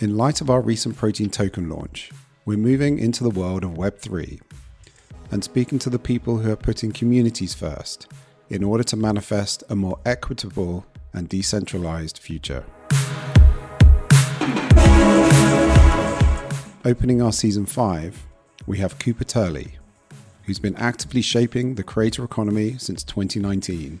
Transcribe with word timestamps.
In 0.00 0.16
light 0.16 0.40
of 0.40 0.48
our 0.48 0.60
recent 0.60 0.96
protein 0.96 1.28
token 1.28 1.68
launch, 1.68 2.12
we're 2.44 2.56
moving 2.56 3.00
into 3.00 3.24
the 3.24 3.30
world 3.30 3.64
of 3.64 3.72
Web3 3.72 4.40
and 5.32 5.42
speaking 5.42 5.80
to 5.80 5.90
the 5.90 5.98
people 5.98 6.38
who 6.38 6.52
are 6.52 6.56
putting 6.56 6.92
communities 6.92 7.52
first 7.52 8.06
in 8.48 8.62
order 8.62 8.84
to 8.84 8.96
manifest 8.96 9.64
a 9.68 9.74
more 9.74 9.98
equitable 10.06 10.86
and 11.12 11.28
decentralized 11.28 12.18
future. 12.18 12.64
Opening 16.84 17.20
our 17.20 17.32
season 17.32 17.66
5, 17.66 18.24
we 18.68 18.78
have 18.78 19.00
Cooper 19.00 19.24
Turley, 19.24 19.78
who's 20.44 20.60
been 20.60 20.76
actively 20.76 21.22
shaping 21.22 21.74
the 21.74 21.82
creator 21.82 22.22
economy 22.22 22.78
since 22.78 23.02
2019 23.02 24.00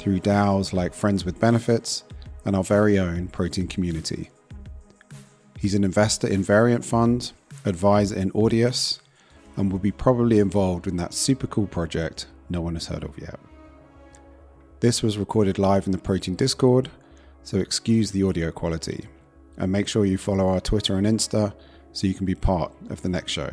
through 0.00 0.18
DAOs 0.18 0.72
like 0.72 0.94
Friends 0.94 1.24
with 1.24 1.38
Benefits 1.38 2.02
and 2.44 2.56
our 2.56 2.64
very 2.64 2.98
own 2.98 3.28
protein 3.28 3.68
community. 3.68 4.30
He's 5.58 5.74
an 5.74 5.82
investor 5.82 6.28
in 6.28 6.44
Variant 6.44 6.84
Fund, 6.84 7.32
advisor 7.64 8.16
in 8.16 8.30
Audius, 8.30 9.00
and 9.56 9.72
will 9.72 9.80
be 9.80 9.90
probably 9.90 10.38
involved 10.38 10.86
in 10.86 10.96
that 10.98 11.12
super 11.12 11.48
cool 11.48 11.66
project 11.66 12.26
no 12.48 12.60
one 12.60 12.74
has 12.74 12.86
heard 12.86 13.02
of 13.02 13.18
yet. 13.18 13.40
This 14.78 15.02
was 15.02 15.18
recorded 15.18 15.58
live 15.58 15.86
in 15.86 15.92
the 15.92 15.98
Protein 15.98 16.36
Discord, 16.36 16.90
so 17.42 17.58
excuse 17.58 18.12
the 18.12 18.22
audio 18.22 18.52
quality. 18.52 19.06
And 19.56 19.72
make 19.72 19.88
sure 19.88 20.04
you 20.04 20.16
follow 20.16 20.48
our 20.48 20.60
Twitter 20.60 20.96
and 20.96 21.04
Insta 21.04 21.52
so 21.92 22.06
you 22.06 22.14
can 22.14 22.26
be 22.26 22.36
part 22.36 22.72
of 22.88 23.02
the 23.02 23.08
next 23.08 23.32
show. 23.32 23.50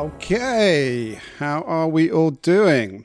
Okay, 0.00 1.20
how 1.38 1.60
are 1.64 1.86
we 1.86 2.10
all 2.10 2.30
doing? 2.30 3.04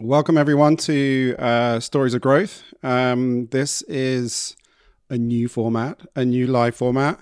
Welcome, 0.00 0.36
everyone, 0.36 0.76
to 0.78 1.36
uh, 1.38 1.78
Stories 1.78 2.14
of 2.14 2.20
Growth. 2.20 2.64
Um, 2.82 3.46
this 3.52 3.82
is 3.82 4.56
a 5.08 5.16
new 5.16 5.46
format, 5.46 6.00
a 6.16 6.24
new 6.24 6.48
live 6.48 6.74
format. 6.74 7.20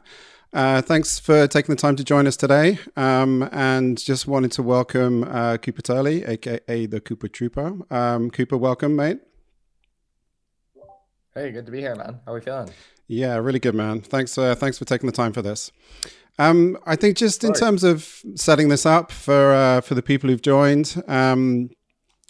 Uh, 0.55 0.81
thanks 0.81 1.19
for 1.19 1.47
taking 1.47 1.75
the 1.75 1.79
time 1.79 1.97
to 1.97 2.03
join 2.03 2.27
us 2.27 2.35
today. 2.35 2.79
Um, 2.97 3.47
and 3.53 4.03
just 4.03 4.27
wanted 4.27 4.53
to 4.53 4.63
welcome 4.63 5.25
uh, 5.25 5.59
Cooper 5.59 5.83
Turley, 5.83 6.25
aka 6.25 6.87
the 6.87 7.03
Cooper 7.03 7.29
Trooper. 7.29 7.77
Um, 7.91 8.31
Cooper, 8.31 8.57
welcome, 8.57 8.97
mate. 8.97 9.19
Hey, 11.35 11.51
good 11.51 11.67
to 11.67 11.73
be 11.73 11.81
here, 11.81 11.95
man. 11.95 12.21
How 12.25 12.33
are 12.33 12.37
we 12.37 12.41
feeling? 12.41 12.71
Yeah, 13.07 13.37
really 13.37 13.59
good, 13.59 13.75
man. 13.75 14.01
Thanks, 14.01 14.39
uh, 14.39 14.55
thanks 14.55 14.79
for 14.79 14.87
taking 14.87 15.09
the 15.09 15.13
time 15.13 15.35
for 15.35 15.43
this. 15.43 15.71
Um, 16.39 16.79
I 16.87 16.97
think 16.97 17.17
just 17.17 17.45
in 17.45 17.53
terms 17.53 17.85
of 17.85 18.23
setting 18.35 18.69
this 18.69 18.87
up 18.87 19.13
for 19.13 19.53
uh, 19.53 19.81
for 19.81 19.95
the 19.95 20.03
people 20.03 20.31
who've 20.31 20.43
joined, 20.43 21.03
um, 21.07 21.71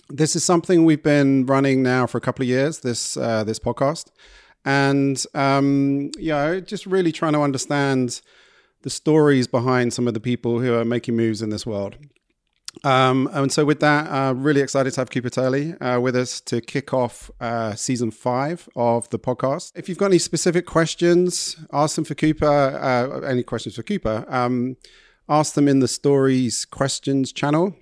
this 0.09 0.35
is 0.37 0.45
something 0.45 0.85
we've 0.85 1.03
been 1.03 1.47
running 1.47 1.83
now 1.83 2.07
for 2.07 2.19
a 2.19 2.21
couple 2.21 2.43
of 2.43 2.49
years. 2.49 2.81
This 2.81 3.17
uh, 3.17 3.45
this 3.45 3.59
podcast, 3.59 4.11
and 4.65 5.25
um, 5.35 6.11
you 6.19 6.31
know, 6.31 6.61
just 6.61 6.85
really 6.87 7.13
trying 7.13 7.33
to 7.35 7.41
understand 7.41 8.21
the 8.83 8.91
stories 8.91 9.47
behind 9.47 9.93
some 9.93 10.09
of 10.09 10.15
the 10.15 10.21
people 10.21 10.59
who 10.59 10.75
are 10.75 10.85
making 10.85 11.17
moves 11.17 11.41
in 11.41 11.51
this 11.51 11.65
world. 11.65 11.97
Um, 12.85 13.29
and 13.33 13.53
so, 13.53 13.65
with 13.65 13.81
that, 13.81 14.07
uh, 14.11 14.33
really 14.35 14.61
excited 14.61 14.93
to 14.95 15.01
have 15.01 15.11
Cooper 15.11 15.31
Turley 15.31 15.75
uh, 15.75 16.01
with 16.01 16.17
us 16.17 16.41
to 16.43 16.61
kick 16.61 16.93
off 16.93 17.31
uh, 17.41 17.75
season 17.75 18.11
five 18.11 18.69
of 18.75 19.09
the 19.11 19.19
podcast. 19.19 19.73
If 19.77 19.89
you've 19.89 19.99
got 19.99 20.07
any 20.07 20.19
specific 20.19 20.67
questions, 20.67 21.57
ask 21.73 21.97
them 21.97 22.05
for 22.05 22.15
Cooper. 22.15 22.47
Uh, 22.47 23.21
any 23.21 23.43
questions 23.43 23.77
for 23.77 23.83
Cooper? 23.83 24.25
Um, 24.29 24.77
ask 25.29 25.55
them 25.55 25.69
in 25.69 25.79
the 25.79 25.89
stories 25.89 26.65
questions 26.65 27.31
channel, 27.33 27.77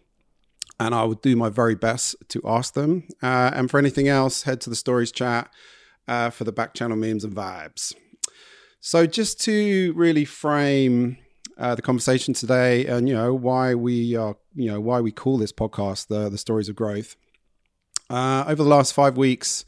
and 0.78 0.94
I 0.94 1.04
will 1.04 1.14
do 1.14 1.36
my 1.36 1.48
very 1.48 1.76
best 1.76 2.16
to 2.28 2.42
ask 2.44 2.74
them. 2.74 3.08
Uh, 3.22 3.52
and 3.54 3.70
for 3.70 3.78
anything 3.78 4.08
else, 4.08 4.42
head 4.42 4.60
to 4.62 4.70
the 4.70 4.76
stories 4.76 5.12
chat 5.12 5.50
uh, 6.08 6.30
for 6.30 6.44
the 6.44 6.52
back 6.52 6.74
channel 6.74 6.96
memes 6.96 7.24
and 7.24 7.34
vibes. 7.34 7.94
So, 8.80 9.06
just 9.06 9.40
to 9.42 9.92
really 9.94 10.24
frame 10.24 11.16
uh, 11.60 11.74
the 11.74 11.82
conversation 11.82 12.34
today, 12.34 12.86
and 12.86 13.08
you 13.08 13.14
know 13.14 13.34
why 13.34 13.74
we 13.74 14.16
are, 14.16 14.36
you 14.54 14.70
know, 14.70 14.80
why 14.80 15.00
we 15.00 15.12
call 15.12 15.38
this 15.38 15.52
podcast 15.52 16.08
the 16.08 16.28
the 16.28 16.38
stories 16.38 16.68
of 16.68 16.74
growth. 16.74 17.16
Uh, 18.08 18.44
over 18.48 18.62
the 18.62 18.68
last 18.68 18.92
five 18.92 19.16
weeks, 19.16 19.64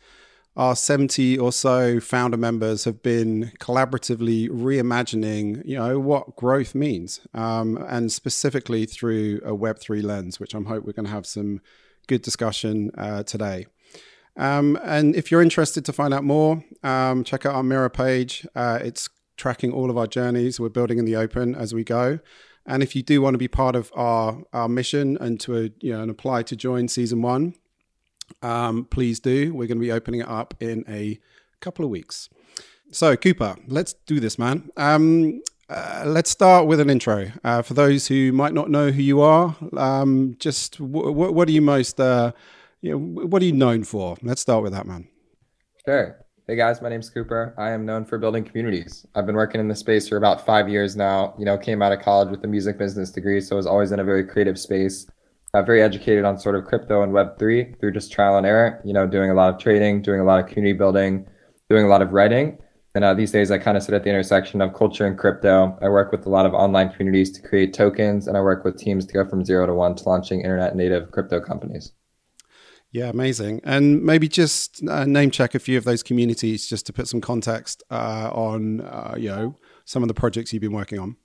our 0.56 0.74
70 0.74 1.38
or 1.38 1.52
so 1.52 2.00
founder 2.00 2.36
members 2.36 2.84
have 2.84 3.02
been 3.02 3.52
collaboratively 3.60 4.48
reimagining, 4.48 5.62
you 5.64 5.76
know, 5.76 6.00
what 6.00 6.34
growth 6.34 6.74
means, 6.74 7.20
um, 7.34 7.76
and 7.88 8.10
specifically 8.10 8.84
through 8.84 9.40
a 9.44 9.52
Web3 9.52 10.02
lens, 10.02 10.40
which 10.40 10.54
I'm 10.54 10.64
hope 10.64 10.84
we're 10.84 10.92
going 10.92 11.06
to 11.06 11.12
have 11.12 11.26
some 11.26 11.60
good 12.08 12.22
discussion 12.22 12.90
uh, 12.98 13.22
today. 13.22 13.66
Um, 14.36 14.78
and 14.82 15.14
if 15.14 15.30
you're 15.30 15.42
interested 15.42 15.84
to 15.84 15.92
find 15.92 16.12
out 16.12 16.24
more, 16.24 16.64
um, 16.82 17.22
check 17.22 17.46
out 17.46 17.54
our 17.54 17.62
mirror 17.62 17.90
page. 17.90 18.46
Uh, 18.56 18.78
it's 18.82 19.08
tracking 19.42 19.72
all 19.72 19.90
of 19.90 19.98
our 19.98 20.06
journeys 20.06 20.60
we're 20.60 20.68
building 20.68 20.98
in 20.98 21.04
the 21.04 21.16
open 21.16 21.52
as 21.56 21.74
we 21.74 21.82
go. 21.82 22.20
And 22.64 22.80
if 22.80 22.94
you 22.94 23.02
do 23.02 23.20
want 23.20 23.34
to 23.34 23.38
be 23.38 23.48
part 23.48 23.74
of 23.74 23.90
our, 23.92 24.40
our 24.52 24.68
mission 24.68 25.18
and 25.20 25.40
to 25.40 25.72
you 25.80 25.92
know 25.92 26.02
and 26.02 26.10
apply 26.12 26.44
to 26.44 26.54
join 26.54 26.86
season 26.86 27.22
one, 27.22 27.54
um, 28.40 28.84
please 28.84 29.18
do. 29.18 29.52
We're 29.52 29.66
going 29.66 29.78
to 29.78 29.86
be 29.88 29.90
opening 29.90 30.20
it 30.20 30.28
up 30.28 30.54
in 30.60 30.84
a 30.88 31.18
couple 31.60 31.84
of 31.84 31.90
weeks. 31.90 32.28
So 32.92 33.16
Cooper, 33.16 33.56
let's 33.66 33.94
do 34.06 34.20
this, 34.20 34.38
man. 34.38 34.70
Um, 34.76 35.42
uh, 35.68 36.04
let's 36.06 36.30
start 36.30 36.68
with 36.68 36.78
an 36.78 36.88
intro 36.88 37.32
uh, 37.42 37.62
for 37.62 37.74
those 37.74 38.06
who 38.06 38.30
might 38.30 38.54
not 38.54 38.70
know 38.70 38.92
who 38.92 39.02
you 39.02 39.22
are. 39.22 39.56
Um, 39.76 40.36
just 40.38 40.78
w- 40.78 41.08
w- 41.08 41.32
what 41.32 41.48
are 41.48 41.52
you 41.52 41.62
most, 41.62 41.98
uh, 41.98 42.30
you 42.80 42.90
know, 42.92 42.98
what 42.98 43.42
are 43.42 43.46
you 43.46 43.52
known 43.52 43.82
for? 43.82 44.16
Let's 44.22 44.40
start 44.40 44.62
with 44.62 44.72
that, 44.72 44.86
man. 44.86 45.08
Sure. 45.84 46.22
Hey 46.52 46.58
guys, 46.58 46.82
my 46.82 46.90
name's 46.90 47.08
Cooper. 47.08 47.54
I 47.56 47.70
am 47.70 47.86
known 47.86 48.04
for 48.04 48.18
building 48.18 48.44
communities. 48.44 49.06
I've 49.14 49.24
been 49.24 49.36
working 49.36 49.58
in 49.58 49.68
this 49.68 49.78
space 49.78 50.06
for 50.06 50.18
about 50.18 50.44
five 50.44 50.68
years 50.68 50.94
now. 50.94 51.34
You 51.38 51.46
know, 51.46 51.56
came 51.56 51.80
out 51.80 51.92
of 51.92 52.00
college 52.00 52.28
with 52.28 52.44
a 52.44 52.46
music 52.46 52.76
business 52.76 53.10
degree, 53.10 53.40
so 53.40 53.56
I 53.56 53.56
was 53.56 53.66
always 53.66 53.90
in 53.90 54.00
a 54.00 54.04
very 54.04 54.22
creative 54.22 54.58
space. 54.58 55.06
I'm 55.54 55.64
very 55.64 55.80
educated 55.80 56.26
on 56.26 56.38
sort 56.38 56.54
of 56.54 56.66
crypto 56.66 57.02
and 57.02 57.14
Web3 57.14 57.80
through 57.80 57.92
just 57.92 58.12
trial 58.12 58.36
and 58.36 58.44
error, 58.44 58.82
you 58.84 58.92
know, 58.92 59.06
doing 59.06 59.30
a 59.30 59.34
lot 59.34 59.54
of 59.54 59.58
trading, 59.58 60.02
doing 60.02 60.20
a 60.20 60.24
lot 60.24 60.44
of 60.44 60.46
community 60.46 60.76
building, 60.76 61.26
doing 61.70 61.86
a 61.86 61.88
lot 61.88 62.02
of 62.02 62.12
writing. 62.12 62.58
And 62.94 63.02
uh, 63.02 63.14
these 63.14 63.32
days, 63.32 63.50
I 63.50 63.56
kind 63.56 63.78
of 63.78 63.82
sit 63.82 63.94
at 63.94 64.04
the 64.04 64.10
intersection 64.10 64.60
of 64.60 64.74
culture 64.74 65.06
and 65.06 65.16
crypto. 65.16 65.78
I 65.80 65.88
work 65.88 66.12
with 66.12 66.26
a 66.26 66.28
lot 66.28 66.44
of 66.44 66.52
online 66.52 66.90
communities 66.90 67.32
to 67.32 67.48
create 67.48 67.72
tokens, 67.72 68.26
and 68.26 68.36
I 68.36 68.42
work 68.42 68.62
with 68.62 68.76
teams 68.76 69.06
to 69.06 69.14
go 69.14 69.26
from 69.26 69.42
zero 69.42 69.64
to 69.64 69.72
one 69.72 69.94
to 69.94 70.06
launching 70.06 70.42
internet 70.42 70.76
native 70.76 71.12
crypto 71.12 71.40
companies. 71.40 71.94
Yeah, 72.92 73.08
amazing. 73.08 73.62
And 73.64 74.02
maybe 74.02 74.28
just 74.28 74.86
uh, 74.86 75.06
name 75.06 75.30
check 75.30 75.54
a 75.54 75.58
few 75.58 75.78
of 75.78 75.84
those 75.84 76.02
communities 76.02 76.68
just 76.68 76.84
to 76.86 76.92
put 76.92 77.08
some 77.08 77.22
context 77.22 77.82
uh, 77.90 78.30
on, 78.32 78.82
uh, 78.82 79.14
you 79.16 79.30
know, 79.30 79.56
some 79.86 80.02
of 80.02 80.08
the 80.08 80.14
projects 80.14 80.52
you've 80.52 80.60
been 80.60 80.72
working 80.72 80.98
on. 80.98 81.16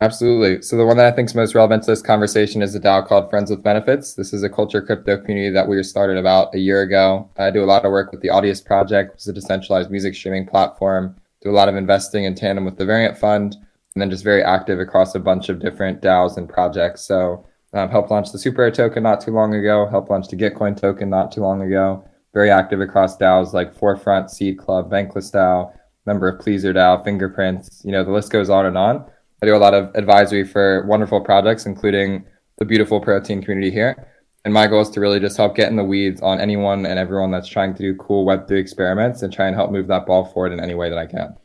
Absolutely. 0.00 0.60
So 0.62 0.76
the 0.76 0.84
one 0.84 0.96
that 0.96 1.06
I 1.06 1.14
think 1.14 1.28
is 1.28 1.34
most 1.36 1.54
relevant 1.54 1.84
to 1.84 1.92
this 1.92 2.02
conversation 2.02 2.60
is 2.60 2.74
a 2.74 2.80
DAO 2.80 3.06
called 3.06 3.30
Friends 3.30 3.50
with 3.52 3.62
Benefits. 3.62 4.14
This 4.14 4.32
is 4.32 4.42
a 4.42 4.48
culture 4.48 4.82
crypto 4.82 5.16
community 5.16 5.50
that 5.50 5.68
we 5.68 5.80
started 5.84 6.16
about 6.16 6.52
a 6.56 6.58
year 6.58 6.82
ago. 6.82 7.30
I 7.38 7.52
do 7.52 7.62
a 7.62 7.66
lot 7.66 7.84
of 7.84 7.92
work 7.92 8.10
with 8.10 8.20
the 8.20 8.28
Audius 8.28 8.64
Project, 8.64 9.12
which 9.12 9.20
is 9.20 9.28
a 9.28 9.32
decentralized 9.32 9.92
music 9.92 10.16
streaming 10.16 10.44
platform. 10.44 11.14
Do 11.40 11.50
a 11.50 11.52
lot 11.52 11.68
of 11.68 11.76
investing 11.76 12.24
in 12.24 12.34
tandem 12.34 12.64
with 12.64 12.78
the 12.78 12.84
Variant 12.84 13.16
Fund, 13.16 13.54
and 13.94 14.02
then 14.02 14.10
just 14.10 14.24
very 14.24 14.42
active 14.42 14.80
across 14.80 15.14
a 15.14 15.20
bunch 15.20 15.48
of 15.48 15.60
different 15.60 16.02
DAOs 16.02 16.36
and 16.36 16.48
projects. 16.48 17.02
So 17.02 17.46
um, 17.74 17.88
helped 17.88 18.10
launch 18.10 18.32
the 18.32 18.38
SuperRare 18.38 18.74
token 18.74 19.02
not 19.02 19.20
too 19.20 19.30
long 19.30 19.54
ago. 19.54 19.86
Helped 19.88 20.10
launch 20.10 20.28
the 20.28 20.36
Gitcoin 20.36 20.78
token 20.78 21.08
not 21.08 21.32
too 21.32 21.40
long 21.40 21.62
ago. 21.62 22.04
Very 22.34 22.50
active 22.50 22.80
across 22.80 23.16
DAOs 23.16 23.52
like 23.52 23.74
Forefront, 23.74 24.30
Seed 24.30 24.58
Club, 24.58 24.90
Bankless 24.90 25.32
DAO, 25.32 25.72
member 26.06 26.28
of 26.28 26.44
PleasrDAO, 26.44 27.04
Fingerprints. 27.04 27.82
You 27.84 27.92
know 27.92 28.04
the 28.04 28.12
list 28.12 28.30
goes 28.30 28.50
on 28.50 28.66
and 28.66 28.76
on. 28.76 29.04
I 29.42 29.46
do 29.46 29.56
a 29.56 29.58
lot 29.58 29.74
of 29.74 29.94
advisory 29.94 30.44
for 30.44 30.86
wonderful 30.86 31.20
projects, 31.20 31.66
including 31.66 32.24
the 32.58 32.64
beautiful 32.64 33.00
protein 33.00 33.42
community 33.42 33.70
here. 33.70 34.08
And 34.44 34.52
my 34.52 34.66
goal 34.66 34.80
is 34.80 34.90
to 34.90 35.00
really 35.00 35.20
just 35.20 35.36
help 35.36 35.54
get 35.54 35.68
in 35.68 35.76
the 35.76 35.84
weeds 35.84 36.20
on 36.20 36.40
anyone 36.40 36.84
and 36.84 36.98
everyone 36.98 37.30
that's 37.30 37.48
trying 37.48 37.74
to 37.74 37.82
do 37.82 37.94
cool 37.96 38.26
Web3 38.26 38.52
experiments 38.52 39.22
and 39.22 39.32
try 39.32 39.46
and 39.46 39.54
help 39.54 39.70
move 39.70 39.86
that 39.86 40.06
ball 40.06 40.24
forward 40.24 40.52
in 40.52 40.60
any 40.60 40.74
way 40.74 40.88
that 40.88 40.98
I 40.98 41.06
can. 41.06 41.36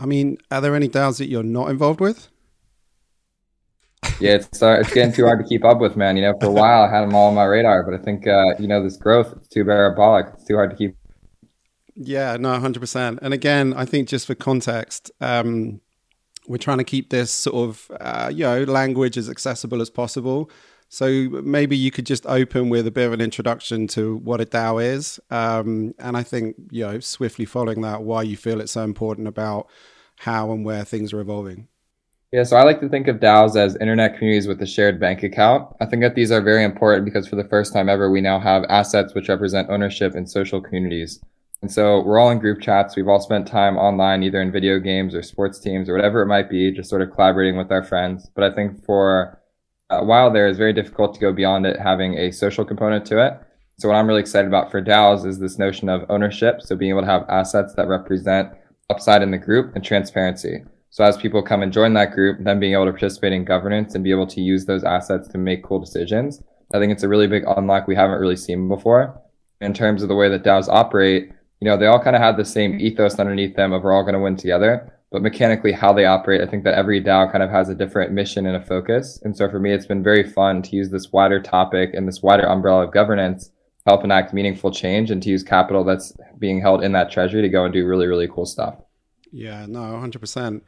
I 0.00 0.06
mean, 0.06 0.38
are 0.50 0.60
there 0.60 0.76
any 0.76 0.88
DAOs 0.88 1.18
that 1.18 1.28
you're 1.28 1.42
not 1.42 1.70
involved 1.70 2.00
with? 2.00 2.28
Yeah, 4.20 4.34
it's 4.34 4.62
uh, 4.62 4.78
it's 4.80 4.92
getting 4.92 5.12
too 5.12 5.24
hard 5.24 5.40
to 5.40 5.48
keep 5.48 5.64
up 5.64 5.78
with, 5.78 5.96
man. 5.96 6.16
You 6.16 6.22
know, 6.22 6.34
for 6.40 6.46
a 6.46 6.50
while 6.50 6.82
I 6.82 6.90
had 6.90 7.02
them 7.02 7.14
all 7.14 7.28
on 7.28 7.34
my 7.34 7.44
radar, 7.44 7.82
but 7.84 7.98
I 7.98 8.02
think 8.02 8.26
uh, 8.26 8.54
you 8.58 8.66
know 8.66 8.82
this 8.82 8.96
growth 8.96 9.32
it's 9.36 9.48
too 9.48 9.64
parabolic. 9.64 10.26
It's 10.34 10.44
too 10.44 10.54
hard 10.54 10.70
to 10.70 10.76
keep. 10.76 10.96
Yeah, 11.94 12.36
no, 12.38 12.58
hundred 12.58 12.80
percent. 12.80 13.18
And 13.22 13.34
again, 13.34 13.74
I 13.74 13.84
think 13.84 14.08
just 14.08 14.26
for 14.26 14.34
context, 14.34 15.10
um, 15.20 15.80
we're 16.46 16.58
trying 16.58 16.78
to 16.78 16.84
keep 16.84 17.10
this 17.10 17.30
sort 17.30 17.68
of 17.68 17.90
uh, 18.00 18.30
you 18.32 18.44
know 18.44 18.64
language 18.64 19.16
as 19.16 19.28
accessible 19.28 19.80
as 19.80 19.90
possible. 19.90 20.50
So 20.90 21.28
maybe 21.42 21.76
you 21.76 21.90
could 21.90 22.06
just 22.06 22.24
open 22.26 22.70
with 22.70 22.86
a 22.86 22.90
bit 22.90 23.06
of 23.06 23.12
an 23.12 23.20
introduction 23.20 23.88
to 23.88 24.16
what 24.16 24.40
a 24.40 24.46
DAO 24.46 24.82
is, 24.82 25.20
um, 25.30 25.94
and 25.98 26.16
I 26.16 26.22
think 26.22 26.56
you 26.70 26.86
know 26.86 27.00
swiftly 27.00 27.44
following 27.44 27.82
that, 27.82 28.02
why 28.02 28.22
you 28.22 28.36
feel 28.36 28.60
it's 28.60 28.72
so 28.72 28.82
important 28.82 29.28
about 29.28 29.68
how 30.16 30.50
and 30.50 30.64
where 30.64 30.84
things 30.84 31.12
are 31.12 31.20
evolving. 31.20 31.68
Yeah, 32.30 32.42
so 32.42 32.58
I 32.58 32.62
like 32.62 32.80
to 32.80 32.90
think 32.90 33.08
of 33.08 33.20
DAOs 33.20 33.56
as 33.56 33.76
internet 33.76 34.18
communities 34.18 34.46
with 34.46 34.60
a 34.60 34.66
shared 34.66 35.00
bank 35.00 35.22
account. 35.22 35.74
I 35.80 35.86
think 35.86 36.02
that 36.02 36.14
these 36.14 36.30
are 36.30 36.42
very 36.42 36.62
important 36.62 37.06
because 37.06 37.26
for 37.26 37.36
the 37.36 37.48
first 37.48 37.72
time 37.72 37.88
ever, 37.88 38.10
we 38.10 38.20
now 38.20 38.38
have 38.38 38.64
assets 38.68 39.14
which 39.14 39.30
represent 39.30 39.70
ownership 39.70 40.14
in 40.14 40.26
social 40.26 40.60
communities. 40.60 41.20
And 41.62 41.72
so 41.72 42.02
we're 42.02 42.18
all 42.18 42.30
in 42.30 42.38
group 42.38 42.60
chats. 42.60 42.96
We've 42.96 43.08
all 43.08 43.22
spent 43.22 43.48
time 43.48 43.78
online, 43.78 44.22
either 44.22 44.42
in 44.42 44.52
video 44.52 44.78
games 44.78 45.14
or 45.14 45.22
sports 45.22 45.58
teams 45.58 45.88
or 45.88 45.94
whatever 45.94 46.20
it 46.20 46.26
might 46.26 46.50
be, 46.50 46.70
just 46.70 46.90
sort 46.90 47.00
of 47.00 47.10
collaborating 47.12 47.56
with 47.56 47.72
our 47.72 47.82
friends. 47.82 48.30
But 48.34 48.44
I 48.44 48.54
think 48.54 48.84
for 48.84 49.40
a 49.88 50.04
while 50.04 50.30
there, 50.30 50.48
it's 50.48 50.58
very 50.58 50.74
difficult 50.74 51.14
to 51.14 51.20
go 51.20 51.32
beyond 51.32 51.64
it 51.64 51.80
having 51.80 52.12
a 52.18 52.30
social 52.30 52.64
component 52.64 53.06
to 53.06 53.26
it. 53.26 53.40
So 53.78 53.88
what 53.88 53.94
I'm 53.94 54.06
really 54.06 54.20
excited 54.20 54.48
about 54.48 54.70
for 54.70 54.82
DAOs 54.82 55.24
is 55.24 55.38
this 55.38 55.58
notion 55.58 55.88
of 55.88 56.04
ownership. 56.10 56.60
So 56.60 56.76
being 56.76 56.90
able 56.90 57.00
to 57.00 57.06
have 57.06 57.24
assets 57.30 57.72
that 57.76 57.88
represent 57.88 58.50
upside 58.90 59.22
in 59.22 59.30
the 59.30 59.38
group 59.38 59.74
and 59.74 59.82
transparency. 59.82 60.62
So 60.90 61.04
as 61.04 61.16
people 61.16 61.42
come 61.42 61.62
and 61.62 61.72
join 61.72 61.92
that 61.94 62.12
group, 62.12 62.38
then 62.40 62.60
being 62.60 62.72
able 62.72 62.86
to 62.86 62.92
participate 62.92 63.32
in 63.32 63.44
governance 63.44 63.94
and 63.94 64.02
be 64.02 64.10
able 64.10 64.26
to 64.28 64.40
use 64.40 64.64
those 64.64 64.84
assets 64.84 65.28
to 65.28 65.38
make 65.38 65.62
cool 65.62 65.78
decisions. 65.78 66.42
I 66.74 66.78
think 66.78 66.92
it's 66.92 67.02
a 67.02 67.08
really 67.08 67.26
big 67.26 67.44
unlock 67.46 67.86
we 67.86 67.94
haven't 67.94 68.20
really 68.20 68.36
seen 68.36 68.68
before. 68.68 69.20
In 69.60 69.74
terms 69.74 70.02
of 70.02 70.08
the 70.08 70.14
way 70.14 70.28
that 70.28 70.44
DAOs 70.44 70.68
operate, 70.68 71.30
you 71.60 71.68
know, 71.68 71.76
they 71.76 71.86
all 71.86 72.02
kind 72.02 72.16
of 72.16 72.22
have 72.22 72.36
the 72.36 72.44
same 72.44 72.80
ethos 72.80 73.18
underneath 73.18 73.56
them 73.56 73.72
of 73.72 73.82
we're 73.82 73.92
all 73.92 74.02
going 74.02 74.14
to 74.14 74.20
win 74.20 74.36
together. 74.36 74.92
But 75.10 75.22
mechanically, 75.22 75.72
how 75.72 75.92
they 75.92 76.04
operate, 76.04 76.42
I 76.42 76.46
think 76.46 76.64
that 76.64 76.74
every 76.74 77.02
DAO 77.02 77.30
kind 77.32 77.42
of 77.42 77.50
has 77.50 77.68
a 77.68 77.74
different 77.74 78.12
mission 78.12 78.46
and 78.46 78.56
a 78.56 78.64
focus. 78.64 79.20
And 79.24 79.36
so 79.36 79.48
for 79.50 79.58
me, 79.58 79.72
it's 79.72 79.86
been 79.86 80.02
very 80.02 80.22
fun 80.22 80.62
to 80.62 80.76
use 80.76 80.90
this 80.90 81.12
wider 81.12 81.40
topic 81.40 81.90
and 81.94 82.06
this 82.06 82.22
wider 82.22 82.46
umbrella 82.46 82.84
of 82.84 82.92
governance 82.92 83.50
help 83.86 84.04
enact 84.04 84.34
meaningful 84.34 84.70
change 84.70 85.10
and 85.10 85.22
to 85.22 85.30
use 85.30 85.42
capital 85.42 85.82
that's 85.82 86.12
being 86.38 86.60
held 86.60 86.84
in 86.84 86.92
that 86.92 87.10
treasury 87.10 87.40
to 87.40 87.48
go 87.48 87.64
and 87.64 87.72
do 87.72 87.86
really, 87.86 88.06
really 88.06 88.28
cool 88.28 88.44
stuff. 88.44 88.74
Yeah, 89.32 89.66
no, 89.66 89.80
100%. 89.80 90.62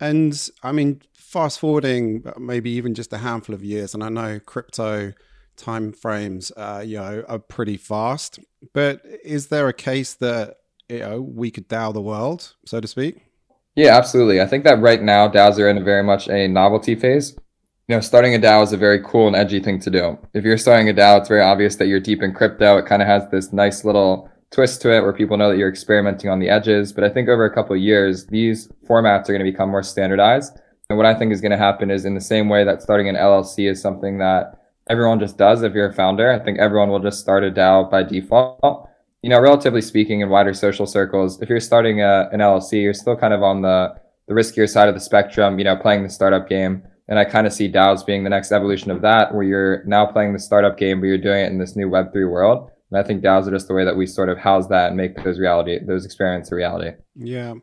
And 0.00 0.50
I 0.62 0.72
mean, 0.72 1.02
fast 1.12 1.58
forwarding 1.58 2.24
maybe 2.38 2.70
even 2.70 2.94
just 2.94 3.12
a 3.12 3.18
handful 3.18 3.54
of 3.54 3.64
years, 3.64 3.94
and 3.94 4.02
I 4.02 4.08
know 4.08 4.40
crypto 4.40 5.12
time 5.56 5.92
frames, 5.92 6.52
uh, 6.56 6.82
you 6.86 6.98
know, 6.98 7.24
are 7.28 7.38
pretty 7.38 7.76
fast. 7.76 8.38
But 8.72 9.02
is 9.24 9.48
there 9.48 9.68
a 9.68 9.72
case 9.72 10.14
that 10.14 10.58
you 10.88 11.00
know 11.00 11.20
we 11.20 11.50
could 11.50 11.68
DAO 11.68 11.92
the 11.92 12.00
world, 12.00 12.54
so 12.64 12.80
to 12.80 12.88
speak? 12.88 13.22
Yeah, 13.74 13.96
absolutely. 13.96 14.40
I 14.40 14.46
think 14.46 14.64
that 14.64 14.80
right 14.80 15.02
now 15.02 15.28
DAOs 15.28 15.58
are 15.58 15.68
in 15.68 15.78
a 15.78 15.84
very 15.84 16.02
much 16.02 16.28
a 16.28 16.48
novelty 16.48 16.94
phase. 16.94 17.36
You 17.86 17.96
know, 17.96 18.00
starting 18.00 18.34
a 18.34 18.38
DAO 18.38 18.62
is 18.62 18.72
a 18.72 18.76
very 18.76 19.02
cool 19.02 19.28
and 19.28 19.36
edgy 19.36 19.60
thing 19.60 19.78
to 19.80 19.90
do. 19.90 20.18
If 20.34 20.44
you're 20.44 20.58
starting 20.58 20.88
a 20.88 20.92
DAO, 20.92 21.18
it's 21.20 21.28
very 21.28 21.42
obvious 21.42 21.76
that 21.76 21.86
you're 21.86 22.00
deep 22.00 22.22
in 22.22 22.34
crypto. 22.34 22.76
It 22.78 22.86
kind 22.86 23.02
of 23.02 23.08
has 23.08 23.28
this 23.30 23.52
nice 23.52 23.84
little 23.84 24.30
twist 24.50 24.80
to 24.82 24.90
it 24.90 25.02
where 25.02 25.12
people 25.12 25.36
know 25.36 25.50
that 25.50 25.58
you're 25.58 25.68
experimenting 25.68 26.30
on 26.30 26.38
the 26.38 26.48
edges. 26.48 26.92
But 26.92 27.04
I 27.04 27.10
think 27.10 27.28
over 27.28 27.44
a 27.44 27.54
couple 27.54 27.76
of 27.76 27.82
years, 27.82 28.26
these 28.26 28.68
formats 28.88 29.28
are 29.28 29.32
going 29.32 29.44
to 29.44 29.50
become 29.50 29.70
more 29.70 29.82
standardized. 29.82 30.58
And 30.88 30.96
what 30.96 31.06
I 31.06 31.14
think 31.14 31.32
is 31.32 31.40
going 31.40 31.52
to 31.52 31.58
happen 31.58 31.90
is 31.90 32.04
in 32.04 32.14
the 32.14 32.20
same 32.20 32.48
way 32.48 32.64
that 32.64 32.82
starting 32.82 33.08
an 33.08 33.14
LLC 33.14 33.70
is 33.70 33.80
something 33.80 34.18
that 34.18 34.58
everyone 34.88 35.20
just 35.20 35.36
does 35.36 35.62
if 35.62 35.74
you're 35.74 35.90
a 35.90 35.92
founder, 35.92 36.32
I 36.32 36.38
think 36.38 36.58
everyone 36.58 36.88
will 36.88 36.98
just 36.98 37.20
start 37.20 37.44
a 37.44 37.50
DAO 37.50 37.90
by 37.90 38.02
default. 38.02 38.88
You 39.22 39.30
know, 39.30 39.40
relatively 39.40 39.82
speaking, 39.82 40.20
in 40.20 40.30
wider 40.30 40.54
social 40.54 40.86
circles, 40.86 41.42
if 41.42 41.48
you're 41.48 41.60
starting 41.60 42.00
a, 42.00 42.28
an 42.32 42.40
LLC, 42.40 42.82
you're 42.82 42.94
still 42.94 43.16
kind 43.16 43.34
of 43.34 43.42
on 43.42 43.62
the, 43.62 43.94
the 44.28 44.34
riskier 44.34 44.68
side 44.68 44.88
of 44.88 44.94
the 44.94 45.00
spectrum, 45.00 45.58
you 45.58 45.64
know, 45.64 45.76
playing 45.76 46.04
the 46.04 46.08
startup 46.08 46.48
game. 46.48 46.82
And 47.08 47.18
I 47.18 47.24
kind 47.24 47.46
of 47.46 47.52
see 47.52 47.70
DAOs 47.70 48.04
being 48.06 48.24
the 48.24 48.30
next 48.30 48.52
evolution 48.52 48.90
of 48.90 49.02
that, 49.02 49.34
where 49.34 49.42
you're 49.42 49.84
now 49.84 50.06
playing 50.06 50.32
the 50.32 50.38
startup 50.38 50.78
game, 50.78 51.00
but 51.00 51.06
you're 51.06 51.18
doing 51.18 51.44
it 51.44 51.50
in 51.50 51.58
this 51.58 51.74
new 51.74 51.88
Web3 51.88 52.30
world. 52.30 52.70
And 52.90 52.98
I 52.98 53.02
think 53.02 53.22
DAOs 53.22 53.46
are 53.46 53.50
just 53.50 53.68
the 53.68 53.74
way 53.74 53.84
that 53.84 53.96
we 53.96 54.06
sort 54.06 54.28
of 54.28 54.38
house 54.38 54.66
that 54.68 54.88
and 54.88 54.96
make 54.96 55.22
those 55.22 55.38
reality, 55.38 55.78
those 55.84 56.04
experiments 56.04 56.50
a 56.50 56.54
reality. 56.54 56.96
Yeah. 57.14 57.54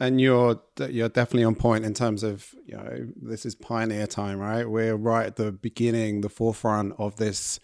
And 0.00 0.20
you're 0.20 0.60
you're 0.88 1.08
definitely 1.08 1.44
on 1.44 1.56
point 1.56 1.84
in 1.84 1.92
terms 1.92 2.22
of 2.22 2.54
you 2.64 2.76
know 2.76 3.08
this 3.20 3.44
is 3.44 3.56
pioneer 3.56 4.06
time, 4.06 4.38
right? 4.38 4.68
We're 4.68 4.94
right 4.94 5.26
at 5.26 5.36
the 5.36 5.50
beginning, 5.50 6.20
the 6.20 6.28
forefront 6.28 6.94
of 6.98 7.16
this 7.16 7.58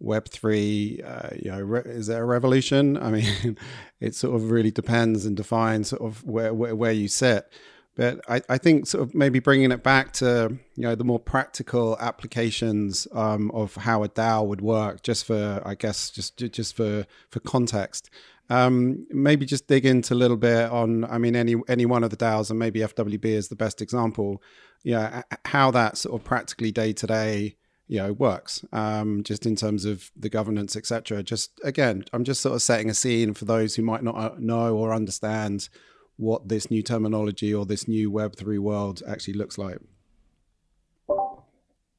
Web 0.00 0.28
three. 0.28 1.00
Uh, 1.04 1.30
you 1.34 1.50
know, 1.50 1.60
re- 1.60 1.82
is 1.84 2.06
there 2.06 2.22
a 2.22 2.26
revolution? 2.26 2.96
I 2.96 3.10
mean, 3.10 3.56
it 4.00 4.14
sort 4.14 4.36
of 4.36 4.50
really 4.50 4.70
depends 4.70 5.26
and 5.26 5.36
defines 5.36 5.88
sort 5.88 6.02
of 6.02 6.22
where 6.24 6.54
where, 6.54 6.76
where 6.76 6.92
you 6.92 7.08
sit. 7.08 7.50
But 7.98 8.20
I, 8.28 8.40
I 8.48 8.58
think 8.58 8.86
sort 8.86 9.02
of 9.02 9.12
maybe 9.12 9.40
bringing 9.40 9.72
it 9.72 9.82
back 9.82 10.12
to 10.14 10.56
you 10.76 10.82
know 10.84 10.94
the 10.94 11.02
more 11.02 11.18
practical 11.18 11.98
applications 11.98 13.08
um, 13.12 13.50
of 13.50 13.74
how 13.74 14.04
a 14.04 14.08
DAO 14.08 14.46
would 14.46 14.60
work, 14.60 15.02
just 15.02 15.24
for 15.24 15.60
I 15.66 15.74
guess 15.74 16.08
just 16.08 16.36
just 16.36 16.76
for 16.76 17.06
for 17.28 17.40
context. 17.40 18.08
Um, 18.50 19.06
maybe 19.10 19.44
just 19.44 19.66
dig 19.66 19.84
into 19.84 20.14
a 20.14 20.16
little 20.16 20.36
bit 20.36 20.70
on 20.70 21.06
I 21.06 21.18
mean 21.18 21.34
any 21.34 21.56
any 21.66 21.86
one 21.86 22.04
of 22.04 22.10
the 22.10 22.16
DAOs 22.16 22.50
and 22.50 22.58
maybe 22.58 22.80
FWB 22.80 23.24
is 23.24 23.48
the 23.48 23.56
best 23.56 23.82
example. 23.82 24.40
Yeah, 24.84 25.22
how 25.46 25.72
that 25.72 25.98
sort 25.98 26.20
of 26.20 26.24
practically 26.24 26.70
day 26.70 26.92
to 26.92 27.06
day 27.08 27.56
you 27.88 27.98
know 27.98 28.12
works 28.12 28.64
um, 28.72 29.24
just 29.24 29.44
in 29.44 29.56
terms 29.56 29.84
of 29.84 30.12
the 30.14 30.28
governance 30.28 30.76
etc 30.76 31.22
just 31.22 31.58
again 31.64 32.04
i'm 32.12 32.22
just 32.22 32.42
sort 32.42 32.54
of 32.54 32.60
setting 32.60 32.90
a 32.90 32.94
scene 32.94 33.32
for 33.32 33.46
those 33.46 33.76
who 33.76 33.82
might 33.82 34.04
not 34.04 34.14
uh, 34.14 34.34
know 34.38 34.76
or 34.76 34.92
understand 34.92 35.70
what 36.18 36.48
this 36.48 36.70
new 36.70 36.82
terminology 36.82 37.54
or 37.54 37.64
this 37.64 37.88
new 37.88 38.10
Web3 38.10 38.58
world 38.58 39.02
actually 39.08 39.34
looks 39.34 39.56
like? 39.56 39.78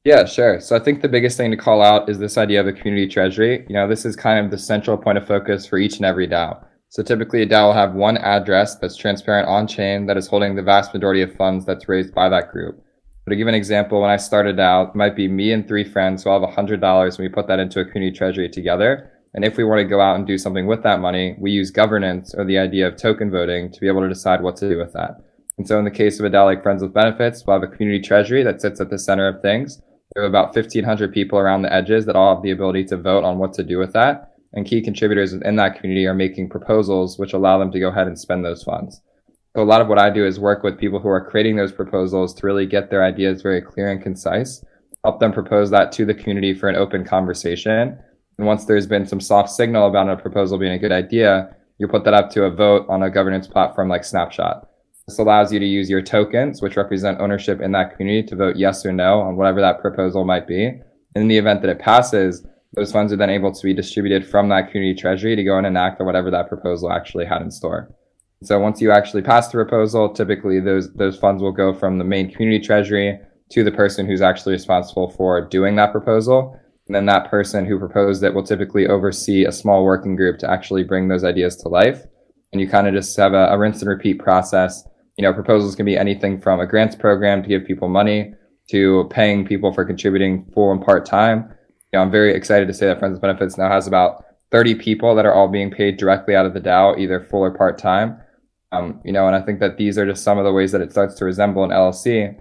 Yeah, 0.04 0.24
sure. 0.24 0.60
So 0.60 0.76
I 0.76 0.78
think 0.78 1.02
the 1.02 1.08
biggest 1.08 1.36
thing 1.36 1.50
to 1.50 1.56
call 1.56 1.82
out 1.82 2.08
is 2.08 2.18
this 2.18 2.38
idea 2.38 2.60
of 2.60 2.66
a 2.66 2.72
community 2.72 3.06
treasury. 3.06 3.66
You 3.68 3.74
know, 3.74 3.88
this 3.88 4.04
is 4.04 4.16
kind 4.16 4.42
of 4.42 4.50
the 4.50 4.56
central 4.56 4.96
point 4.96 5.18
of 5.18 5.26
focus 5.26 5.66
for 5.66 5.78
each 5.78 5.96
and 5.96 6.06
every 6.06 6.26
DAO. 6.26 6.64
So 6.88 7.02
typically 7.02 7.42
a 7.42 7.46
DAO 7.46 7.66
will 7.66 7.74
have 7.74 7.94
one 7.94 8.16
address 8.16 8.76
that's 8.76 8.96
transparent 8.96 9.48
on 9.48 9.66
chain 9.66 10.06
that 10.06 10.16
is 10.16 10.26
holding 10.26 10.54
the 10.54 10.62
vast 10.62 10.94
majority 10.94 11.22
of 11.22 11.34
funds 11.36 11.66
that's 11.66 11.88
raised 11.88 12.14
by 12.14 12.28
that 12.30 12.50
group. 12.50 12.82
But 13.24 13.30
to 13.30 13.36
give 13.36 13.46
an 13.46 13.54
example, 13.54 14.00
when 14.00 14.10
I 14.10 14.16
started 14.16 14.58
out, 14.58 14.90
it 14.90 14.96
might 14.96 15.14
be 15.14 15.28
me 15.28 15.52
and 15.52 15.68
three 15.68 15.84
friends 15.84 16.24
who 16.24 16.30
have 16.30 16.42
$100 16.42 17.08
and 17.08 17.18
we 17.18 17.28
put 17.28 17.46
that 17.48 17.60
into 17.60 17.80
a 17.80 17.84
community 17.84 18.16
treasury 18.16 18.48
together. 18.48 19.12
And 19.32 19.44
if 19.44 19.56
we 19.56 19.64
want 19.64 19.78
to 19.78 19.84
go 19.84 20.00
out 20.00 20.16
and 20.16 20.26
do 20.26 20.38
something 20.38 20.66
with 20.66 20.82
that 20.82 21.00
money, 21.00 21.36
we 21.38 21.52
use 21.52 21.70
governance 21.70 22.34
or 22.34 22.44
the 22.44 22.58
idea 22.58 22.88
of 22.88 22.96
token 22.96 23.30
voting 23.30 23.70
to 23.70 23.80
be 23.80 23.86
able 23.86 24.00
to 24.02 24.08
decide 24.08 24.42
what 24.42 24.56
to 24.56 24.68
do 24.68 24.78
with 24.78 24.92
that. 24.92 25.22
And 25.56 25.68
so 25.68 25.78
in 25.78 25.84
the 25.84 25.90
case 25.90 26.18
of 26.18 26.26
a 26.26 26.30
DAO 26.30 26.46
like 26.46 26.62
Friends 26.62 26.82
with 26.82 26.94
Benefits, 26.94 27.44
we'll 27.46 27.60
have 27.60 27.68
a 27.68 27.72
community 27.72 28.02
treasury 28.02 28.42
that 28.42 28.60
sits 28.60 28.80
at 28.80 28.90
the 28.90 28.98
center 28.98 29.28
of 29.28 29.40
things. 29.42 29.80
There 30.14 30.24
are 30.24 30.26
about 30.26 30.54
1,500 30.54 31.12
people 31.12 31.38
around 31.38 31.62
the 31.62 31.72
edges 31.72 32.06
that 32.06 32.16
all 32.16 32.34
have 32.34 32.42
the 32.42 32.50
ability 32.50 32.84
to 32.86 32.96
vote 32.96 33.24
on 33.24 33.38
what 33.38 33.52
to 33.54 33.62
do 33.62 33.78
with 33.78 33.92
that. 33.92 34.32
And 34.52 34.66
key 34.66 34.82
contributors 34.82 35.32
in 35.32 35.56
that 35.56 35.76
community 35.78 36.06
are 36.06 36.14
making 36.14 36.48
proposals 36.48 37.18
which 37.18 37.32
allow 37.32 37.58
them 37.58 37.70
to 37.70 37.78
go 37.78 37.88
ahead 37.88 38.08
and 38.08 38.18
spend 38.18 38.44
those 38.44 38.64
funds. 38.64 39.00
So 39.54 39.62
a 39.62 39.64
lot 39.64 39.80
of 39.80 39.86
what 39.86 39.98
I 39.98 40.10
do 40.10 40.26
is 40.26 40.40
work 40.40 40.64
with 40.64 40.78
people 40.78 40.98
who 40.98 41.08
are 41.08 41.30
creating 41.30 41.56
those 41.56 41.72
proposals 41.72 42.34
to 42.34 42.46
really 42.46 42.66
get 42.66 42.90
their 42.90 43.04
ideas 43.04 43.42
very 43.42 43.60
clear 43.60 43.90
and 43.90 44.02
concise, 44.02 44.64
help 45.04 45.20
them 45.20 45.32
propose 45.32 45.70
that 45.70 45.92
to 45.92 46.04
the 46.04 46.14
community 46.14 46.54
for 46.54 46.68
an 46.68 46.76
open 46.76 47.04
conversation 47.04 47.98
and 48.40 48.46
once 48.46 48.64
there's 48.64 48.86
been 48.86 49.04
some 49.04 49.20
soft 49.20 49.50
signal 49.50 49.86
about 49.86 50.08
a 50.08 50.16
proposal 50.16 50.56
being 50.56 50.72
a 50.72 50.78
good 50.78 50.92
idea, 50.92 51.54
you 51.76 51.86
put 51.86 52.04
that 52.04 52.14
up 52.14 52.30
to 52.30 52.44
a 52.44 52.50
vote 52.50 52.86
on 52.88 53.02
a 53.02 53.10
governance 53.10 53.46
platform 53.46 53.90
like 53.90 54.02
Snapshot. 54.02 54.66
This 55.06 55.18
allows 55.18 55.52
you 55.52 55.58
to 55.58 55.66
use 55.66 55.90
your 55.90 56.00
tokens, 56.00 56.62
which 56.62 56.78
represent 56.78 57.20
ownership 57.20 57.60
in 57.60 57.72
that 57.72 57.94
community, 57.94 58.26
to 58.28 58.36
vote 58.36 58.56
yes 58.56 58.86
or 58.86 58.92
no 58.92 59.20
on 59.20 59.36
whatever 59.36 59.60
that 59.60 59.82
proposal 59.82 60.24
might 60.24 60.48
be. 60.48 60.68
And 60.68 60.82
in 61.14 61.28
the 61.28 61.36
event 61.36 61.60
that 61.60 61.68
it 61.68 61.80
passes, 61.80 62.46
those 62.72 62.90
funds 62.90 63.12
are 63.12 63.16
then 63.16 63.28
able 63.28 63.52
to 63.52 63.62
be 63.62 63.74
distributed 63.74 64.26
from 64.26 64.48
that 64.48 64.70
community 64.70 64.98
treasury 64.98 65.36
to 65.36 65.44
go 65.44 65.58
and 65.58 65.66
enact 65.66 66.00
on 66.00 66.06
whatever 66.06 66.30
that 66.30 66.48
proposal 66.48 66.90
actually 66.90 67.26
had 67.26 67.42
in 67.42 67.50
store. 67.50 67.94
So 68.42 68.58
once 68.58 68.80
you 68.80 68.90
actually 68.90 69.20
pass 69.20 69.48
the 69.48 69.62
proposal, 69.62 70.14
typically 70.14 70.60
those 70.60 70.90
those 70.94 71.18
funds 71.18 71.42
will 71.42 71.52
go 71.52 71.74
from 71.74 71.98
the 71.98 72.04
main 72.04 72.30
community 72.30 72.64
treasury 72.64 73.18
to 73.50 73.64
the 73.64 73.72
person 73.72 74.06
who's 74.06 74.22
actually 74.22 74.52
responsible 74.52 75.10
for 75.10 75.46
doing 75.46 75.76
that 75.76 75.92
proposal. 75.92 76.58
And 76.90 76.94
then 76.96 77.06
that 77.06 77.30
person 77.30 77.66
who 77.66 77.78
proposed 77.78 78.24
it 78.24 78.34
will 78.34 78.42
typically 78.42 78.88
oversee 78.88 79.44
a 79.44 79.52
small 79.52 79.84
working 79.84 80.16
group 80.16 80.40
to 80.40 80.50
actually 80.50 80.82
bring 80.82 81.06
those 81.06 81.22
ideas 81.22 81.54
to 81.58 81.68
life. 81.68 82.02
And 82.50 82.60
you 82.60 82.68
kind 82.68 82.88
of 82.88 82.94
just 82.94 83.16
have 83.16 83.32
a, 83.32 83.46
a 83.46 83.56
rinse 83.56 83.80
and 83.80 83.88
repeat 83.88 84.18
process. 84.18 84.82
You 85.16 85.22
know, 85.22 85.32
proposals 85.32 85.76
can 85.76 85.86
be 85.86 85.96
anything 85.96 86.40
from 86.40 86.58
a 86.58 86.66
grants 86.66 86.96
program 86.96 87.44
to 87.44 87.48
give 87.48 87.64
people 87.64 87.88
money 87.88 88.34
to 88.72 89.08
paying 89.08 89.46
people 89.46 89.72
for 89.72 89.84
contributing 89.84 90.50
full 90.52 90.72
and 90.72 90.84
part 90.84 91.06
time. 91.06 91.54
You 91.92 91.98
know, 91.98 92.00
I'm 92.00 92.10
very 92.10 92.34
excited 92.34 92.66
to 92.66 92.74
say 92.74 92.88
that 92.88 92.98
Friends 92.98 93.12
with 93.12 93.22
Benefits 93.22 93.56
now 93.56 93.70
has 93.70 93.86
about 93.86 94.24
30 94.50 94.74
people 94.74 95.14
that 95.14 95.24
are 95.24 95.32
all 95.32 95.46
being 95.46 95.70
paid 95.70 95.96
directly 95.96 96.34
out 96.34 96.44
of 96.44 96.54
the 96.54 96.60
DAO, 96.60 96.98
either 96.98 97.20
full 97.20 97.44
or 97.44 97.56
part 97.56 97.78
time. 97.78 98.20
Um, 98.72 99.00
you 99.04 99.12
know, 99.12 99.28
and 99.28 99.36
I 99.36 99.42
think 99.42 99.60
that 99.60 99.76
these 99.76 99.96
are 99.96 100.06
just 100.06 100.24
some 100.24 100.38
of 100.38 100.44
the 100.44 100.52
ways 100.52 100.72
that 100.72 100.80
it 100.80 100.90
starts 100.90 101.14
to 101.18 101.24
resemble 101.24 101.62
an 101.62 101.70
LLC. 101.70 102.34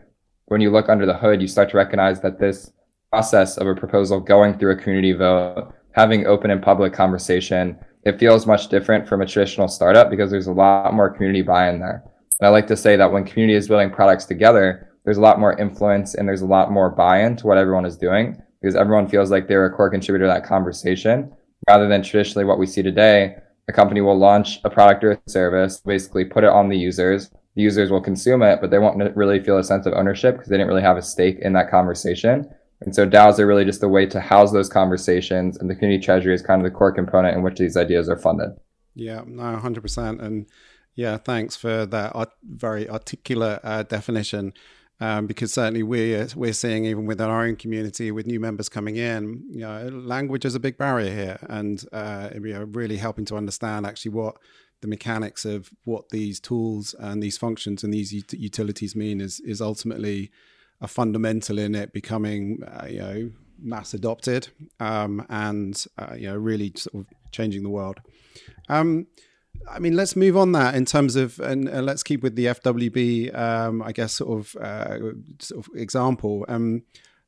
When 0.48 0.60
you 0.60 0.72
look 0.72 0.90
under 0.90 1.06
the 1.06 1.20
hood, 1.20 1.40
you 1.40 1.48
start 1.48 1.70
to 1.70 1.78
recognize 1.78 2.22
that 2.22 2.40
this 2.40 2.72
process 3.12 3.58
of 3.58 3.68
a 3.68 3.76
proposal 3.76 4.20
going 4.20 4.58
through 4.58 4.72
a 4.72 4.76
community 4.76 5.14
vote, 5.14 5.74
having 5.92 6.28
open 6.28 6.52
and 6.52 6.62
public 6.62 6.94
conversation, 6.94 7.78
it 8.04 8.20
feels 8.20 8.46
much 8.46 8.70
different 8.70 9.08
from 9.08 9.22
a 9.22 9.26
traditional 9.26 9.68
startup 9.68 10.10
because 10.10 10.30
there's 10.30 10.48
a 10.48 10.52
lot 10.52 10.94
more 10.94 11.10
community 11.10 11.42
buy-in 11.42 11.80
there. 11.80 12.04
And 12.40 12.48
I 12.48 12.50
like 12.50 12.68
to 12.68 12.78
say 12.78 12.96
that 12.96 13.12
when 13.12 13.26
community 13.26 13.56
is 13.56 13.68
building 13.68 13.90
products 13.90 14.26
together, 14.26 14.90
there's 15.04 15.18
a 15.18 15.22
lot 15.22 15.40
more 15.40 15.58
influence 15.60 16.16
and 16.16 16.28
there's 16.28 16.42
a 16.42 16.46
lot 16.46 16.72
more 16.72 16.90
buy-in 16.90 17.36
to 17.38 17.48
what 17.48 17.58
everyone 17.58 17.86
is 17.86 17.98
doing 17.98 18.42
because 18.62 18.76
everyone 18.76 19.08
feels 19.08 19.32
like 19.32 19.48
they're 19.48 19.66
a 19.66 19.72
core 19.72 19.90
contributor 19.90 20.26
to 20.26 20.32
that 20.32 20.48
conversation 20.48 21.34
rather 21.68 21.88
than 21.88 22.04
traditionally 22.04 22.46
what 22.46 22.60
we 22.60 22.66
see 22.66 22.84
today. 22.84 23.36
A 23.68 23.74
company 23.74 24.02
will 24.02 24.18
launch 24.18 24.60
a 24.64 24.70
product 24.70 25.04
or 25.04 25.12
a 25.12 25.30
service, 25.30 25.80
basically 25.80 26.26
put 26.26 26.44
it 26.44 26.50
on 26.50 26.70
the 26.70 26.78
users, 26.78 27.32
the 27.56 27.62
users 27.62 27.92
will 27.92 28.02
consume 28.02 28.42
it, 28.42 28.60
but 28.62 28.70
they 28.72 28.80
won't 28.80 29.16
really 29.16 29.40
feel 29.40 29.58
a 29.58 29.64
sense 29.64 29.86
of 29.86 29.94
ownership 29.94 30.36
because 30.36 30.50
they 30.50 30.56
didn't 30.56 30.70
really 30.70 30.82
have 30.82 30.98
a 30.98 31.02
stake 31.02 31.40
in 31.40 31.54
that 31.54 31.70
conversation. 31.70 32.50
And 32.82 32.96
so 32.96 33.08
DAOs 33.08 33.40
are 33.40 33.48
really 33.48 33.66
just 33.66 33.82
the 33.82 33.90
way 33.90 34.06
to 34.06 34.20
house 34.22 34.52
those 34.52 34.70
conversations, 34.70 35.58
and 35.58 35.70
the 35.70 35.76
community 35.76 36.04
treasury 36.04 36.34
is 36.34 36.42
kind 36.42 36.66
of 36.66 36.72
the 36.72 36.78
core 36.78 36.94
component 36.94 37.36
in 37.36 37.44
which 37.44 37.58
these 37.58 37.76
ideas 37.76 38.08
are 38.08 38.16
funded. 38.16 38.52
Yeah, 38.96 39.24
no, 39.26 39.58
hundred 39.58 39.82
percent, 39.82 40.22
and 40.22 40.46
yeah, 40.96 41.18
thanks 41.18 41.56
for 41.56 41.86
that 41.86 42.16
art- 42.16 42.34
very 42.44 42.90
articulate 42.90 43.60
uh, 43.64 43.84
definition. 43.84 44.54
Um, 45.02 45.28
because 45.28 45.54
certainly 45.54 45.82
we're 45.82 46.28
we're 46.36 46.52
seeing 46.52 46.84
even 46.84 47.06
within 47.06 47.30
our 47.30 47.46
own 47.46 47.56
community 47.56 48.12
with 48.12 48.28
new 48.28 48.40
members 48.40 48.68
coming 48.68 48.98
in, 48.98 49.46
you 49.50 49.62
know, 49.62 49.88
language 49.88 50.44
is 50.44 50.56
a 50.56 50.60
big 50.60 50.78
barrier 50.78 51.14
here, 51.14 51.40
and 51.44 51.86
uh, 51.94 52.30
you 52.34 52.54
know, 52.54 52.64
really 52.64 52.98
helping 52.98 53.24
to 53.26 53.38
understand 53.38 53.86
actually 53.86 54.12
what 54.12 54.36
the 54.82 54.88
mechanics 54.88 55.46
of 55.46 55.70
what 55.86 56.10
these 56.10 56.40
tools 56.40 56.96
and 57.00 57.24
these 57.24 57.38
functions 57.38 57.84
and 57.84 57.94
these 57.94 58.14
ut- 58.14 58.34
utilities 58.34 58.96
mean 58.96 59.22
is 59.22 59.40
is 59.42 59.62
ultimately 59.62 60.32
a 60.82 60.88
fundamental 60.88 61.60
in 61.60 61.76
it 61.76 61.94
becoming 61.94 62.64
uh, 62.64 62.86
you 62.90 63.00
know 63.00 63.32
mass 63.62 63.94
adopted 63.94 64.48
um, 64.80 65.26
and 65.30 65.86
uh, 65.98 66.14
you 66.16 66.28
know 66.28 66.36
really 66.36 66.72
sort 66.76 66.96
of 66.96 67.32
changing 67.32 67.64
the 67.64 67.70
world. 67.70 68.00
Um, 68.70 69.08
I 69.70 69.80
mean, 69.80 69.96
let's 69.96 70.16
move 70.16 70.38
on 70.38 70.54
that 70.54 70.76
in 70.76 70.86
terms 70.86 71.16
of, 71.16 71.40
and 71.40 71.66
let's 71.86 72.04
keep 72.04 72.24
with 72.24 72.36
the 72.36 72.46
FWB, 72.46 73.36
um, 73.38 73.82
I 73.82 73.92
guess, 73.92 74.14
sort 74.14 74.40
of, 74.40 74.56
uh, 74.56 75.00
sort 75.40 75.68
of 75.68 75.76
example. 75.76 76.46
Um, 76.48 76.84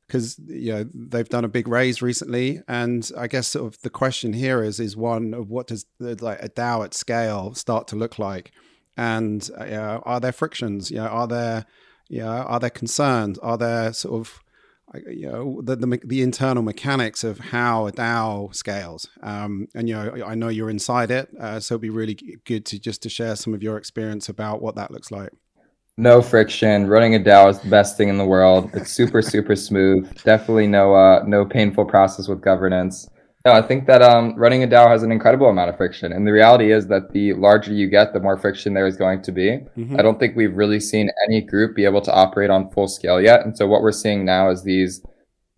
because 0.06 0.38
you 0.46 0.72
know 0.72 0.84
they've 0.92 1.28
done 1.28 1.44
a 1.44 1.48
big 1.48 1.66
raise 1.66 2.02
recently, 2.02 2.60
and 2.68 3.10
I 3.16 3.28
guess 3.28 3.48
sort 3.48 3.72
of 3.72 3.80
the 3.80 3.88
question 3.88 4.34
here 4.34 4.62
is 4.62 4.78
is 4.78 4.94
one 4.94 5.32
of 5.32 5.48
what 5.48 5.68
does 5.68 5.86
like 5.98 6.42
a 6.42 6.50
DAO 6.50 6.84
at 6.84 6.92
scale 6.92 7.54
start 7.54 7.88
to 7.88 7.96
look 7.96 8.18
like, 8.18 8.52
and 8.94 9.48
uh, 9.56 10.00
are 10.02 10.20
there 10.20 10.32
frictions? 10.32 10.90
You 10.90 10.98
know, 10.98 11.06
are 11.06 11.26
there 11.26 11.64
you 12.12 12.20
know, 12.20 12.28
are 12.28 12.60
there 12.60 12.70
concerns? 12.70 13.38
Are 13.38 13.56
there 13.56 13.92
sort 13.94 14.20
of 14.20 14.42
you 15.08 15.30
know 15.30 15.62
the, 15.62 15.76
the, 15.76 16.00
the 16.04 16.20
internal 16.20 16.62
mechanics 16.62 17.24
of 17.24 17.38
how 17.38 17.86
a 17.86 17.92
DAO 17.92 18.54
scales. 18.54 19.08
Um, 19.22 19.68
and 19.74 19.88
you 19.88 19.94
know, 19.94 20.22
I 20.26 20.34
know 20.34 20.48
you're 20.48 20.68
inside 20.68 21.10
it, 21.10 21.30
uh, 21.40 21.60
so 21.60 21.74
it'd 21.74 21.80
be 21.80 21.88
really 21.88 22.18
good 22.44 22.66
to 22.66 22.78
just 22.78 23.02
to 23.04 23.08
share 23.08 23.36
some 23.36 23.54
of 23.54 23.62
your 23.62 23.78
experience 23.78 24.28
about 24.28 24.60
what 24.60 24.74
that 24.76 24.90
looks 24.90 25.10
like. 25.10 25.30
No 25.96 26.20
friction. 26.20 26.86
Running 26.86 27.14
a 27.14 27.18
DAO 27.18 27.50
is 27.50 27.60
the 27.60 27.70
best 27.70 27.96
thing 27.96 28.10
in 28.10 28.18
the 28.18 28.26
world. 28.26 28.70
It's 28.74 28.92
super, 28.92 29.22
super 29.22 29.56
smooth. 29.56 30.10
Definitely 30.22 30.66
no, 30.66 30.94
uh, 30.94 31.22
no 31.26 31.46
painful 31.46 31.86
process 31.86 32.28
with 32.28 32.42
governance. 32.42 33.08
No, 33.44 33.52
I 33.52 33.62
think 33.62 33.86
that 33.86 34.02
um, 34.02 34.36
running 34.36 34.62
a 34.62 34.68
DAO 34.68 34.88
has 34.88 35.02
an 35.02 35.10
incredible 35.10 35.48
amount 35.48 35.68
of 35.68 35.76
friction, 35.76 36.12
and 36.12 36.26
the 36.26 36.32
reality 36.32 36.72
is 36.72 36.86
that 36.86 37.12
the 37.12 37.32
larger 37.32 37.72
you 37.72 37.88
get, 37.88 38.12
the 38.12 38.20
more 38.20 38.38
friction 38.38 38.72
there 38.72 38.86
is 38.86 38.96
going 38.96 39.22
to 39.22 39.32
be. 39.32 39.58
Mm-hmm. 39.76 39.96
I 39.98 40.02
don't 40.02 40.20
think 40.20 40.36
we've 40.36 40.54
really 40.54 40.78
seen 40.78 41.10
any 41.26 41.40
group 41.40 41.74
be 41.74 41.84
able 41.84 42.02
to 42.02 42.12
operate 42.12 42.50
on 42.50 42.70
full 42.70 42.86
scale 42.86 43.20
yet, 43.20 43.44
and 43.44 43.56
so 43.56 43.66
what 43.66 43.82
we're 43.82 43.90
seeing 43.90 44.24
now 44.24 44.50
is 44.50 44.62
these 44.62 45.04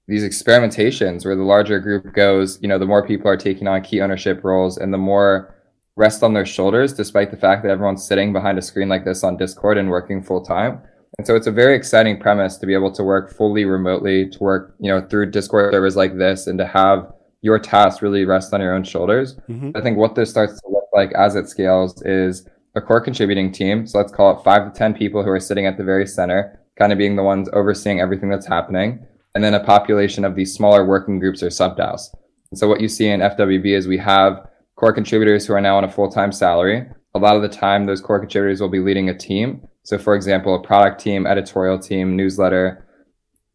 these 0.07 0.23
experimentations 0.23 1.25
where 1.25 1.37
the 1.37 1.43
larger 1.43 1.81
group 1.81 2.13
goes, 2.13 2.59
you 2.61 2.69
know, 2.69 2.79
the 2.79 2.85
more 2.85 3.07
people 3.07 3.27
are 3.27 3.39
taking 3.39 3.67
on 3.67 3.83
key 3.83 4.01
ownership 4.01 4.43
roles, 4.45 4.79
and 4.79 4.93
the 4.93 4.99
more 4.99 5.55
rest 5.97 6.23
on 6.23 6.33
their 6.35 6.47
shoulders, 6.47 6.93
despite 6.93 7.31
the 7.31 7.37
fact 7.37 7.63
that 7.63 7.71
everyone's 7.71 8.07
sitting 8.07 8.33
behind 8.33 8.59
a 8.59 8.63
screen 8.63 8.89
like 8.89 9.05
this 9.05 9.23
on 9.23 9.37
Discord 9.37 9.79
and 9.79 9.89
working 9.91 10.23
full 10.23 10.43
time. 10.43 10.81
And 11.19 11.27
so 11.27 11.37
it's 11.37 11.47
a 11.47 11.53
very 11.53 11.77
exciting 11.77 12.19
premise 12.19 12.57
to 12.57 12.67
be 12.67 12.75
able 12.75 12.93
to 12.93 13.05
work 13.05 13.33
fully 13.33 13.65
remotely, 13.65 14.29
to 14.31 14.39
work, 14.41 14.75
you 14.81 14.91
know, 14.91 15.07
through 15.07 15.31
Discord 15.31 15.73
servers 15.73 15.97
like 15.97 16.19
this 16.19 16.47
and 16.49 16.59
to 16.59 16.67
have 16.67 17.13
your 17.45 17.59
task 17.59 18.01
really 18.01 18.25
rests 18.25 18.55
on 18.55 18.63
your 18.63 18.75
own 18.75 18.83
shoulders. 18.83 19.35
Mm-hmm. 19.51 19.73
I 19.75 19.83
think 19.83 19.99
what 19.99 20.15
this 20.15 20.31
starts 20.31 20.59
to 20.63 20.69
look 20.71 20.89
like 20.95 21.13
as 21.13 21.37
it 21.37 21.47
scales 21.47 22.01
is 22.03 22.49
a 22.75 22.81
core 22.81 23.03
contributing 23.03 23.53
team. 23.53 23.87
So 23.87 23.99
let's 23.99 24.11
call 24.11 24.35
it 24.35 24.43
five 24.43 24.65
to 24.65 24.77
10 24.77 24.95
people 24.95 25.23
who 25.23 25.29
are 25.29 25.39
sitting 25.39 25.67
at 25.67 25.77
the 25.77 25.85
very 25.85 26.07
center, 26.07 26.59
kind 26.79 26.91
of 26.91 26.97
being 26.97 27.17
the 27.17 27.23
ones 27.23 27.51
overseeing 27.53 28.01
everything 28.01 28.31
that's 28.31 28.47
happening. 28.47 29.05
And 29.35 29.45
then 29.45 29.53
a 29.53 29.63
population 29.63 30.25
of 30.25 30.35
these 30.35 30.55
smaller 30.55 30.87
working 30.87 31.19
groups 31.19 31.43
or 31.43 31.51
sub 31.51 31.77
DAOs. 31.77 32.09
And 32.51 32.59
so 32.59 32.67
what 32.67 32.81
you 32.81 32.89
see 32.89 33.09
in 33.09 33.21
FWB 33.21 33.67
is 33.77 33.87
we 33.87 33.99
have 33.99 34.49
core 34.77 34.95
contributors 34.95 35.45
who 35.45 35.53
are 35.53 35.61
now 35.61 35.77
on 35.77 35.85
a 35.85 35.91
full-time 35.91 36.33
salary. 36.33 36.87
A 37.15 37.19
lot 37.19 37.37
of 37.37 37.43
the 37.43 37.49
time, 37.49 37.85
those 37.85 38.01
core 38.01 38.21
contributors 38.21 38.63
will 38.63 38.71
be 38.71 38.81
leading 38.81 39.11
a 39.11 39.19
team. 39.19 39.69
So, 39.83 39.99
for 39.99 40.15
example, 40.15 40.55
a 40.55 40.63
product 40.63 40.99
team, 40.99 41.27
editorial 41.27 41.79
team, 41.79 42.17
newsletter, 42.17 42.87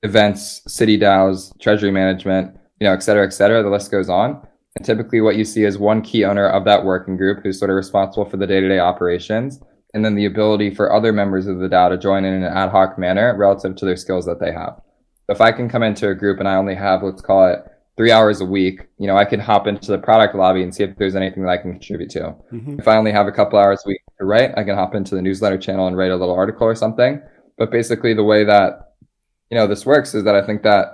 events, 0.04 0.62
city 0.68 0.98
DAOs, 1.00 1.60
treasury 1.60 1.92
management, 1.92 2.59
you 2.80 2.88
know, 2.88 2.94
et 2.94 3.04
cetera, 3.04 3.26
et 3.26 3.34
cetera. 3.34 3.62
The 3.64 3.70
list 3.70 3.92
goes 3.92 4.10
on. 4.10 4.46
And 4.76 4.86
typically, 4.86 5.22
what 5.22 5.36
you 5.36 5.46
see 5.46 5.64
is 5.64 5.78
one 5.78 6.02
key 6.02 6.24
owner 6.24 6.48
of 6.48 6.64
that 6.66 6.86
working 6.86 7.18
group 7.18 7.44
who's 7.44 7.58
sort 7.58 7.72
of 7.72 7.76
responsible 7.76 8.30
for 8.30 8.38
the 8.38 8.48
day-to-day 8.48 8.80
operations, 8.80 9.60
and 9.94 10.06
then 10.06 10.16
the 10.16 10.26
ability 10.26 10.76
for 10.76 10.94
other 10.94 11.12
members 11.12 11.48
of 11.48 11.60
the 11.60 11.68
DAO 11.68 11.90
to 11.90 11.98
join 11.98 12.24
in 12.24 12.34
an 12.34 12.44
ad 12.44 12.70
hoc 12.70 13.00
manner 13.00 13.36
relative 13.36 13.76
to 13.78 13.86
their 13.86 13.98
skills 13.98 14.26
that 14.26 14.40
they 14.40 14.52
have. 14.52 14.80
If 15.28 15.42
I 15.42 15.52
can 15.52 15.70
come 15.70 15.84
into 15.84 16.10
a 16.10 16.16
group 16.16 16.40
and 16.40 16.48
I 16.48 16.56
only 16.56 16.76
have, 16.76 17.02
let's 17.04 17.22
call 17.22 17.48
it 17.48 17.60
three 17.98 18.12
hours 18.12 18.42
a 18.42 18.46
week, 18.46 18.88
you 18.98 19.08
know, 19.08 19.18
I 19.18 19.26
can 19.26 19.40
hop 19.40 19.68
into 19.68 19.92
the 19.92 19.98
product 19.98 20.34
lobby 20.34 20.64
and 20.64 20.74
see 20.74 20.84
if 20.84 20.96
there's 20.98 21.16
anything 21.16 21.44
that 21.44 21.50
I 21.50 21.58
can 21.58 21.72
contribute 21.74 22.12
to. 22.12 22.36
Mm-hmm. 22.52 22.80
If 22.80 22.88
I 22.88 22.96
only 22.96 23.12
have 23.12 23.28
a 23.28 23.32
couple 23.32 23.60
hours 23.60 23.84
a 23.86 23.90
week 23.90 24.02
to 24.20 24.26
write, 24.26 24.52
I 24.56 24.64
can 24.64 24.76
hop 24.76 24.96
into 24.96 25.16
the 25.16 25.22
newsletter 25.22 25.58
channel 25.58 25.88
and 25.88 25.98
write 25.98 26.12
a 26.12 26.16
little 26.16 26.34
article 26.34 26.66
or 26.66 26.76
something. 26.76 27.22
But 27.58 27.72
basically, 27.72 28.14
the 28.14 28.24
way 28.24 28.44
that 28.46 28.94
you 29.50 29.58
know 29.58 29.68
this 29.68 29.86
works 29.86 30.16
is 30.16 30.24
that 30.24 30.36
I 30.36 30.46
think 30.46 30.64
that 30.64 30.94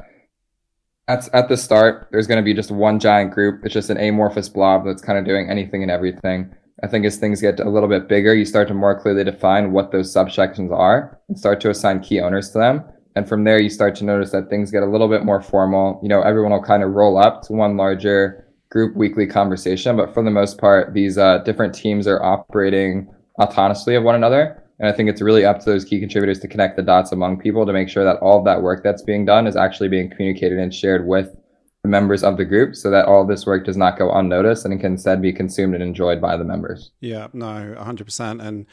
at 1.08 1.30
at 1.34 1.50
the 1.50 1.58
start, 1.58 2.08
there's 2.12 2.28
going 2.28 2.38
to 2.38 2.44
be 2.44 2.54
just 2.54 2.72
one 2.72 3.00
giant 3.00 3.32
group. 3.32 3.64
It's 3.64 3.74
just 3.74 3.90
an 3.90 3.98
amorphous 3.98 4.50
blob 4.50 4.86
that's 4.86 5.02
kind 5.02 5.18
of 5.18 5.26
doing 5.26 5.50
anything 5.50 5.82
and 5.82 5.92
everything. 5.92 6.54
I 6.84 6.88
think 6.88 7.06
as 7.06 7.18
things 7.18 7.42
get 7.42 7.60
a 7.60 7.70
little 7.70 7.88
bit 7.88 8.10
bigger, 8.10 8.34
you 8.34 8.46
start 8.46 8.68
to 8.68 8.74
more 8.74 9.00
clearly 9.00 9.24
define 9.24 9.72
what 9.72 9.92
those 9.92 10.14
subsections 10.14 10.72
are 10.72 11.20
and 11.30 11.40
start 11.40 11.62
to 11.62 11.70
assign 11.70 12.02
key 12.02 12.20
owners 12.20 12.52
to 12.52 12.58
them. 12.58 12.84
And 13.16 13.28
from 13.30 13.46
there, 13.46 13.62
you 13.62 13.70
start 13.70 13.96
to 13.96 14.04
notice 14.04 14.32
that 14.32 14.50
things 14.50 14.72
get 14.72 14.84
a 14.84 14.90
little 14.90 15.08
bit 15.08 15.24
more 15.24 15.42
formal. 15.42 16.00
You 16.04 16.10
know, 16.10 16.22
everyone 16.22 16.52
will 16.52 16.62
kind 16.62 16.84
of 16.84 16.92
roll 16.92 17.18
up 17.18 17.44
to 17.44 17.54
one 17.54 17.78
larger 17.78 18.46
group 18.70 18.98
weekly 18.98 19.26
conversation. 19.26 19.96
But 19.96 20.14
for 20.14 20.22
the 20.22 20.32
most 20.32 20.58
part, 20.58 20.94
these 20.94 21.18
uh, 21.18 21.38
different 21.40 21.74
teams 21.74 22.08
are 22.08 22.22
operating 22.22 23.10
autonomously 23.40 23.98
of 23.98 24.04
one 24.04 24.16
another. 24.16 24.62
And 24.80 24.90
I 24.90 24.92
think 24.92 25.10
it's 25.10 25.22
really 25.22 25.46
up 25.46 25.60
to 25.60 25.66
those 25.66 25.86
key 25.86 26.00
contributors 26.00 26.40
to 26.40 26.48
connect 26.48 26.76
the 26.76 26.84
dots 26.84 27.12
among 27.12 27.40
people 27.40 27.66
to 27.66 27.74
make 27.74 27.88
sure 27.88 28.04
that 28.04 28.18
all 28.18 28.40
of 28.40 28.46
that 28.46 28.62
work 28.62 28.84
that's 28.84 29.02
being 29.02 29.26
done 29.26 29.48
is 29.48 29.56
actually 29.56 29.90
being 29.90 30.10
communicated 30.10 30.58
and 30.58 30.74
shared 30.74 31.08
with 31.08 31.36
the 31.82 31.90
members 31.90 32.24
of 32.24 32.38
the 32.38 32.46
group 32.46 32.76
so 32.76 32.90
that 32.90 33.06
all 33.06 33.26
this 33.26 33.46
work 33.46 33.64
does 33.66 33.78
not 33.78 33.98
go 33.98 34.12
unnoticed 34.12 34.66
and 34.66 34.80
can 34.80 34.94
instead 34.94 35.22
be 35.22 35.32
consumed 35.32 35.76
and 35.76 35.84
enjoyed 35.84 36.20
by 36.20 36.36
the 36.36 36.44
members. 36.44 36.92
Yeah, 37.00 37.28
no, 37.32 37.76
100%. 37.78 38.46
And 38.46 38.66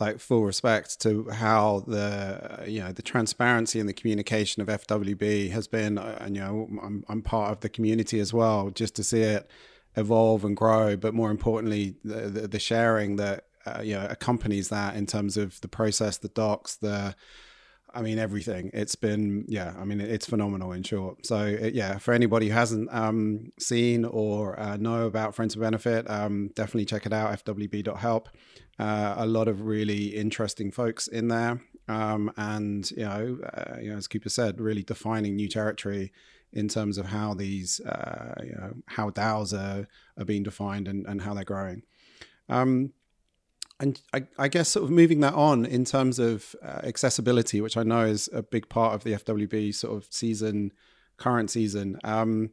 like 0.00 0.18
full 0.18 0.44
respect 0.44 1.00
to 1.00 1.28
how 1.30 1.84
the 1.86 2.64
you 2.66 2.80
know 2.80 2.92
the 2.92 3.02
transparency 3.02 3.78
and 3.78 3.88
the 3.88 3.92
communication 3.92 4.60
of 4.60 4.68
FWB 4.68 5.50
has 5.50 5.68
been 5.68 5.98
uh, 5.98 6.18
and 6.20 6.34
you 6.34 6.42
know 6.42 6.68
I'm 6.82 7.04
I'm 7.08 7.22
part 7.22 7.52
of 7.52 7.60
the 7.60 7.68
community 7.68 8.18
as 8.18 8.32
well 8.32 8.70
just 8.70 8.96
to 8.96 9.04
see 9.04 9.22
it 9.22 9.48
evolve 9.96 10.44
and 10.44 10.56
grow 10.56 10.96
but 10.96 11.14
more 11.14 11.30
importantly 11.30 11.94
the 12.02 12.28
the, 12.28 12.48
the 12.48 12.58
sharing 12.58 13.16
that 13.16 13.44
uh, 13.66 13.80
you 13.82 13.94
know 13.94 14.06
accompanies 14.08 14.68
that 14.68 14.96
in 14.96 15.06
terms 15.06 15.36
of 15.36 15.60
the 15.60 15.68
process 15.68 16.18
the 16.18 16.28
docs 16.28 16.76
the 16.76 17.14
I 17.94 18.02
mean 18.02 18.18
everything. 18.18 18.70
It's 18.74 18.96
been 18.96 19.44
yeah. 19.46 19.72
I 19.78 19.84
mean 19.84 20.00
it's 20.00 20.26
phenomenal 20.26 20.72
in 20.72 20.82
short. 20.82 21.24
So 21.24 21.44
it, 21.44 21.74
yeah, 21.74 21.98
for 21.98 22.12
anybody 22.12 22.48
who 22.48 22.52
hasn't 22.52 22.92
um, 22.92 23.52
seen 23.58 24.04
or 24.04 24.58
uh, 24.58 24.76
know 24.76 25.06
about 25.06 25.34
Friends 25.34 25.54
of 25.54 25.60
Benefit, 25.60 26.10
um, 26.10 26.50
definitely 26.56 26.86
check 26.86 27.06
it 27.06 27.12
out. 27.12 27.44
FWB.help. 27.44 28.28
Uh, 28.80 29.14
a 29.16 29.26
lot 29.26 29.46
of 29.46 29.60
really 29.60 30.06
interesting 30.06 30.72
folks 30.72 31.06
in 31.06 31.28
there, 31.28 31.62
um, 31.86 32.32
and 32.36 32.90
you 32.90 33.04
know, 33.04 33.38
uh, 33.54 33.76
you 33.80 33.90
know, 33.90 33.96
as 33.96 34.08
Cooper 34.08 34.28
said, 34.28 34.60
really 34.60 34.82
defining 34.82 35.36
new 35.36 35.48
territory 35.48 36.12
in 36.52 36.66
terms 36.68 36.98
of 36.98 37.06
how 37.06 37.34
these, 37.34 37.80
uh, 37.80 38.34
you 38.42 38.52
know, 38.52 38.72
how 38.86 39.10
DAOs 39.10 39.52
are, 39.52 39.86
are 40.16 40.24
being 40.24 40.42
defined 40.42 40.88
and, 40.88 41.04
and 41.06 41.20
how 41.20 41.34
they're 41.34 41.44
growing. 41.44 41.82
Um, 42.48 42.92
and 43.80 44.00
I, 44.12 44.26
I, 44.38 44.48
guess 44.48 44.68
sort 44.68 44.84
of 44.84 44.90
moving 44.90 45.20
that 45.20 45.34
on 45.34 45.64
in 45.64 45.84
terms 45.84 46.18
of 46.18 46.54
uh, 46.62 46.80
accessibility, 46.84 47.60
which 47.60 47.76
I 47.76 47.82
know 47.82 48.04
is 48.04 48.28
a 48.32 48.42
big 48.42 48.68
part 48.68 48.94
of 48.94 49.02
the 49.02 49.12
FWB 49.12 49.74
sort 49.74 49.96
of 49.96 50.06
season, 50.10 50.72
current 51.16 51.50
season. 51.50 51.98
Um, 52.04 52.50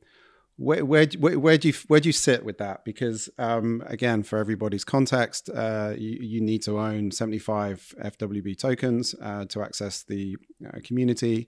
where 0.58 0.86
where 0.86 1.08
where, 1.18 1.40
where 1.40 1.58
do 1.58 1.70
you 1.70 1.74
where 1.88 2.00
do 2.00 2.10
you 2.10 2.13
sit 2.13 2.46
with 2.46 2.58
that? 2.60 2.86
Because 2.86 3.30
um, 3.38 3.84
again, 3.88 4.24
for 4.24 4.38
everybody's 4.38 4.84
context, 4.84 5.50
uh, 5.50 5.94
you, 5.98 6.20
you, 6.22 6.42
need 6.42 6.62
to 6.63 6.80
own 6.80 7.12
seventy 7.12 7.40
five 7.40 7.94
FWB 8.04 8.58
tokens 8.58 9.16
uh, 9.22 9.46
to 9.46 9.62
access 9.62 10.04
the 10.04 10.38
uh, 10.66 10.80
community. 10.84 11.48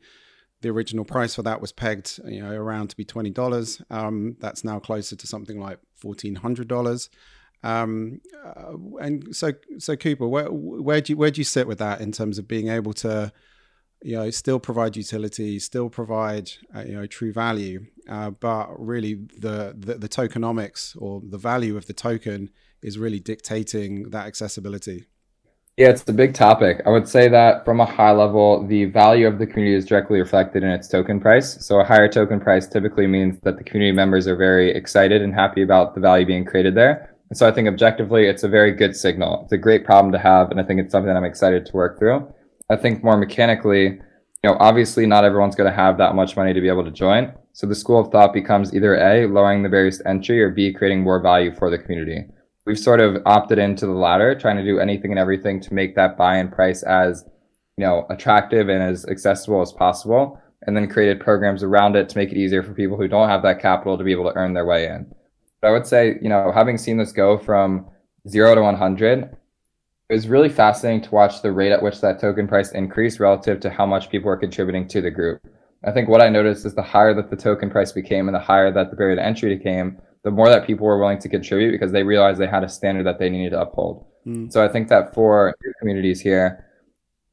The 0.62 0.70
original 0.70 1.04
price 1.04 1.36
for 1.36 1.44
that 1.44 1.60
was 1.60 1.74
pegged, 1.74 2.22
you 2.26 2.42
know, 2.42 2.52
around 2.52 2.90
to 2.90 2.98
be 2.98 3.06
twenty 3.06 3.30
dollars. 3.30 3.82
Um, 3.90 4.38
that's 4.40 4.64
now 4.64 4.80
closer 4.80 5.16
to 5.16 5.28
something 5.28 5.60
like 5.60 5.80
fourteen 5.96 6.36
hundred 6.36 6.68
dollars. 6.68 7.10
Um, 7.64 8.22
uh, 8.46 8.74
and 9.00 9.36
so, 9.36 9.54
so 9.80 9.96
Cooper, 9.96 10.28
where 10.28 10.48
where 10.52 11.02
do 11.02 11.14
you 11.14 11.18
where 11.18 11.32
do 11.32 11.40
you 11.40 11.46
sit 11.46 11.68
with 11.68 11.80
that 11.80 12.02
in 12.02 12.12
terms 12.12 12.38
of 12.38 12.48
being 12.48 12.68
able 12.68 12.94
to, 12.94 13.32
you 14.02 14.16
know, 14.18 14.30
still 14.30 14.60
provide 14.60 14.98
utility, 14.98 15.60
still 15.60 15.90
provide 15.90 16.52
uh, 16.76 16.82
you 16.82 16.94
know 16.94 17.06
true 17.06 17.32
value, 17.32 17.86
uh, 18.10 18.32
but 18.32 18.68
really 18.78 19.16
the, 19.38 19.74
the 19.78 19.96
the 19.96 20.10
tokenomics 20.10 20.96
or 21.02 21.22
the 21.24 21.38
value 21.38 21.78
of 21.78 21.86
the 21.88 21.94
token 21.94 22.50
is 22.82 22.98
really 22.98 23.20
dictating 23.20 24.10
that 24.10 24.28
accessibility. 24.28 25.06
Yeah, 25.78 25.90
it's 25.90 26.08
a 26.08 26.14
big 26.14 26.36
topic. 26.36 26.82
I 26.86 26.92
would 26.92 27.08
say 27.08 27.30
that 27.30 27.66
from 27.66 27.80
a 27.80 27.86
high 27.86 28.12
level, 28.12 28.64
the 28.68 28.86
value 28.86 29.26
of 29.26 29.40
the 29.40 29.48
community 29.48 29.76
is 29.76 29.86
directly 29.86 30.20
reflected 30.20 30.62
in 30.62 30.70
its 30.70 30.88
token 30.88 31.20
price. 31.20 31.66
So 31.66 31.80
a 31.80 31.84
higher 31.84 32.08
token 32.08 32.40
price 32.40 32.68
typically 32.68 33.08
means 33.08 33.40
that 33.42 33.58
the 33.58 33.64
community 33.64 33.96
members 33.96 34.28
are 34.28 34.36
very 34.36 34.70
excited 34.72 35.24
and 35.24 35.34
happy 35.34 35.64
about 35.64 35.96
the 35.96 36.02
value 36.02 36.28
being 36.28 36.46
created 36.46 36.76
there. 36.76 37.13
And 37.30 37.38
so 37.38 37.48
I 37.48 37.52
think 37.52 37.68
objectively, 37.68 38.28
it's 38.28 38.44
a 38.44 38.48
very 38.48 38.72
good 38.72 38.96
signal. 38.96 39.42
It's 39.44 39.54
a 39.54 39.58
great 39.58 39.86
problem 39.86 40.12
to 40.12 40.20
have. 40.20 40.52
And 40.52 40.60
I 40.60 40.64
think 40.64 40.80
it's 40.80 40.92
something 40.92 41.08
that 41.08 41.18
I'm 41.18 41.24
excited 41.24 41.66
to 41.66 41.74
work 41.74 41.98
through. 41.98 42.32
I 42.70 42.76
think 42.76 43.04
more 43.04 43.18
mechanically, 43.18 43.84
you 43.84 44.00
know, 44.44 44.58
obviously 44.60 45.06
not 45.06 45.26
everyone's 45.26 45.56
going 45.56 45.70
to 45.70 45.76
have 45.76 45.98
that 45.98 46.16
much 46.16 46.36
money 46.36 46.54
to 46.54 46.62
be 46.62 46.68
able 46.68 46.84
to 46.84 46.92
join. 46.92 47.34
So 47.54 47.68
the 47.68 47.76
school 47.76 48.00
of 48.00 48.12
thought 48.12 48.34
becomes 48.34 48.74
either 48.74 48.96
A, 48.96 49.28
lowering 49.28 49.64
the 49.64 49.70
barriers 49.70 50.00
to 50.00 50.08
entry 50.08 50.42
or 50.42 50.50
B, 50.50 50.74
creating 50.74 51.02
more 51.02 51.22
value 51.22 51.54
for 51.54 51.70
the 51.70 51.78
community 51.78 52.26
we've 52.66 52.80
sort 52.80 53.00
of 53.00 53.22
opted 53.26 53.60
into 53.60 53.86
the 53.86 53.94
latter, 53.94 54.36
trying 54.36 54.58
to 54.58 54.64
do 54.64 54.80
anything 54.80 55.12
and 55.12 55.20
everything 55.20 55.60
to 55.62 55.74
make 55.74 55.96
that 55.96 56.18
buy-in 56.18 56.50
price 56.50 56.84
as 56.84 57.26
you 57.78 57.86
know 57.86 58.06
attractive 58.10 58.70
and 58.70 58.84
as 58.84 59.06
accessible 59.06 59.62
as 59.62 59.72
possible, 59.72 60.40
and 60.64 60.76
then 60.76 60.90
created 60.90 61.20
programs 61.20 61.64
around 61.64 61.96
it 61.96 62.10
to 62.10 62.18
make 62.18 62.32
it 62.32 62.38
easier 62.38 62.64
for 62.64 62.74
people 62.74 62.98
who 62.98 63.08
don't 63.08 63.30
have 63.30 63.44
that 63.44 63.62
capital 63.62 63.98
to 63.98 64.04
be 64.04 64.12
able 64.12 64.30
to 64.30 64.38
earn 64.38 64.54
their 64.54 64.66
way 64.66 64.88
in. 64.88 65.12
But 65.64 65.70
I 65.70 65.72
would 65.72 65.88
say, 65.88 66.18
you 66.22 66.28
know, 66.28 66.52
having 66.54 66.78
seen 66.78 66.98
this 66.98 67.14
go 67.14 67.38
from 67.38 67.86
zero 68.28 68.54
to 68.54 68.62
100, 68.62 69.24
it 70.10 70.14
was 70.14 70.28
really 70.28 70.50
fascinating 70.50 71.02
to 71.04 71.12
watch 71.12 71.42
the 71.42 71.54
rate 71.54 71.72
at 71.72 71.82
which 71.82 72.02
that 72.02 72.20
token 72.20 72.50
price 72.50 72.74
increased 72.74 73.22
relative 73.22 73.62
to 73.62 73.70
how 73.70 73.86
much 73.86 74.10
people 74.10 74.28
were 74.28 74.36
contributing 74.36 74.90
to 74.90 75.00
the 75.00 75.10
group. 75.10 75.42
I 75.86 75.92
think 75.92 76.10
what 76.10 76.22
I 76.22 76.28
noticed 76.28 76.66
is 76.66 76.76
the 76.76 76.82
higher 76.82 77.14
that 77.14 77.30
the 77.30 77.38
token 77.38 77.70
price 77.70 77.94
became 77.94 78.28
and 78.28 78.36
the 78.36 78.42
higher 78.42 78.74
that 78.74 78.90
the 78.90 78.98
barrier 78.98 79.16
to 79.16 79.26
entry 79.26 79.56
became, 79.56 80.02
the 80.26 80.32
more 80.32 80.50
that 80.50 80.68
people 80.68 80.86
were 80.86 81.00
willing 81.00 81.20
to 81.20 81.30
contribute 81.30 81.72
because 81.72 81.94
they 81.94 82.04
realized 82.04 82.42
they 82.42 82.48
had 82.48 82.66
a 82.66 82.70
standard 82.70 83.06
that 83.06 83.18
they 83.18 83.30
needed 83.30 83.52
to 83.52 83.62
uphold. 83.62 84.06
Mm. 84.28 84.52
So 84.52 84.66
I 84.66 84.68
think 84.68 84.90
that 84.90 85.14
for 85.14 85.56
communities 85.80 86.20
here, 86.20 86.66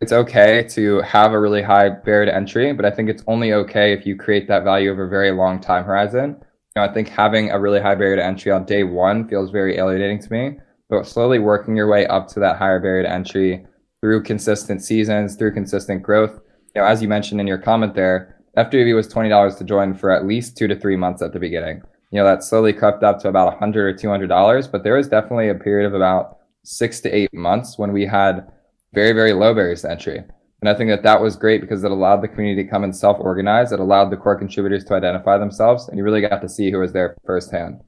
it's 0.01 0.13
okay 0.13 0.63
to 0.69 1.01
have 1.01 1.33
a 1.33 1.41
really 1.41 1.63
high 1.63 1.89
barrier 1.89 2.27
to 2.27 2.35
entry, 2.35 2.73
but 2.75 2.85
I 2.85 2.93
think 2.93 3.09
it's 3.09 3.25
only 3.27 3.55
okay 3.55 3.93
if 3.93 4.07
you 4.07 4.15
create 4.15 4.47
that 4.47 4.63
value 4.63 4.93
over 4.93 5.07
a 5.07 5.09
very 5.09 5.33
long 5.33 5.61
time 5.61 5.83
horizon. 5.83 6.41
Know, 6.77 6.83
I 6.83 6.93
think 6.93 7.09
having 7.09 7.51
a 7.51 7.61
really 7.61 7.81
high 7.81 7.95
barrier 7.95 8.17
to 8.17 8.25
entry 8.25 8.53
on 8.53 8.65
day 8.65 8.85
one 8.85 9.29
feels 9.29 9.51
very 9.51 9.77
alienating 9.77 10.21
to 10.21 10.33
me, 10.33 10.59
but 10.89 11.07
slowly 11.07 11.39
working 11.39 11.77
your 11.77 11.89
way 11.89 12.07
up 12.07 12.29
to 12.29 12.41
that 12.41 12.59
higher 12.59 12.79
barrier 12.79 13.03
to 13.03 13.11
entry 13.11 13.67
through 14.01 14.23
consistent 14.23 14.83
seasons, 14.83 15.37
through 15.37 15.53
consistent 15.53 16.03
growth. 16.03 16.41
You 16.75 16.83
know, 16.83 16.87
as 16.87 17.03
you 17.03 17.09
mentioned 17.09 17.41
in 17.41 17.47
your 17.47 17.59
comment 17.59 17.95
there, 17.95 18.37
FWB 18.57 18.95
was 18.95 19.09
$20 19.09 19.59
to 19.59 19.65
join 19.65 19.95
for 19.95 20.11
at 20.11 20.27
least 20.27 20.57
two 20.57 20.69
to 20.69 20.77
three 20.77 20.97
months 20.97 21.23
at 21.23 21.33
the 21.33 21.41
beginning 21.41 21.83
you 22.11 22.19
know, 22.19 22.25
that 22.25 22.43
slowly 22.43 22.73
crept 22.73 23.03
up 23.03 23.21
to 23.21 23.29
about 23.29 23.55
a 23.55 23.59
hundred 23.59 23.87
or 23.87 23.97
two 23.97 24.09
hundred 24.09 24.29
dollars. 24.29 24.67
But 24.67 24.83
there 24.83 24.95
was 24.95 25.09
definitely 25.09 25.49
a 25.49 25.55
period 25.55 25.87
of 25.87 25.95
about 25.95 26.39
six 26.65 27.01
to 27.01 27.11
eight 27.11 27.33
months 27.33 27.79
when 27.79 27.93
we 27.93 28.05
had 28.05 28.51
very, 28.93 29.13
very 29.13 29.33
low 29.33 29.55
barriers 29.55 29.83
to 29.83 29.91
entry. 29.91 30.25
And 30.61 30.69
I 30.69 30.75
think 30.75 30.91
that 30.91 31.03
that 31.05 31.23
was 31.23 31.37
great 31.37 31.61
because 31.61 31.83
it 31.85 31.91
allowed 31.91 32.23
the 32.23 32.29
community 32.29 32.63
to 32.63 32.69
come 32.71 32.85
and 32.85 32.95
self-organize. 32.95 33.73
It 33.73 33.81
allowed 33.81 34.11
the 34.11 34.17
core 34.17 34.39
contributors 34.39 34.85
to 34.85 34.95
identify 34.95 35.39
themselves, 35.39 35.89
and 35.89 35.97
you 35.97 36.05
really 36.05 36.21
got 36.21 36.43
to 36.43 36.49
see 36.49 36.71
who 36.71 36.79
was 36.79 36.93
there 36.93 37.17
firsthand. 37.25 37.81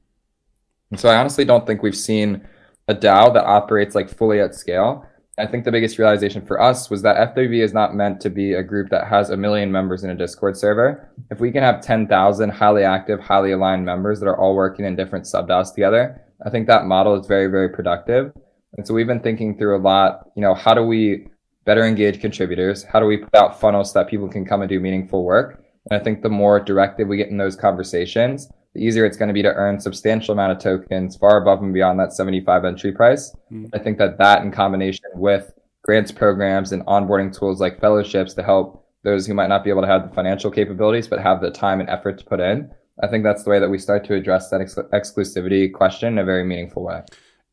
And 0.89 0.99
so 0.99 1.09
I 1.09 1.17
honestly 1.17 1.45
don't 1.45 1.67
think 1.67 1.83
we've 1.83 1.95
seen 1.95 2.47
a 2.87 2.95
DAO 2.95 3.33
that 3.33 3.45
operates 3.45 3.95
like 3.95 4.09
fully 4.09 4.39
at 4.39 4.55
scale. 4.55 5.05
I 5.37 5.47
think 5.47 5.65
the 5.65 5.71
biggest 5.71 5.97
realization 5.97 6.45
for 6.45 6.61
us 6.61 6.91
was 6.91 7.01
that 7.01 7.35
FWB 7.35 7.63
is 7.63 7.73
not 7.73 7.95
meant 7.95 8.21
to 8.21 8.29
be 8.29 8.53
a 8.53 8.61
group 8.61 8.89
that 8.89 9.07
has 9.07 9.31
a 9.31 9.37
million 9.37 9.71
members 9.71 10.03
in 10.03 10.11
a 10.11 10.15
Discord 10.15 10.55
server. 10.55 11.09
If 11.31 11.39
we 11.39 11.51
can 11.51 11.63
have 11.63 11.81
10,000 11.81 12.49
highly 12.51 12.83
active, 12.83 13.19
highly 13.19 13.51
aligned 13.51 13.85
members 13.85 14.19
that 14.19 14.27
are 14.27 14.37
all 14.37 14.55
working 14.55 14.85
in 14.85 14.95
different 14.95 15.25
sub 15.25 15.47
DAOs 15.47 15.73
together, 15.73 16.21
I 16.45 16.51
think 16.51 16.67
that 16.67 16.85
model 16.85 17.19
is 17.19 17.25
very, 17.25 17.47
very 17.47 17.69
productive. 17.69 18.31
And 18.77 18.85
so 18.85 18.93
we've 18.93 19.07
been 19.07 19.21
thinking 19.21 19.57
through 19.57 19.77
a 19.77 19.81
lot, 19.81 20.29
you 20.35 20.41
know, 20.41 20.53
how 20.53 20.75
do 20.75 20.83
we 20.83 21.27
better 21.65 21.85
engage 21.85 22.21
contributors? 22.21 22.83
How 22.83 22.99
do 22.99 23.05
we 23.05 23.17
put 23.17 23.35
out 23.35 23.59
funnels 23.59 23.91
so 23.91 23.99
that 23.99 24.09
people 24.09 24.27
can 24.27 24.45
come 24.45 24.61
and 24.61 24.69
do 24.69 24.79
meaningful 24.79 25.23
work? 25.23 25.63
And 25.89 25.99
I 25.99 26.03
think 26.03 26.21
the 26.21 26.29
more 26.29 26.59
directive 26.59 27.07
we 27.07 27.17
get 27.17 27.29
in 27.29 27.37
those 27.37 27.55
conversations, 27.55 28.49
the 28.73 28.81
easier 28.81 29.05
it's 29.05 29.17
going 29.17 29.27
to 29.27 29.33
be 29.33 29.43
to 29.43 29.53
earn 29.53 29.79
substantial 29.79 30.33
amount 30.33 30.53
of 30.53 30.59
tokens 30.59 31.15
far 31.15 31.41
above 31.41 31.61
and 31.61 31.73
beyond 31.73 31.99
that 31.99 32.13
75 32.13 32.65
entry 32.65 32.91
price. 32.91 33.35
Mm. 33.51 33.69
I 33.73 33.79
think 33.79 33.97
that 33.97 34.17
that 34.17 34.43
in 34.43 34.51
combination 34.51 35.05
with 35.15 35.53
grants 35.83 36.11
programs 36.11 36.71
and 36.71 36.85
onboarding 36.85 37.37
tools 37.37 37.59
like 37.59 37.79
fellowships 37.79 38.33
to 38.33 38.43
help 38.43 38.85
those 39.03 39.27
who 39.27 39.33
might 39.33 39.47
not 39.47 39.63
be 39.63 39.69
able 39.69 39.81
to 39.81 39.87
have 39.87 40.07
the 40.07 40.15
financial 40.15 40.49
capabilities 40.49 41.07
but 41.07 41.19
have 41.19 41.41
the 41.41 41.51
time 41.51 41.79
and 41.79 41.89
effort 41.89 42.17
to 42.17 42.25
put 42.25 42.39
in. 42.39 42.71
I 43.01 43.07
think 43.07 43.23
that's 43.23 43.43
the 43.43 43.49
way 43.49 43.59
that 43.59 43.69
we 43.69 43.77
start 43.79 44.05
to 44.05 44.15
address 44.15 44.49
that 44.49 44.61
ex- 44.61 44.75
exclusivity 44.93 45.71
question 45.71 46.13
in 46.13 46.19
a 46.19 46.23
very 46.23 46.43
meaningful 46.43 46.83
way. 46.83 47.01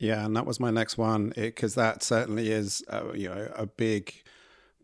Yeah, 0.01 0.25
and 0.25 0.35
that 0.35 0.47
was 0.47 0.59
my 0.59 0.71
next 0.71 0.97
one 0.97 1.33
because 1.37 1.75
that 1.75 2.03
certainly 2.03 2.51
is, 2.51 2.83
uh, 2.89 3.13
you 3.13 3.29
know, 3.29 3.53
a 3.55 3.67
big 3.67 4.15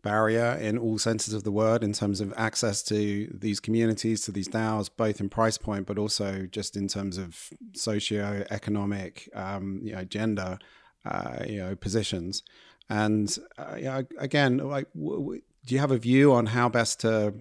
barrier 0.03 0.55
in 0.61 0.77
all 0.77 0.99
senses 0.99 1.33
of 1.33 1.43
the 1.43 1.51
word 1.51 1.83
in 1.83 1.91
terms 1.91 2.21
of 2.21 2.31
access 2.37 2.83
to 2.83 3.27
these 3.33 3.59
communities, 3.59 4.21
to 4.21 4.31
these 4.31 4.47
DAOs, 4.47 4.91
both 4.95 5.19
in 5.19 5.27
price 5.27 5.57
point, 5.57 5.87
but 5.87 5.97
also 5.97 6.45
just 6.45 6.77
in 6.77 6.87
terms 6.87 7.17
of 7.17 7.49
socio-economic, 7.73 9.27
um, 9.33 9.79
you 9.81 9.91
know, 9.91 10.03
gender, 10.03 10.59
uh, 11.03 11.43
you 11.47 11.57
know, 11.57 11.75
positions. 11.75 12.43
And 12.87 13.35
uh, 13.57 14.03
again, 14.19 14.59
like, 14.59 14.87
w- 14.93 15.19
w- 15.19 15.41
do 15.65 15.73
you 15.73 15.81
have 15.81 15.91
a 15.91 15.97
view 15.97 16.31
on 16.31 16.45
how 16.45 16.69
best 16.69 16.99
to, 17.01 17.33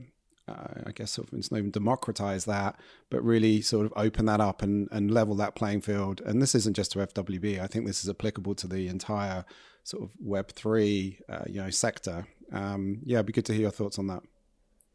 uh, 0.49 0.83
I 0.87 0.93
guess, 0.93 1.13
sort 1.13 1.29
of, 1.29 1.39
it's 1.39 1.51
not 1.51 1.59
even 1.59 1.71
democratize 1.71 2.45
that, 2.45 2.79
but 3.11 3.23
really 3.23 3.61
sort 3.63 3.87
of 3.87 3.93
open 3.97 4.27
that 4.27 4.41
up 4.41 4.63
and, 4.63 4.89
and 4.93 5.11
level 5.11 5.35
that 5.37 5.55
playing 5.55 5.81
field? 5.81 6.21
And 6.25 6.41
this 6.41 6.55
isn't 6.55 6.75
just 6.75 6.93
to 6.93 7.01
FWB. 7.01 7.61
I 7.61 7.67
think 7.67 7.87
this 7.87 8.03
is 8.03 8.11
applicable 8.11 8.55
to 8.57 8.67
the 8.67 8.89
entire 8.89 9.45
sort 9.85 10.03
of 10.03 10.11
Web 10.21 10.51
three, 10.53 11.21
uh, 11.29 11.45
you 11.47 11.63
know, 11.63 11.71
sector 11.71 12.27
um, 12.53 12.99
yeah, 13.05 13.19
it'd 13.19 13.27
be 13.27 13.33
good 13.33 13.47
to 13.47 13.53
hear 13.53 13.63
your 13.63 13.71
thoughts 13.71 13.99
on 13.99 14.07
that. 14.09 14.23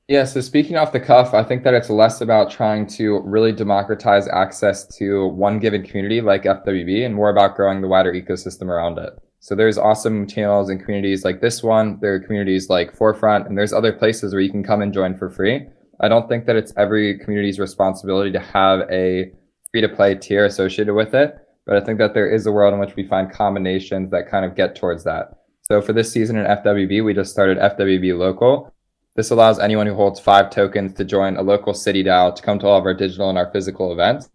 Yeah, 0.08 0.26
so 0.26 0.42
speaking 0.42 0.76
off 0.76 0.92
the 0.92 1.00
cuff, 1.00 1.34
I 1.34 1.44
think 1.44 1.64
that 1.64 1.74
it's 1.74 1.90
less 1.90 2.20
about 2.20 2.52
trying 2.52 2.86
to 2.88 3.22
really 3.22 3.54
democratize 3.54 4.28
access 4.28 4.86
to 4.98 5.28
one 5.28 5.60
given 5.60 5.84
community 5.84 6.20
like 6.22 6.44
FWB 6.44 7.06
and 7.06 7.16
more 7.16 7.30
about 7.30 7.56
growing 7.56 7.82
the 7.82 7.88
wider 7.88 8.12
ecosystem 8.12 8.64
around 8.64 8.98
it. 8.98 9.14
So 9.44 9.56
there's 9.56 9.80
awesome 9.80 10.28
channels 10.28 10.70
and 10.70 10.80
communities 10.80 11.26
like 11.26 11.42
this 11.42 11.64
one. 11.64 11.98
There 12.00 12.14
are 12.14 12.20
communities 12.20 12.70
like 12.70 12.96
Forefront, 12.96 13.48
and 13.48 13.58
there's 13.58 13.74
other 13.74 13.92
places 13.92 14.34
where 14.34 14.42
you 14.42 14.52
can 14.52 14.64
come 14.64 14.84
and 14.84 14.94
join 14.94 15.18
for 15.18 15.32
free. 15.32 15.66
I 16.00 16.10
don't 16.10 16.30
think 16.30 16.46
that 16.46 16.56
it's 16.56 16.72
every 16.78 17.18
community's 17.18 17.60
responsibility 17.60 18.32
to 18.34 18.40
have 18.40 18.82
a 18.92 19.32
free 19.72 19.82
to 19.82 19.90
play 19.90 20.14
tier 20.14 20.46
associated 20.46 20.94
with 20.94 21.16
it, 21.16 21.40
but 21.66 21.76
I 21.76 21.84
think 21.84 21.98
that 21.98 22.14
there 22.14 22.30
is 22.32 22.46
a 22.46 22.52
world 22.52 22.76
in 22.76 22.80
which 22.80 22.96
we 22.96 23.08
find 23.08 23.32
combinations 23.32 24.12
that 24.12 24.30
kind 24.30 24.46
of 24.46 24.56
get 24.56 24.76
towards 24.76 25.04
that. 25.06 25.40
So 25.64 25.82
for 25.82 25.92
this 25.92 26.12
season 26.12 26.38
in 26.38 26.46
FWB, 26.46 27.04
we 27.04 27.16
just 27.16 27.32
started 27.32 27.58
FWB 27.58 28.16
Local. 28.16 28.72
This 29.16 29.32
allows 29.32 29.58
anyone 29.58 29.88
who 29.88 29.96
holds 29.96 30.20
five 30.20 30.52
tokens 30.52 30.94
to 30.94 31.04
join 31.04 31.36
a 31.36 31.42
local 31.42 31.74
city 31.74 32.04
DAO 32.04 32.36
to 32.36 32.44
come 32.44 32.60
to 32.60 32.68
all 32.68 32.78
of 32.78 32.86
our 32.86 32.94
digital 32.94 33.30
and 33.30 33.40
our 33.40 33.52
physical 33.52 33.92
events. 33.92 34.30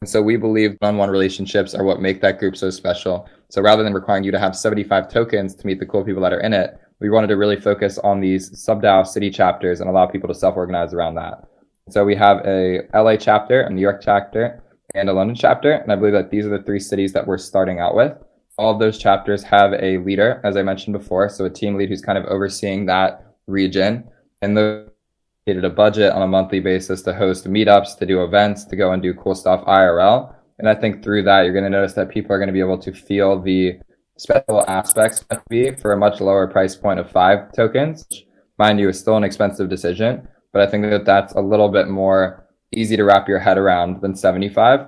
And 0.00 0.08
so 0.08 0.22
we 0.22 0.38
believe 0.38 0.76
one-on-one 0.78 1.10
relationships 1.10 1.74
are 1.74 1.84
what 1.84 2.00
make 2.00 2.22
that 2.22 2.38
group 2.38 2.56
so 2.56 2.70
special. 2.70 3.28
So 3.50 3.62
rather 3.62 3.82
than 3.82 3.94
requiring 3.94 4.24
you 4.24 4.32
to 4.32 4.38
have 4.38 4.56
75 4.56 5.08
tokens 5.08 5.54
to 5.54 5.66
meet 5.66 5.80
the 5.80 5.86
cool 5.86 6.04
people 6.04 6.22
that 6.22 6.32
are 6.32 6.40
in 6.40 6.52
it, 6.52 6.78
we 7.00 7.10
wanted 7.10 7.28
to 7.28 7.36
really 7.36 7.56
focus 7.56 7.98
on 7.98 8.20
these 8.20 8.58
sub-DAO 8.60 9.06
city 9.06 9.30
chapters 9.30 9.80
and 9.80 9.88
allow 9.88 10.06
people 10.06 10.28
to 10.28 10.34
self-organize 10.34 10.92
around 10.92 11.14
that. 11.14 11.48
So 11.88 12.04
we 12.04 12.14
have 12.16 12.44
a 12.44 12.82
LA 12.94 13.16
chapter, 13.16 13.62
a 13.62 13.70
New 13.70 13.80
York 13.80 14.00
chapter, 14.02 14.62
and 14.94 15.08
a 15.08 15.12
London 15.12 15.36
chapter. 15.36 15.72
And 15.72 15.92
I 15.92 15.96
believe 15.96 16.12
that 16.12 16.30
these 16.30 16.44
are 16.44 16.50
the 16.50 16.62
three 16.62 16.80
cities 16.80 17.12
that 17.12 17.26
we're 17.26 17.38
starting 17.38 17.78
out 17.80 17.94
with 17.94 18.18
all 18.58 18.72
of 18.72 18.80
those 18.80 18.98
chapters 18.98 19.42
have 19.44 19.72
a 19.74 19.98
leader, 19.98 20.40
as 20.44 20.56
I 20.56 20.62
mentioned 20.62 20.92
before. 20.92 21.28
So 21.28 21.44
a 21.44 21.50
team 21.50 21.76
lead 21.76 21.88
who's 21.88 22.02
kind 22.02 22.18
of 22.18 22.24
overseeing 22.26 22.86
that 22.86 23.24
region. 23.46 24.04
And 24.42 24.56
they 24.56 24.84
created 25.46 25.64
a 25.64 25.70
budget 25.70 26.12
on 26.12 26.22
a 26.22 26.26
monthly 26.26 26.58
basis 26.58 27.00
to 27.02 27.14
host 27.14 27.46
meetups, 27.46 27.96
to 27.98 28.06
do 28.06 28.24
events, 28.24 28.64
to 28.64 28.76
go 28.76 28.92
and 28.92 29.00
do 29.00 29.14
cool 29.14 29.36
stuff 29.36 29.64
IRL. 29.64 30.34
And 30.58 30.68
I 30.68 30.74
think 30.74 31.02
through 31.02 31.22
that, 31.24 31.42
you're 31.42 31.52
going 31.52 31.64
to 31.64 31.70
notice 31.70 31.92
that 31.94 32.08
people 32.08 32.32
are 32.32 32.38
going 32.38 32.48
to 32.48 32.52
be 32.52 32.60
able 32.60 32.78
to 32.78 32.92
feel 32.92 33.40
the 33.40 33.78
special 34.16 34.68
aspects 34.68 35.24
of 35.30 35.42
FB 35.44 35.80
for 35.80 35.92
a 35.92 35.96
much 35.96 36.20
lower 36.20 36.48
price 36.48 36.74
point 36.74 36.98
of 36.98 37.10
five 37.10 37.52
tokens. 37.52 38.06
Mind 38.58 38.80
you, 38.80 38.88
is 38.88 38.98
still 38.98 39.16
an 39.16 39.24
expensive 39.24 39.68
decision, 39.68 40.26
but 40.52 40.60
I 40.60 40.66
think 40.66 40.84
that 40.90 41.04
that's 41.04 41.34
a 41.34 41.40
little 41.40 41.68
bit 41.68 41.88
more 41.88 42.48
easy 42.72 42.96
to 42.96 43.04
wrap 43.04 43.28
your 43.28 43.38
head 43.38 43.56
around 43.56 44.02
than 44.02 44.16
75. 44.16 44.80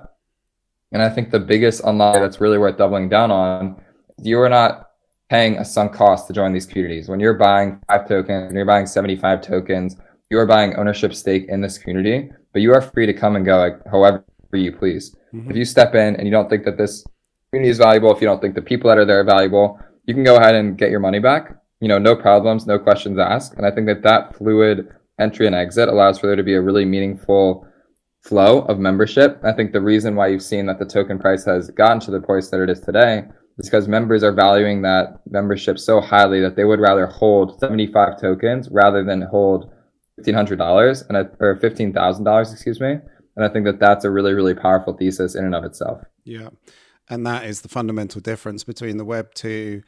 And 0.91 1.01
I 1.01 1.09
think 1.09 1.31
the 1.31 1.39
biggest 1.39 1.81
unlock 1.85 2.15
that's 2.15 2.41
really 2.41 2.57
worth 2.57 2.77
doubling 2.77 3.07
down 3.07 3.31
on, 3.31 3.81
you 4.21 4.39
are 4.41 4.49
not 4.49 4.89
paying 5.29 5.57
a 5.57 5.63
sunk 5.63 5.93
cost 5.93 6.27
to 6.27 6.33
join 6.33 6.51
these 6.51 6.65
communities. 6.65 7.07
When 7.07 7.21
you're 7.21 7.33
buying 7.33 7.79
five 7.87 8.05
tokens, 8.09 8.47
when 8.47 8.55
you're 8.55 8.65
buying 8.65 8.85
75 8.85 9.41
tokens, 9.41 9.95
you 10.29 10.37
are 10.37 10.45
buying 10.45 10.75
ownership 10.75 11.13
stake 11.13 11.45
in 11.47 11.61
this 11.61 11.77
community, 11.77 12.29
but 12.51 12.61
you 12.61 12.73
are 12.73 12.81
free 12.81 13.05
to 13.05 13.13
come 13.13 13.37
and 13.37 13.45
go 13.45 13.57
like, 13.57 13.79
however 13.89 14.25
you 14.59 14.71
please. 14.71 15.15
Mm-hmm. 15.33 15.51
If 15.51 15.57
you 15.57 15.65
step 15.65 15.95
in 15.95 16.15
and 16.15 16.25
you 16.25 16.31
don't 16.31 16.49
think 16.49 16.65
that 16.65 16.77
this 16.77 17.05
community 17.49 17.71
is 17.71 17.77
valuable, 17.77 18.13
if 18.13 18.21
you 18.21 18.27
don't 18.27 18.41
think 18.41 18.55
the 18.55 18.61
people 18.61 18.89
that 18.89 18.97
are 18.97 19.05
there 19.05 19.19
are 19.19 19.25
valuable, 19.25 19.79
you 20.05 20.13
can 20.13 20.23
go 20.23 20.37
ahead 20.37 20.55
and 20.55 20.77
get 20.77 20.89
your 20.89 20.99
money 20.99 21.19
back. 21.19 21.55
You 21.79 21.87
know, 21.87 21.97
no 21.97 22.15
problems, 22.15 22.67
no 22.67 22.77
questions 22.77 23.17
asked. 23.17 23.53
And 23.55 23.65
I 23.65 23.71
think 23.71 23.87
that 23.87 24.03
that 24.03 24.35
fluid 24.37 24.89
entry 25.19 25.47
and 25.47 25.55
exit 25.55 25.89
allows 25.89 26.19
for 26.19 26.27
there 26.27 26.35
to 26.35 26.43
be 26.43 26.53
a 26.53 26.61
really 26.61 26.85
meaningful 26.85 27.67
flow 28.21 28.61
of 28.63 28.79
membership. 28.79 29.39
I 29.43 29.51
think 29.51 29.71
the 29.71 29.81
reason 29.81 30.15
why 30.15 30.27
you've 30.27 30.43
seen 30.43 30.65
that 30.67 30.79
the 30.79 30.85
token 30.85 31.19
price 31.19 31.45
has 31.45 31.69
gotten 31.71 31.99
to 32.01 32.11
the 32.11 32.21
price 32.21 32.49
that 32.49 32.61
it 32.61 32.69
is 32.69 32.79
today 32.79 33.23
is 33.57 33.67
because 33.67 33.87
members 33.87 34.23
are 34.23 34.31
valuing 34.31 34.81
that 34.83 35.21
membership 35.29 35.79
so 35.79 36.01
highly 36.01 36.39
that 36.41 36.55
they 36.55 36.65
would 36.65 36.79
rather 36.79 37.07
hold 37.07 37.59
75 37.59 38.19
tokens 38.19 38.69
rather 38.69 39.03
than 39.03 39.21
hold 39.21 39.71
$1,500 40.21 41.07
and 41.09 41.17
or 41.39 41.55
$15,000, 41.55 42.51
excuse 42.51 42.79
me. 42.79 42.97
And 43.41 43.49
I 43.49 43.51
think 43.51 43.65
that 43.65 43.79
that's 43.79 44.05
a 44.05 44.11
really, 44.11 44.35
really 44.35 44.53
powerful 44.53 44.93
thesis 44.93 45.33
in 45.33 45.43
and 45.45 45.55
of 45.55 45.63
itself. 45.63 46.03
Yeah. 46.23 46.49
And 47.09 47.25
that 47.25 47.45
is 47.45 47.61
the 47.61 47.69
fundamental 47.69 48.21
difference 48.21 48.63
between 48.63 48.97
the 48.97 49.05
Web 49.05 49.33
2 49.33 49.81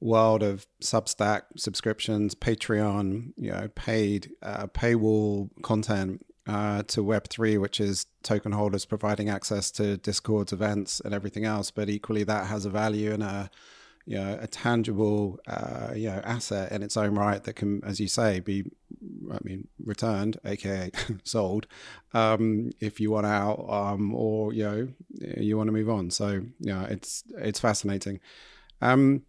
world 0.00 0.42
of 0.42 0.66
Substack 0.82 1.44
subscriptions, 1.56 2.34
Patreon, 2.34 3.32
you 3.38 3.52
know, 3.52 3.68
paid 3.74 4.32
uh, 4.42 4.66
paywall 4.66 5.48
content 5.62 6.26
uh, 6.46 6.82
to 6.88 7.02
Web3, 7.02 7.58
which 7.58 7.80
is 7.80 8.04
token 8.22 8.52
holders 8.52 8.84
providing 8.84 9.30
access 9.30 9.70
to 9.72 9.96
Discord's 9.96 10.52
events 10.52 11.00
and 11.02 11.14
everything 11.14 11.46
else. 11.46 11.70
But 11.70 11.88
equally, 11.88 12.24
that 12.24 12.48
has 12.48 12.66
a 12.66 12.70
value 12.70 13.12
and 13.14 13.22
a 13.22 13.50
you 14.04 14.16
know 14.16 14.38
a 14.40 14.46
tangible 14.46 15.38
uh, 15.46 15.92
you 15.94 16.08
know 16.08 16.20
asset 16.24 16.70
in 16.72 16.82
its 16.82 16.98
own 16.98 17.14
right 17.14 17.42
that 17.44 17.54
can, 17.54 17.82
as 17.82 17.98
you 17.98 18.08
say, 18.08 18.40
be 18.40 18.70
I 19.32 19.38
mean 19.42 19.68
returned, 19.84 20.38
aka 20.44 20.90
sold, 21.24 21.66
um, 22.14 22.70
if 22.80 23.00
you 23.00 23.10
want 23.10 23.26
out, 23.26 23.66
um, 23.68 24.14
or 24.14 24.52
you 24.52 24.64
know 24.64 24.88
you 25.18 25.56
want 25.56 25.68
to 25.68 25.72
move 25.72 25.90
on. 25.90 26.10
So 26.10 26.42
yeah, 26.60 26.84
it's 26.84 27.24
it's 27.38 27.60
fascinating. 27.60 28.20
Um, 28.80 29.22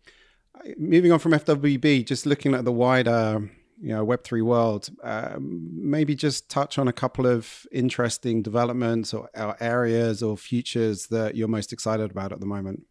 moving 0.77 1.11
on 1.11 1.19
from 1.19 1.33
FWB, 1.33 2.05
just 2.05 2.25
looking 2.25 2.53
at 2.53 2.65
the 2.65 2.71
wider 2.71 3.49
you 3.81 3.89
know 3.89 4.05
web3 4.05 4.43
world 4.43 4.89
um, 5.03 5.67
maybe 5.73 6.13
just 6.13 6.49
touch 6.49 6.77
on 6.77 6.87
a 6.87 6.93
couple 6.93 7.25
of 7.25 7.65
interesting 7.71 8.43
developments 8.43 9.13
or, 9.13 9.27
or, 9.35 9.57
areas 9.59 10.21
or 10.21 10.37
futures 10.37 11.07
that 11.07 11.35
you're 11.35 11.47
most 11.47 11.73
excited 11.73 12.11
about 12.11 12.31
at 12.31 12.39
the 12.39 12.45
moment 12.45 12.85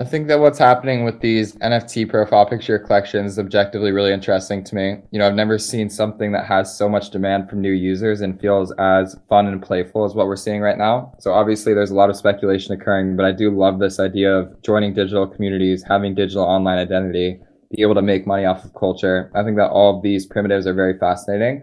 i 0.00 0.04
think 0.04 0.28
that 0.28 0.40
what's 0.40 0.58
happening 0.58 1.04
with 1.04 1.20
these 1.20 1.54
nft 1.56 2.08
profile 2.08 2.46
picture 2.46 2.78
collections 2.78 3.32
is 3.32 3.38
objectively 3.38 3.92
really 3.92 4.12
interesting 4.12 4.64
to 4.64 4.74
me 4.74 4.96
you 5.10 5.18
know 5.18 5.26
i've 5.26 5.34
never 5.34 5.58
seen 5.58 5.88
something 5.88 6.32
that 6.32 6.46
has 6.46 6.76
so 6.76 6.88
much 6.88 7.10
demand 7.10 7.48
from 7.48 7.60
new 7.60 7.72
users 7.72 8.20
and 8.20 8.40
feels 8.40 8.72
as 8.72 9.16
fun 9.28 9.46
and 9.46 9.62
playful 9.62 10.04
as 10.04 10.14
what 10.14 10.26
we're 10.26 10.36
seeing 10.36 10.60
right 10.60 10.78
now 10.78 11.12
so 11.18 11.32
obviously 11.32 11.74
there's 11.74 11.90
a 11.90 11.94
lot 11.94 12.10
of 12.10 12.16
speculation 12.16 12.72
occurring 12.74 13.16
but 13.16 13.26
i 13.26 13.32
do 13.32 13.50
love 13.50 13.78
this 13.78 14.00
idea 14.00 14.32
of 14.32 14.62
joining 14.62 14.94
digital 14.94 15.26
communities 15.26 15.84
having 15.86 16.14
digital 16.14 16.44
online 16.44 16.78
identity 16.78 17.38
be 17.72 17.82
able 17.82 17.94
to 17.94 18.02
make 18.02 18.26
money 18.26 18.44
off 18.44 18.64
of 18.64 18.74
culture. 18.74 19.30
I 19.34 19.42
think 19.42 19.56
that 19.56 19.70
all 19.70 19.96
of 19.96 20.02
these 20.02 20.26
primitives 20.26 20.66
are 20.66 20.74
very 20.74 20.98
fascinating. 20.98 21.62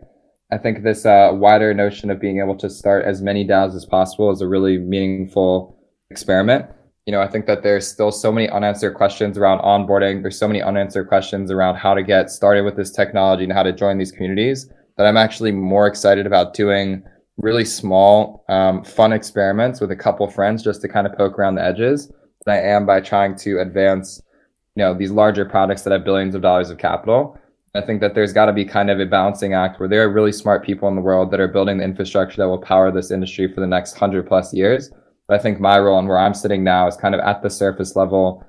I 0.52 0.58
think 0.58 0.82
this 0.82 1.06
uh, 1.06 1.30
wider 1.34 1.74
notion 1.74 2.10
of 2.10 2.20
being 2.20 2.40
able 2.40 2.58
to 2.58 2.70
start 2.70 3.06
as 3.06 3.22
many 3.22 3.46
DAOs 3.46 3.76
as 3.76 3.86
possible 3.86 4.32
is 4.32 4.42
a 4.42 4.48
really 4.48 4.80
meaningful 4.80 5.78
experiment. 6.10 6.66
You 7.06 7.14
know, 7.14 7.22
I 7.22 7.28
think 7.28 7.46
that 7.48 7.64
there's 7.64 7.88
still 7.88 8.12
so 8.12 8.32
many 8.32 8.50
unanswered 8.50 8.94
questions 8.94 9.38
around 9.38 9.60
onboarding. 9.60 10.22
There's 10.22 10.38
so 10.38 10.48
many 10.48 10.62
unanswered 10.62 11.08
questions 11.08 11.50
around 11.50 11.76
how 11.76 11.94
to 11.94 12.04
get 12.04 12.30
started 12.30 12.64
with 12.64 12.76
this 12.76 12.92
technology 12.92 13.44
and 13.44 13.54
how 13.54 13.64
to 13.64 13.74
join 13.74 13.98
these 13.98 14.12
communities 14.12 14.70
that 14.98 15.08
I'm 15.08 15.18
actually 15.18 15.52
more 15.52 15.88
excited 15.88 16.28
about 16.28 16.54
doing 16.54 17.04
really 17.38 17.66
small, 17.66 18.44
um, 18.50 18.84
fun 18.84 19.14
experiments 19.14 19.80
with 19.80 19.92
a 19.92 19.96
couple 19.96 20.28
friends 20.28 20.62
just 20.62 20.82
to 20.82 20.88
kind 20.88 21.08
of 21.08 21.18
poke 21.18 21.40
around 21.40 21.56
the 21.56 21.64
edges 21.64 22.12
than 22.46 22.56
I 22.56 22.62
am 22.62 22.86
by 22.86 23.00
trying 23.00 23.36
to 23.38 23.60
advance 23.60 24.22
you 24.80 24.86
know 24.86 24.94
these 24.94 25.12
larger 25.12 25.44
products 25.44 25.82
that 25.82 25.92
have 25.92 26.06
billions 26.06 26.36
of 26.36 26.42
dollars 26.42 26.70
of 26.70 26.78
capital 26.78 27.38
i 27.76 27.82
think 27.82 28.00
that 28.00 28.16
there's 28.16 28.32
got 28.32 28.46
to 28.46 28.54
be 28.54 28.64
kind 28.64 28.90
of 28.90 29.00
a 29.00 29.06
balancing 29.06 29.54
act 29.54 29.78
where 29.78 29.90
there 29.90 30.02
are 30.04 30.10
really 30.10 30.32
smart 30.32 30.64
people 30.64 30.88
in 30.88 30.96
the 30.96 31.02
world 31.02 31.32
that 31.32 31.42
are 31.42 31.50
building 31.50 31.78
the 31.78 31.84
infrastructure 31.84 32.38
that 32.38 32.48
will 32.48 32.62
power 32.62 32.90
this 32.90 33.12
industry 33.12 33.52
for 33.54 33.60
the 33.60 33.68
next 33.68 33.92
100 33.92 34.26
plus 34.26 34.54
years 34.54 34.90
but 35.30 35.40
i 35.40 35.42
think 35.42 35.62
my 35.62 35.80
role 35.80 36.00
and 36.00 36.10
where 36.10 36.20
i'm 36.20 36.34
sitting 36.34 36.64
now 36.64 36.88
is 36.88 36.98
kind 36.98 37.16
of 37.16 37.22
at 37.22 37.42
the 37.42 37.50
surface 37.50 37.96
level 37.96 38.46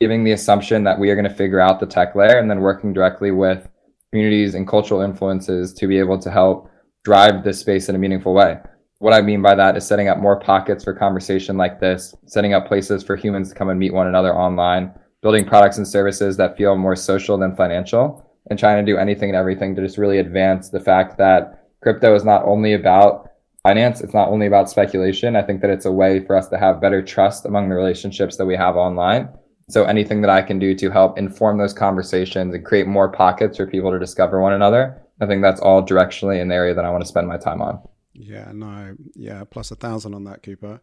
giving 0.00 0.24
the 0.24 0.32
assumption 0.32 0.84
that 0.84 0.98
we 0.98 1.08
are 1.10 1.14
going 1.14 1.28
to 1.28 1.34
figure 1.34 1.60
out 1.60 1.80
the 1.80 1.86
tech 1.86 2.14
layer 2.14 2.38
and 2.38 2.50
then 2.50 2.60
working 2.60 2.92
directly 2.92 3.30
with 3.30 3.68
communities 4.10 4.54
and 4.54 4.68
cultural 4.68 5.00
influences 5.00 5.72
to 5.72 5.86
be 5.86 5.98
able 5.98 6.18
to 6.18 6.30
help 6.30 6.70
drive 7.04 7.44
this 7.44 7.60
space 7.60 7.88
in 7.88 7.94
a 7.94 7.98
meaningful 7.98 8.34
way. 8.34 8.58
What 8.98 9.12
I 9.12 9.20
mean 9.20 9.42
by 9.42 9.54
that 9.54 9.76
is 9.76 9.86
setting 9.86 10.08
up 10.08 10.18
more 10.18 10.38
pockets 10.38 10.84
for 10.84 10.94
conversation 10.94 11.56
like 11.56 11.80
this, 11.80 12.14
setting 12.26 12.54
up 12.54 12.66
places 12.66 13.02
for 13.02 13.16
humans 13.16 13.48
to 13.48 13.54
come 13.54 13.68
and 13.68 13.78
meet 13.78 13.92
one 13.92 14.06
another 14.06 14.34
online, 14.34 14.92
building 15.20 15.44
products 15.44 15.78
and 15.78 15.86
services 15.86 16.36
that 16.36 16.56
feel 16.56 16.76
more 16.76 16.96
social 16.96 17.36
than 17.36 17.56
financial 17.56 18.30
and 18.50 18.58
trying 18.58 18.84
to 18.84 18.92
do 18.92 18.98
anything 18.98 19.30
and 19.30 19.36
everything 19.36 19.74
to 19.74 19.82
just 19.82 19.98
really 19.98 20.18
advance 20.18 20.68
the 20.70 20.80
fact 20.80 21.18
that 21.18 21.64
crypto 21.82 22.14
is 22.14 22.24
not 22.24 22.44
only 22.44 22.74
about 22.74 23.23
finance, 23.64 24.00
it's 24.00 24.14
not 24.14 24.28
only 24.28 24.46
about 24.46 24.70
speculation. 24.70 25.34
I 25.36 25.42
think 25.42 25.60
that 25.62 25.70
it's 25.70 25.86
a 25.86 25.92
way 25.92 26.24
for 26.24 26.36
us 26.36 26.48
to 26.48 26.58
have 26.58 26.80
better 26.80 27.02
trust 27.02 27.44
among 27.46 27.68
the 27.68 27.74
relationships 27.74 28.36
that 28.36 28.46
we 28.46 28.56
have 28.56 28.76
online. 28.76 29.28
So 29.70 29.84
anything 29.84 30.20
that 30.20 30.30
I 30.30 30.42
can 30.42 30.58
do 30.58 30.74
to 30.74 30.90
help 30.90 31.18
inform 31.18 31.56
those 31.56 31.72
conversations 31.72 32.54
and 32.54 32.64
create 32.64 32.86
more 32.86 33.10
pockets 33.10 33.56
for 33.56 33.66
people 33.66 33.90
to 33.90 33.98
discover 33.98 34.40
one 34.40 34.52
another, 34.52 35.02
I 35.20 35.26
think 35.26 35.42
that's 35.42 35.60
all 35.60 35.82
directionally 35.82 36.46
the 36.46 36.54
area 36.54 36.74
that 36.74 36.84
I 36.84 36.90
want 36.90 37.02
to 37.02 37.08
spend 37.08 37.26
my 37.26 37.38
time 37.38 37.62
on. 37.62 37.80
Yeah, 38.12 38.52
no, 38.52 38.94
yeah, 39.14 39.42
plus 39.44 39.70
a 39.70 39.76
thousand 39.76 40.14
on 40.14 40.24
that, 40.24 40.42
Cooper 40.42 40.80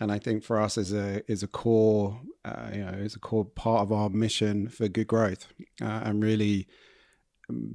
and 0.00 0.10
I 0.10 0.18
think 0.18 0.42
for 0.42 0.60
us 0.60 0.76
is 0.76 0.92
a 0.92 1.22
is 1.30 1.44
a 1.44 1.46
core 1.46 2.20
uh, 2.44 2.70
you 2.74 2.84
know 2.84 2.90
is 2.92 3.14
a 3.14 3.20
core 3.20 3.44
part 3.44 3.82
of 3.82 3.92
our 3.92 4.10
mission 4.10 4.68
for 4.68 4.88
good 4.88 5.06
growth 5.06 5.46
uh, 5.80 6.02
and 6.04 6.22
really 6.22 6.66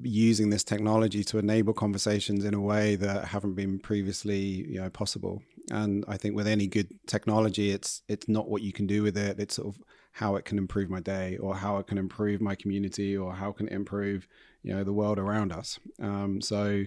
using 0.01 0.49
this 0.49 0.63
technology 0.63 1.23
to 1.23 1.37
enable 1.37 1.73
conversations 1.73 2.45
in 2.45 2.53
a 2.53 2.61
way 2.61 2.95
that 2.95 3.25
haven't 3.25 3.53
been 3.53 3.79
previously 3.79 4.37
you 4.37 4.79
know 4.79 4.89
possible. 4.89 5.41
And 5.69 6.05
I 6.07 6.17
think 6.17 6.35
with 6.35 6.47
any 6.47 6.67
good 6.67 6.87
technology 7.05 7.71
it's 7.71 8.01
it's 8.07 8.27
not 8.27 8.49
what 8.49 8.61
you 8.61 8.71
can 8.71 8.87
do 8.87 9.03
with 9.03 9.17
it. 9.17 9.39
It's 9.39 9.55
sort 9.55 9.75
of 9.75 9.81
how 10.13 10.35
it 10.35 10.45
can 10.45 10.57
improve 10.57 10.89
my 10.89 10.99
day 10.99 11.37
or 11.37 11.55
how 11.55 11.77
it 11.77 11.87
can 11.87 11.97
improve 11.97 12.41
my 12.41 12.55
community 12.55 13.15
or 13.15 13.33
how 13.33 13.51
can 13.51 13.67
it 13.67 13.73
improve 13.73 14.27
you 14.63 14.73
know 14.73 14.83
the 14.83 14.93
world 14.93 15.19
around 15.19 15.51
us. 15.51 15.79
Um, 16.01 16.41
so 16.41 16.85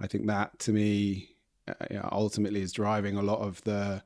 I 0.00 0.06
think 0.06 0.26
that 0.26 0.58
to 0.60 0.72
me 0.72 1.30
uh, 1.68 2.08
ultimately 2.12 2.60
is 2.60 2.72
driving 2.72 3.16
a 3.16 3.22
lot 3.22 3.40
of 3.40 3.62
the 3.62 4.02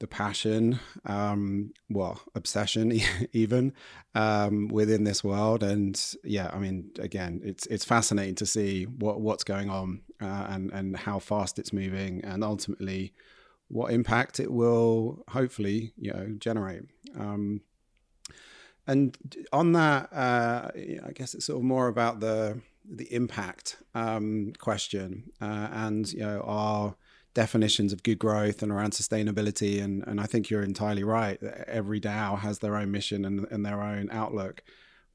the 0.00 0.06
passion, 0.06 0.80
um, 1.04 1.72
well, 1.88 2.20
obsession 2.34 3.00
even 3.32 3.72
um, 4.14 4.68
within 4.68 5.04
this 5.04 5.22
world. 5.22 5.62
And 5.62 6.02
yeah, 6.24 6.50
I 6.52 6.58
mean, 6.58 6.90
again, 6.98 7.40
it's 7.44 7.66
it's 7.66 7.84
fascinating 7.84 8.34
to 8.36 8.46
see 8.46 8.84
what 8.84 9.20
what's 9.20 9.44
going 9.44 9.70
on 9.70 10.00
uh, 10.20 10.46
and 10.48 10.72
and 10.72 10.96
how 10.96 11.18
fast 11.18 11.58
it's 11.58 11.72
moving, 11.72 12.24
and 12.24 12.42
ultimately 12.42 13.12
what 13.68 13.92
impact 13.92 14.40
it 14.40 14.50
will 14.50 15.22
hopefully 15.28 15.92
you 15.96 16.12
know 16.12 16.34
generate. 16.38 16.82
Um, 17.16 17.60
and 18.86 19.16
on 19.52 19.72
that, 19.72 20.12
uh, 20.12 20.70
I 20.74 21.12
guess 21.14 21.34
it's 21.34 21.46
sort 21.46 21.58
of 21.58 21.64
more 21.64 21.88
about 21.88 22.20
the 22.20 22.60
the 22.90 23.12
impact 23.14 23.76
um, 23.94 24.54
question, 24.58 25.30
uh, 25.42 25.68
and 25.72 26.10
you 26.10 26.20
know 26.20 26.40
our 26.44 26.96
definitions 27.34 27.92
of 27.92 28.02
good 28.02 28.18
growth 28.18 28.62
and 28.62 28.72
around 28.72 28.92
sustainability. 28.92 29.82
And, 29.82 30.04
and 30.06 30.20
I 30.20 30.26
think 30.26 30.50
you're 30.50 30.62
entirely 30.62 31.04
right. 31.04 31.42
Every 31.66 32.00
DAO 32.00 32.38
has 32.38 32.58
their 32.58 32.76
own 32.76 32.90
mission 32.90 33.24
and, 33.24 33.46
and 33.50 33.64
their 33.64 33.82
own 33.82 34.08
outlook. 34.10 34.62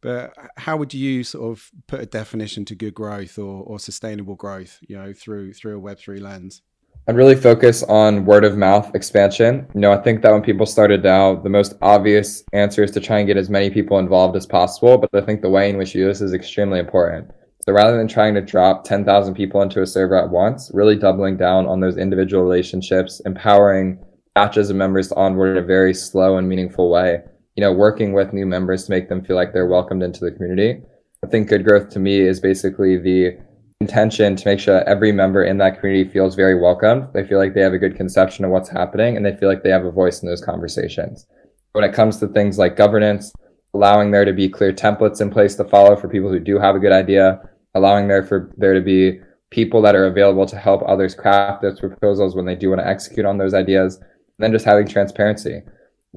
But 0.02 0.36
how 0.58 0.78
would 0.78 0.94
you 0.94 1.24
sort 1.24 1.52
of 1.52 1.72
put 1.88 2.00
a 2.00 2.06
definition 2.06 2.64
to 2.66 2.76
good 2.76 2.94
growth 2.94 3.40
or, 3.40 3.64
or 3.64 3.80
sustainable 3.80 4.36
growth, 4.36 4.78
you 4.82 4.96
know, 4.96 5.14
through 5.14 5.54
through 5.54 5.80
a 5.80 5.82
Web3 5.82 6.22
lens? 6.22 6.62
I'd 7.08 7.16
really 7.16 7.36
focus 7.36 7.84
on 7.84 8.26
word 8.26 8.44
of 8.46 8.58
mouth 8.58 8.94
expansion. 8.96 9.68
You 9.74 9.82
know, 9.82 9.92
I 9.92 9.98
think 9.98 10.22
that 10.22 10.32
when 10.32 10.42
people 10.42 10.66
started 10.66 11.04
DAO, 11.04 11.42
the 11.42 11.50
most 11.50 11.74
obvious 11.82 12.44
answer 12.54 12.84
is 12.84 12.92
to 12.92 13.00
try 13.00 13.20
and 13.20 13.28
get 13.28 13.38
as 13.38 13.50
many 13.50 13.70
people 13.70 14.00
involved 14.00 14.36
as 14.36 14.46
possible. 14.46 14.98
But 14.98 15.10
I 15.14 15.22
think 15.22 15.42
the 15.42 15.50
way 15.50 15.70
in 15.70 15.78
which 15.78 15.94
you 15.94 16.04
do 16.04 16.08
this 16.08 16.22
is 16.22 16.34
extremely 16.34 16.80
important. 16.80 17.32
So 17.68 17.74
rather 17.74 17.98
than 17.98 18.08
trying 18.08 18.36
to 18.36 18.42
drop 18.42 18.84
10,000 18.84 19.34
people 19.34 19.62
into 19.64 19.82
a 19.82 19.88
server 19.88 20.16
at 20.16 20.30
once, 20.30 20.70
really 20.72 20.96
doubling 20.96 21.36
down 21.36 21.66
on 21.66 21.80
those 21.80 21.98
individual 21.98 22.44
relationships, 22.44 23.22
empowering 23.26 23.98
batches 24.36 24.70
of 24.70 24.76
members 24.76 25.08
to 25.08 25.16
onboard 25.16 25.58
in 25.58 25.64
a 25.64 25.66
very 25.66 25.94
slow 25.94 26.38
and 26.38 26.48
meaningful 26.48 26.92
way. 26.92 27.22
You 27.56 27.62
know, 27.62 27.74
working 27.74 28.14
with 28.14 28.34
new 28.34 28.46
members 28.46 28.86
to 28.86 28.92
make 28.92 29.10
them 29.10 29.26
feel 29.26 29.36
like 29.36 29.52
they're 29.52 29.66
welcomed 29.66 30.04
into 30.04 30.24
the 30.24 30.32
community. 30.32 30.84
I 31.24 31.28
think 31.28 31.48
good 31.48 31.66
growth 31.66 31.90
to 31.92 32.00
me 32.00 32.20
is 32.20 32.40
basically 32.40 32.98
the 32.98 33.40
intention 33.82 34.36
to 34.36 34.48
make 34.48 34.60
sure 34.60 34.76
that 34.76 34.88
every 34.88 35.12
member 35.12 35.44
in 35.44 35.58
that 35.58 35.80
community 35.80 36.08
feels 36.08 36.36
very 36.36 36.60
welcomed. 36.62 37.08
They 37.16 37.26
feel 37.26 37.40
like 37.40 37.56
they 37.56 37.62
have 37.62 37.74
a 37.74 37.80
good 37.80 37.96
conception 37.96 38.46
of 38.46 38.52
what's 38.52 38.70
happening 38.70 39.18
and 39.18 39.26
they 39.26 39.36
feel 39.36 39.50
like 39.50 39.64
they 39.64 39.72
have 39.72 39.86
a 39.86 39.92
voice 39.92 40.22
in 40.22 40.30
those 40.30 40.44
conversations. 40.44 41.26
When 41.72 41.84
it 41.84 41.96
comes 41.96 42.18
to 42.18 42.28
things 42.28 42.60
like 42.60 42.76
governance, 42.76 43.34
allowing 43.74 44.12
there 44.12 44.24
to 44.24 44.34
be 44.34 44.50
clear 44.50 44.72
templates 44.72 45.20
in 45.20 45.32
place 45.32 45.56
to 45.56 45.64
follow 45.66 45.96
for 45.96 46.08
people 46.08 46.30
who 46.30 46.40
do 46.40 46.60
have 46.60 46.76
a 46.76 46.80
good 46.80 46.92
idea, 46.92 47.42
allowing 47.76 48.08
there 48.08 48.24
for 48.24 48.52
there 48.58 48.74
to 48.74 48.82
be 48.82 49.20
people 49.52 49.82
that 49.84 49.96
are 49.96 50.08
available 50.08 50.46
to 50.48 50.58
help 50.58 50.82
others 50.88 51.14
craft 51.14 51.62
those 51.62 51.80
proposals 51.80 52.36
when 52.36 52.46
they 52.46 52.56
do 52.56 52.70
want 52.70 52.82
to 52.82 52.88
execute 52.88 53.26
on 53.26 53.38
those 53.38 53.54
ideas, 53.54 53.98
and 53.98 54.06
then 54.40 54.52
just 54.52 54.66
having 54.66 54.88
transparency. 54.88 55.62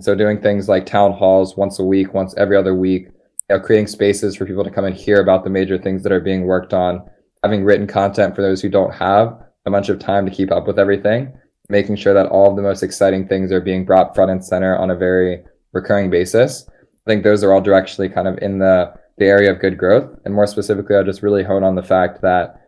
So 0.00 0.14
doing 0.14 0.40
things 0.40 0.68
like 0.68 0.86
town 0.86 1.12
halls 1.12 1.56
once 1.56 1.78
a 1.78 1.84
week, 1.84 2.14
once 2.14 2.34
every 2.36 2.56
other 2.56 2.74
week, 2.74 3.08
you 3.08 3.56
know, 3.56 3.60
creating 3.60 3.88
spaces 3.88 4.36
for 4.36 4.46
people 4.46 4.64
to 4.64 4.70
come 4.70 4.84
and 4.84 4.94
hear 4.94 5.20
about 5.20 5.44
the 5.44 5.50
major 5.50 5.76
things 5.76 6.02
that 6.02 6.12
are 6.12 6.20
being 6.20 6.44
worked 6.44 6.72
on, 6.72 7.02
having 7.42 7.64
written 7.64 7.86
content 7.86 8.34
for 8.34 8.42
those 8.42 8.62
who 8.62 8.68
don't 8.68 8.94
have 8.94 9.38
a 9.66 9.70
bunch 9.70 9.88
of 9.88 9.98
time 9.98 10.24
to 10.24 10.32
keep 10.32 10.50
up 10.52 10.66
with 10.66 10.78
everything, 10.78 11.32
making 11.68 11.96
sure 11.96 12.14
that 12.14 12.26
all 12.26 12.50
of 12.50 12.56
the 12.56 12.62
most 12.62 12.82
exciting 12.82 13.26
things 13.26 13.52
are 13.52 13.60
being 13.60 13.84
brought 13.84 14.14
front 14.14 14.30
and 14.30 14.44
center 14.44 14.76
on 14.76 14.90
a 14.90 14.96
very 14.96 15.42
recurring 15.72 16.10
basis. 16.10 16.68
I 16.68 17.10
think 17.10 17.24
those 17.24 17.42
are 17.42 17.52
all 17.52 17.62
directionally 17.62 18.12
kind 18.12 18.28
of 18.28 18.38
in 18.38 18.58
the 18.58 18.94
the 19.18 19.26
area 19.26 19.50
of 19.50 19.60
good 19.60 19.78
growth. 19.78 20.10
And 20.24 20.34
more 20.34 20.46
specifically, 20.46 20.96
I'll 20.96 21.04
just 21.04 21.22
really 21.22 21.42
hone 21.42 21.64
on 21.64 21.74
the 21.74 21.82
fact 21.82 22.22
that 22.22 22.60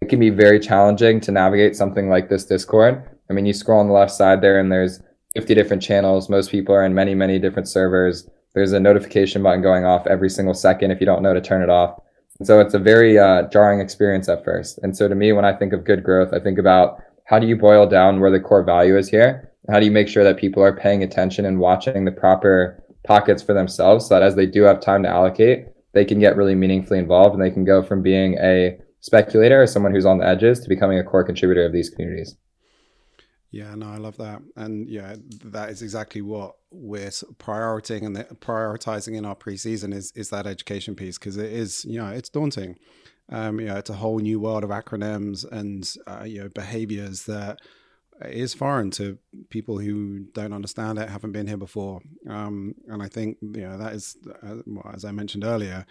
it 0.00 0.08
can 0.08 0.18
be 0.18 0.30
very 0.30 0.58
challenging 0.58 1.20
to 1.20 1.32
navigate 1.32 1.76
something 1.76 2.08
like 2.08 2.28
this 2.28 2.44
Discord. 2.44 3.02
I 3.28 3.32
mean, 3.32 3.46
you 3.46 3.52
scroll 3.52 3.80
on 3.80 3.88
the 3.88 3.92
left 3.92 4.12
side 4.12 4.40
there, 4.40 4.58
and 4.58 4.72
there's 4.72 5.00
50 5.34 5.54
different 5.54 5.82
channels. 5.82 6.28
Most 6.28 6.50
people 6.50 6.74
are 6.74 6.84
in 6.84 6.94
many, 6.94 7.14
many 7.14 7.38
different 7.38 7.68
servers. 7.68 8.28
There's 8.54 8.72
a 8.72 8.80
notification 8.80 9.42
button 9.42 9.62
going 9.62 9.84
off 9.84 10.06
every 10.06 10.28
single 10.28 10.54
second 10.54 10.90
if 10.90 11.00
you 11.00 11.06
don't 11.06 11.22
know 11.22 11.34
to 11.34 11.40
turn 11.40 11.62
it 11.62 11.70
off. 11.70 12.00
And 12.38 12.46
so 12.46 12.58
it's 12.58 12.74
a 12.74 12.78
very 12.78 13.18
uh, 13.18 13.42
jarring 13.48 13.80
experience 13.80 14.28
at 14.28 14.44
first. 14.44 14.78
And 14.82 14.96
so 14.96 15.06
to 15.06 15.14
me, 15.14 15.32
when 15.32 15.44
I 15.44 15.52
think 15.52 15.72
of 15.72 15.84
good 15.84 16.02
growth, 16.02 16.32
I 16.32 16.40
think 16.40 16.58
about 16.58 17.00
how 17.26 17.38
do 17.38 17.46
you 17.46 17.54
boil 17.54 17.86
down 17.86 18.18
where 18.18 18.30
the 18.30 18.40
core 18.40 18.64
value 18.64 18.96
is 18.96 19.08
here? 19.08 19.52
How 19.70 19.78
do 19.78 19.84
you 19.84 19.92
make 19.92 20.08
sure 20.08 20.24
that 20.24 20.38
people 20.38 20.62
are 20.62 20.74
paying 20.74 21.02
attention 21.02 21.44
and 21.44 21.60
watching 21.60 22.04
the 22.04 22.10
proper 22.10 22.82
pockets 23.04 23.42
for 23.42 23.52
themselves 23.52 24.06
so 24.06 24.14
that 24.14 24.22
as 24.22 24.34
they 24.34 24.46
do 24.46 24.62
have 24.62 24.80
time 24.80 25.02
to 25.04 25.08
allocate, 25.08 25.66
they 25.92 26.04
can 26.04 26.18
get 26.18 26.36
really 26.36 26.54
meaningfully 26.54 26.98
involved 26.98 27.34
and 27.34 27.42
they 27.42 27.50
can 27.50 27.64
go 27.64 27.82
from 27.82 28.02
being 28.02 28.38
a 28.38 28.78
speculator 29.00 29.62
or 29.62 29.66
someone 29.66 29.92
who's 29.92 30.06
on 30.06 30.18
the 30.18 30.26
edges 30.26 30.60
to 30.60 30.68
becoming 30.68 30.98
a 30.98 31.04
core 31.04 31.24
contributor 31.24 31.64
of 31.64 31.72
these 31.72 31.90
communities. 31.90 32.36
Yeah, 33.52 33.74
no, 33.74 33.88
I 33.88 33.96
love 33.96 34.16
that, 34.18 34.42
and 34.54 34.88
yeah, 34.88 35.16
that 35.46 35.70
is 35.70 35.82
exactly 35.82 36.22
what 36.22 36.54
we're 36.70 37.08
prioritizing 37.08 38.06
and 38.06 38.16
prioritizing 38.40 39.16
in 39.16 39.24
our 39.24 39.34
preseason 39.34 39.92
is 39.92 40.12
is 40.14 40.30
that 40.30 40.46
education 40.46 40.94
piece 40.94 41.18
because 41.18 41.36
it 41.36 41.52
is, 41.52 41.84
you 41.84 41.98
know, 41.98 42.08
it's 42.08 42.28
daunting. 42.28 42.76
Um, 43.28 43.58
you 43.58 43.66
know, 43.66 43.76
it's 43.76 43.90
a 43.90 43.94
whole 43.94 44.20
new 44.20 44.38
world 44.38 44.62
of 44.62 44.70
acronyms 44.70 45.44
and 45.50 45.92
uh, 46.06 46.24
you 46.24 46.42
know 46.42 46.48
behaviors 46.48 47.24
that 47.24 47.60
is 48.26 48.54
foreign 48.54 48.90
to 48.92 49.18
people 49.48 49.78
who 49.78 50.20
don't 50.34 50.52
understand 50.52 50.98
it, 50.98 51.08
haven't 51.08 51.32
been 51.32 51.46
here 51.46 51.56
before. 51.56 52.00
Um, 52.28 52.74
and 52.88 53.02
I 53.02 53.08
think 53.08 53.38
you 53.40 53.62
know 53.62 53.78
that 53.78 53.92
is, 53.92 54.16
uh, 54.42 54.56
as 54.92 55.04
I 55.04 55.12
mentioned 55.12 55.44
earlier, 55.44 55.86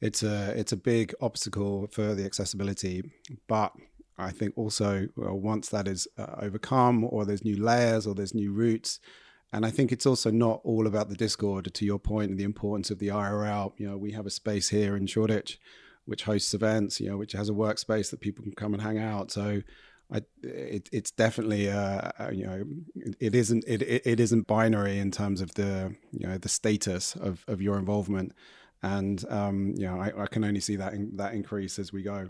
it's 0.00 0.22
a 0.22 0.52
it's 0.56 0.72
a 0.72 0.76
big 0.76 1.14
obstacle 1.20 1.88
for 1.90 2.14
the 2.14 2.24
accessibility. 2.24 3.02
But 3.48 3.72
I 4.18 4.30
think 4.30 4.54
also 4.56 5.08
well, 5.16 5.38
once 5.38 5.68
that 5.70 5.88
is 5.88 6.06
uh, 6.18 6.36
overcome, 6.40 7.04
or 7.04 7.24
there's 7.24 7.44
new 7.44 7.62
layers, 7.62 8.06
or 8.06 8.14
there's 8.14 8.34
new 8.34 8.52
routes. 8.52 9.00
And 9.52 9.64
I 9.64 9.70
think 9.70 9.92
it's 9.92 10.06
also 10.06 10.32
not 10.32 10.60
all 10.64 10.86
about 10.86 11.08
the 11.08 11.16
Discord. 11.16 11.72
To 11.72 11.84
your 11.84 11.98
point, 11.98 12.30
and 12.30 12.38
the 12.38 12.44
importance 12.44 12.90
of 12.90 12.98
the 12.98 13.08
IRL. 13.08 13.72
You 13.78 13.88
know, 13.88 13.96
we 13.96 14.12
have 14.12 14.26
a 14.26 14.30
space 14.30 14.68
here 14.68 14.96
in 14.96 15.06
Shoreditch, 15.06 15.60
which 16.04 16.24
hosts 16.24 16.54
events. 16.54 17.00
You 17.00 17.10
know, 17.10 17.16
which 17.16 17.32
has 17.32 17.48
a 17.48 17.52
workspace 17.52 18.10
that 18.10 18.20
people 18.20 18.42
can 18.42 18.54
come 18.54 18.74
and 18.74 18.82
hang 18.82 18.98
out. 18.98 19.30
So 19.30 19.62
It, 20.42 20.88
it's 20.92 21.10
definitely 21.10 21.68
uh, 21.68 22.10
uh, 22.20 22.30
you 22.32 22.46
know 22.46 22.64
it 23.18 23.34
isn't 23.34 23.64
it, 23.66 23.82
it 23.82 24.20
isn't 24.20 24.46
binary 24.46 24.98
in 24.98 25.10
terms 25.10 25.40
of 25.40 25.54
the 25.54 25.94
you 26.12 26.26
know 26.26 26.38
the 26.38 26.48
status 26.48 27.16
of, 27.16 27.44
of 27.48 27.60
your 27.60 27.78
involvement 27.78 28.32
and 28.82 29.24
um, 29.30 29.74
you 29.76 29.86
know 29.86 30.00
I, 30.00 30.22
I 30.22 30.26
can 30.26 30.44
only 30.44 30.60
see 30.60 30.76
that 30.76 30.92
in, 30.92 31.16
that 31.16 31.34
increase 31.34 31.78
as 31.78 31.92
we 31.92 32.02
go. 32.02 32.28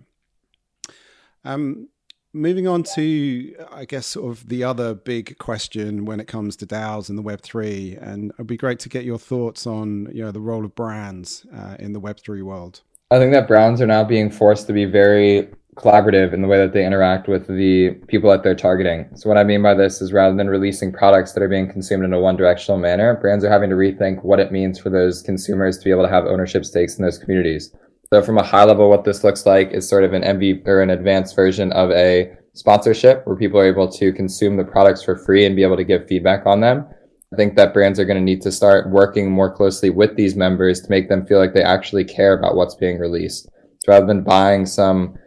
Um, 1.44 1.88
moving 2.32 2.66
on 2.66 2.84
to 2.94 3.54
I 3.72 3.84
guess 3.84 4.06
sort 4.06 4.30
of 4.30 4.48
the 4.48 4.64
other 4.64 4.94
big 4.94 5.38
question 5.38 6.04
when 6.04 6.20
it 6.20 6.26
comes 6.26 6.56
to 6.56 6.66
DAOs 6.66 7.08
and 7.08 7.18
the 7.18 7.22
Web 7.22 7.42
three, 7.42 7.98
and 8.00 8.32
it'd 8.34 8.46
be 8.46 8.56
great 8.56 8.78
to 8.80 8.88
get 8.88 9.04
your 9.04 9.18
thoughts 9.18 9.66
on 9.66 10.08
you 10.12 10.22
know 10.22 10.30
the 10.30 10.40
role 10.40 10.64
of 10.64 10.74
brands 10.74 11.44
uh, 11.54 11.76
in 11.78 11.92
the 11.92 12.00
Web 12.00 12.20
three 12.20 12.42
world. 12.42 12.82
I 13.10 13.18
think 13.18 13.32
that 13.32 13.46
brands 13.46 13.80
are 13.80 13.86
now 13.86 14.04
being 14.04 14.30
forced 14.30 14.66
to 14.68 14.72
be 14.72 14.84
very 14.84 15.48
collaborative 15.74 16.32
in 16.32 16.42
the 16.42 16.48
way 16.48 16.58
that 16.58 16.72
they 16.72 16.86
interact 16.86 17.28
with 17.28 17.46
the 17.46 17.90
people 18.06 18.30
that 18.30 18.42
they're 18.42 18.54
targeting. 18.54 19.08
So 19.16 19.28
what 19.28 19.38
I 19.38 19.44
mean 19.44 19.62
by 19.62 19.74
this 19.74 20.00
is 20.00 20.12
rather 20.12 20.36
than 20.36 20.48
releasing 20.48 20.92
products 20.92 21.32
that 21.32 21.42
are 21.42 21.48
being 21.48 21.70
consumed 21.70 22.04
in 22.04 22.12
a 22.12 22.20
one 22.20 22.36
directional 22.36 22.78
manner, 22.78 23.18
brands 23.20 23.44
are 23.44 23.50
having 23.50 23.70
to 23.70 23.76
rethink 23.76 24.24
what 24.24 24.40
it 24.40 24.52
means 24.52 24.78
for 24.78 24.90
those 24.90 25.22
consumers 25.22 25.78
to 25.78 25.84
be 25.84 25.90
able 25.90 26.04
to 26.04 26.08
have 26.08 26.26
ownership 26.26 26.64
stakes 26.64 26.96
in 26.96 27.04
those 27.04 27.18
communities. 27.18 27.74
So 28.12 28.22
from 28.22 28.38
a 28.38 28.44
high 28.44 28.64
level, 28.64 28.88
what 28.88 29.04
this 29.04 29.24
looks 29.24 29.46
like 29.46 29.72
is 29.72 29.88
sort 29.88 30.04
of 30.04 30.12
an 30.12 30.22
MV 30.22 30.66
or 30.66 30.82
an 30.82 30.90
advanced 30.90 31.34
version 31.34 31.72
of 31.72 31.90
a 31.90 32.32
sponsorship 32.52 33.26
where 33.26 33.36
people 33.36 33.58
are 33.58 33.66
able 33.66 33.90
to 33.90 34.12
consume 34.12 34.56
the 34.56 34.64
products 34.64 35.02
for 35.02 35.16
free 35.16 35.44
and 35.44 35.56
be 35.56 35.64
able 35.64 35.76
to 35.76 35.84
give 35.84 36.06
feedback 36.06 36.46
on 36.46 36.60
them. 36.60 36.86
I 37.32 37.36
think 37.36 37.56
that 37.56 37.74
brands 37.74 37.98
are 37.98 38.04
going 38.04 38.18
to 38.18 38.22
need 38.22 38.42
to 38.42 38.52
start 38.52 38.90
working 38.90 39.28
more 39.28 39.52
closely 39.52 39.90
with 39.90 40.14
these 40.14 40.36
members 40.36 40.80
to 40.82 40.90
make 40.90 41.08
them 41.08 41.26
feel 41.26 41.40
like 41.40 41.52
they 41.52 41.64
actually 41.64 42.04
care 42.04 42.38
about 42.38 42.54
what's 42.54 42.76
being 42.76 43.00
released. 43.00 43.48
So 43.80 43.92
rather 43.92 44.06
than 44.06 44.22
buying 44.22 44.66
some 44.66 45.18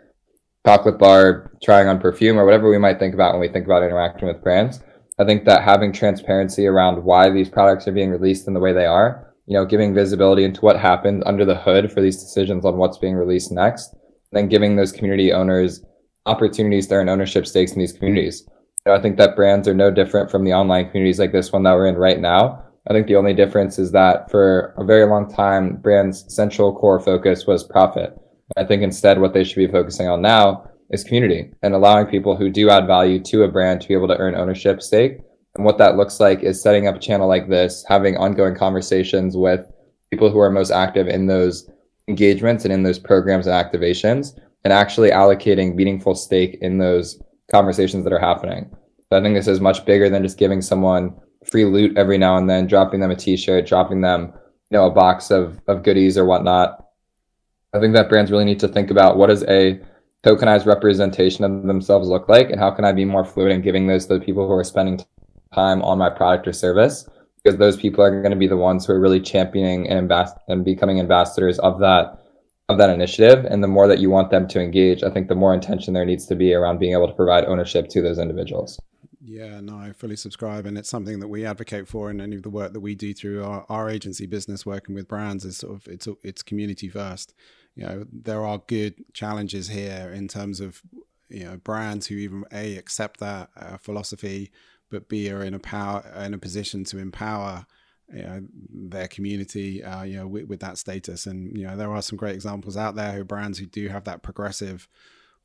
chocolate 0.68 1.00
bar, 1.00 1.50
trying 1.64 1.88
on 1.88 1.98
perfume, 1.98 2.38
or 2.38 2.44
whatever 2.44 2.70
we 2.70 2.78
might 2.78 3.00
think 3.00 3.14
about 3.14 3.32
when 3.32 3.40
we 3.40 3.48
think 3.48 3.66
about 3.66 3.84
interacting 3.84 4.28
with 4.28 4.44
brands. 4.44 4.84
I 5.18 5.24
think 5.24 5.46
that 5.46 5.64
having 5.64 5.94
transparency 5.94 6.68
around 6.68 7.06
why 7.06 7.30
these 7.30 7.48
products 7.48 7.88
are 7.88 7.94
being 7.94 8.10
released 8.10 8.50
in 8.50 8.54
the 8.54 8.60
way 8.60 8.74
they 8.74 8.86
are, 8.86 9.34
you 9.46 9.54
know, 9.54 9.64
giving 9.64 9.96
visibility 9.96 10.44
into 10.44 10.60
what 10.60 10.78
happened 10.78 11.24
under 11.26 11.46
the 11.46 11.56
hood 11.56 11.90
for 11.90 12.02
these 12.02 12.22
decisions 12.22 12.66
on 12.66 12.76
what's 12.76 12.98
being 12.98 13.16
released 13.16 13.50
next, 13.50 13.96
then 14.34 14.50
giving 14.50 14.76
those 14.76 14.92
community 14.92 15.32
owners 15.32 15.86
opportunities 16.26 16.88
to 16.88 16.96
earn 16.96 17.08
ownership 17.08 17.48
stakes 17.48 17.72
in 17.72 17.80
these 17.80 17.94
communities. 17.94 18.44
You 18.86 18.92
know, 18.92 18.98
I 18.98 19.02
think 19.02 19.16
that 19.18 19.38
brands 19.38 19.70
are 19.70 19.74
no 19.74 19.90
different 19.90 20.30
from 20.30 20.44
the 20.44 20.52
online 20.52 20.88
communities 20.88 21.18
like 21.18 21.32
this 21.32 21.54
one 21.54 21.64
that 21.64 21.76
we're 21.76 21.88
in 21.88 21.96
right 21.96 22.20
now. 22.20 22.62
I 22.90 22.94
think 22.94 23.08
the 23.08 23.16
only 23.16 23.34
difference 23.34 23.80
is 23.80 23.94
that 23.94 24.30
for 24.30 24.74
a 24.78 24.84
very 24.84 25.06
long 25.06 25.32
time, 25.34 25.78
brands' 25.78 26.26
central 26.28 26.76
core 26.76 27.00
focus 27.00 27.48
was 27.48 27.64
profit. 27.64 28.20
I 28.56 28.64
think 28.64 28.82
instead 28.82 29.20
what 29.20 29.34
they 29.34 29.44
should 29.44 29.58
be 29.58 29.68
focusing 29.68 30.08
on 30.08 30.22
now 30.22 30.70
is 30.90 31.04
community 31.04 31.52
and 31.62 31.74
allowing 31.74 32.06
people 32.06 32.38
who 32.38 32.50
do 32.50 32.70
add 32.70 32.88
value 32.88 33.20
to 33.20 33.44
a 33.44 33.48
brand 33.48 33.82
to 33.82 33.88
be 33.88 33.94
able 33.94 34.08
to 34.08 34.18
earn 34.18 34.36
ownership 34.36 34.82
stake. 34.82 35.20
And 35.56 35.66
what 35.66 35.78
that 35.80 35.98
looks 35.98 36.20
like 36.20 36.44
is 36.44 36.62
setting 36.62 36.88
up 36.88 36.96
a 36.96 37.00
channel 37.00 37.28
like 37.28 37.50
this, 37.50 37.84
having 37.88 38.16
ongoing 38.16 38.56
conversations 38.56 39.36
with 39.36 39.66
people 40.12 40.32
who 40.32 40.40
are 40.40 40.52
most 40.52 40.72
active 40.72 41.08
in 41.08 41.28
those 41.28 41.70
engagements 42.08 42.64
and 42.64 42.74
in 42.74 42.84
those 42.84 43.00
programs 43.00 43.48
and 43.48 43.56
activations, 43.56 44.40
and 44.64 44.72
actually 44.72 45.10
allocating 45.10 45.76
meaningful 45.76 46.16
stake 46.16 46.58
in 46.62 46.78
those 46.78 47.22
conversations 47.52 48.04
that 48.04 48.14
are 48.14 48.20
happening. 48.20 48.70
So 49.12 49.18
I 49.18 49.22
think 49.22 49.36
this 49.36 49.48
is 49.48 49.60
much 49.60 49.86
bigger 49.86 50.10
than 50.10 50.24
just 50.24 50.38
giving 50.38 50.62
someone 50.62 51.16
free 51.50 51.66
loot 51.66 51.98
every 51.98 52.18
now 52.18 52.38
and 52.38 52.50
then, 52.50 52.68
dropping 52.68 53.00
them 53.00 53.12
a 53.12 53.16
t-shirt, 53.16 53.66
dropping 53.66 54.02
them, 54.02 54.34
you 54.70 54.78
know, 54.78 54.86
a 54.86 54.92
box 54.92 55.32
of, 55.32 55.60
of 55.68 55.84
goodies 55.84 56.18
or 56.18 56.26
whatnot. 56.26 56.87
I 57.78 57.80
think 57.80 57.94
that 57.94 58.10
brands 58.10 58.32
really 58.32 58.46
need 58.46 58.60
to 58.62 58.68
think 58.68 58.90
about 58.90 59.18
what 59.18 59.28
does 59.28 59.44
a 59.44 59.80
tokenized 60.24 60.66
representation 60.66 61.46
of 61.46 61.68
themselves 61.68 62.08
look 62.08 62.28
like 62.28 62.50
and 62.50 62.60
how 62.60 62.72
can 62.72 62.86
I 62.86 62.92
be 62.92 63.06
more 63.06 63.24
fluid 63.24 63.52
in 63.52 63.62
giving 63.62 63.86
those 63.86 64.08
to 64.08 64.18
the 64.18 64.26
people 64.26 64.48
who 64.48 64.54
are 64.54 64.63
spending 64.63 65.00
time 65.54 65.82
on 65.84 66.00
my 66.00 66.10
product 66.10 66.48
or 66.48 66.54
service 66.54 67.08
because 67.44 67.60
those 67.60 67.78
people 67.78 68.04
are 68.04 68.10
going 68.22 68.32
to 68.32 68.38
be 68.38 68.48
the 68.48 68.58
ones 68.58 68.86
who 68.86 68.94
are 68.94 69.00
really 69.00 69.22
championing 69.22 69.88
and 69.88 70.10
ambas- 70.10 70.38
and 70.48 70.66
becoming 70.66 71.00
ambassadors 71.00 71.60
of 71.60 71.80
that 71.80 72.20
of 72.68 72.78
that 72.80 72.90
initiative 72.90 73.46
and 73.46 73.63
the 73.63 73.68
more 73.68 73.88
that 73.88 74.00
you 74.00 74.10
want 74.10 74.32
them 74.32 74.48
to 74.48 74.60
engage 74.60 75.04
I 75.04 75.12
think 75.12 75.28
the 75.28 75.36
more 75.36 75.54
intention 75.54 75.94
there 75.94 76.04
needs 76.04 76.26
to 76.28 76.36
be 76.36 76.54
around 76.54 76.80
being 76.80 76.94
able 76.94 77.08
to 77.08 77.13
provide 77.13 77.46
ownership 77.46 77.88
to 77.90 78.02
those 78.02 78.18
individuals. 78.18 78.80
Yeah, 79.30 79.60
no, 79.60 79.78
I 79.78 79.92
fully 79.92 80.16
subscribe, 80.16 80.66
and 80.66 80.78
it's 80.78 80.90
something 80.90 81.20
that 81.20 81.28
we 81.28 81.46
advocate 81.46 81.86
for 81.86 82.10
in 82.10 82.22
any 82.22 82.38
of 82.38 82.44
the 82.44 82.50
work 82.50 82.72
that 82.72 82.80
we 82.80 82.96
do 82.96 83.13
through 83.13 83.44
our, 83.44 83.66
our 83.68 83.90
agency 83.90 84.26
business, 84.26 84.66
working 84.66 84.96
with 84.96 85.10
brands. 85.10 85.44
Is 85.44 85.58
sort 85.58 85.76
of 85.76 85.88
it's 85.88 86.08
it's 86.24 86.42
community 86.42 86.88
first. 86.88 87.34
You 87.78 87.86
know, 87.86 88.06
there 88.12 88.44
are 88.44 88.62
good 88.68 88.96
challenges 89.13 89.70
here 89.70 90.12
in 90.13 90.28
terms 90.28 90.60
of 90.60 90.82
you 91.30 91.44
know 91.44 91.58
brands 91.58 92.08
who 92.08 92.16
even 92.16 92.44
a 92.52 92.76
accept 92.76 93.20
that 93.20 93.50
uh, 93.56 93.78
philosophy, 93.78 94.52
but 94.90 95.08
b 95.08 95.30
are 95.30 95.44
in 95.44 95.54
a 95.54 95.60
power 95.60 96.04
in 96.26 96.34
a 96.34 96.38
position 96.38 96.84
to 96.86 96.98
empower 96.98 97.66
you 98.12 98.24
know, 98.24 98.42
their 98.90 99.08
community, 99.08 99.84
uh, 99.84 100.04
you 100.04 100.16
know, 100.16 100.28
with, 100.28 100.46
with 100.46 100.62
that 100.62 100.78
status. 100.78 101.26
And 101.26 101.58
you 101.58 101.68
know, 101.68 101.76
there 101.76 101.92
are 101.92 102.02
some 102.02 102.18
great 102.18 102.36
examples 102.36 102.78
out 102.78 102.96
there 102.96 103.12
who 103.12 103.24
brands 103.24 103.60
who 103.60 103.66
do 103.66 103.90
have 103.90 104.06
that 104.06 104.24
progressive 104.24 104.88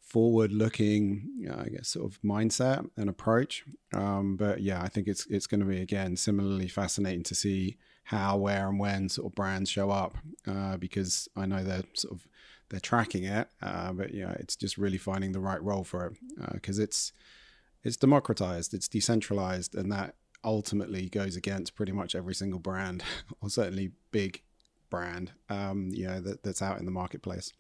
forward 0.01 0.53
looking 0.53 1.31
you 1.39 1.49
know, 1.49 1.57
i 1.65 1.69
guess 1.69 1.89
sort 1.89 2.05
of 2.05 2.21
mindset 2.23 2.87
and 2.97 3.09
approach 3.09 3.65
um, 3.95 4.37
but 4.37 4.61
yeah 4.61 4.83
i 4.83 4.89
think 4.89 5.07
it's 5.07 5.27
it's 5.27 5.47
going 5.47 5.61
to 5.61 5.67
be 5.67 5.81
again 5.81 6.17
similarly 6.17 6.69
fascinating 6.69 7.23
to 7.23 7.35
see 7.37 7.79
how 8.05 8.37
where 8.37 8.69
and 8.69 8.79
when 8.79 9.09
sort 9.09 9.27
of 9.27 9.35
brands 9.35 9.71
show 9.71 9.91
up 9.91 10.17
uh, 10.47 10.77
because 10.77 11.29
i 11.37 11.47
know 11.47 11.63
they're 11.63 11.85
sort 11.95 12.13
of 12.13 12.27
they're 12.69 12.81
tracking 12.81 13.25
it 13.25 13.49
uh, 13.63 13.93
but 13.93 14.13
yeah 14.15 14.33
it's 14.33 14.57
just 14.57 14.79
really 14.79 14.99
finding 14.99 15.33
the 15.33 15.41
right 15.41 15.63
role 15.63 15.85
for 15.85 16.07
it 16.07 16.53
because 16.53 16.79
uh, 16.79 16.83
it's 16.83 17.13
it's 17.85 17.97
democratized 17.97 18.75
it's 18.75 18.89
decentralized 18.89 19.75
and 19.75 19.91
that 19.93 20.15
ultimately 20.45 21.09
goes 21.09 21.37
against 21.37 21.77
pretty 21.77 21.93
much 21.93 22.15
every 22.15 22.35
single 22.35 22.59
brand 22.59 23.03
or 23.41 23.49
certainly 23.49 23.93
big 24.11 24.43
brand 24.91 25.33
um, 25.49 25.89
you 25.93 26.07
know 26.07 26.21
that, 26.21 26.43
that's 26.43 26.63
out 26.63 26.79
in 26.79 26.85
the 26.85 26.91
marketplace. 26.91 27.53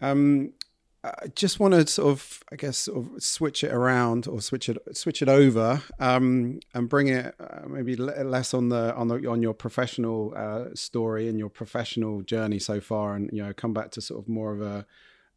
Um, 0.00 0.54
I 1.02 1.28
just 1.34 1.58
want 1.58 1.72
to 1.72 1.86
sort 1.86 2.08
of, 2.08 2.42
I 2.52 2.56
guess, 2.56 2.76
sort 2.76 2.98
of 2.98 3.22
switch 3.22 3.64
it 3.64 3.72
around 3.72 4.26
or 4.26 4.42
switch 4.42 4.68
it 4.68 4.76
switch 4.94 5.22
it 5.22 5.28
over 5.28 5.82
um, 5.98 6.60
and 6.74 6.88
bring 6.88 7.08
it 7.08 7.34
uh, 7.40 7.66
maybe 7.66 7.96
less 7.96 8.52
on 8.52 8.68
the 8.68 8.94
on 8.94 9.08
the 9.08 9.26
on 9.28 9.42
your 9.42 9.54
professional 9.54 10.34
uh, 10.36 10.74
story 10.74 11.28
and 11.28 11.38
your 11.38 11.48
professional 11.48 12.20
journey 12.22 12.58
so 12.58 12.80
far, 12.80 13.14
and 13.14 13.30
you 13.32 13.42
know, 13.42 13.52
come 13.54 13.72
back 13.72 13.90
to 13.92 14.02
sort 14.02 14.20
of 14.20 14.28
more 14.28 14.52
of 14.52 14.60
a 14.60 14.86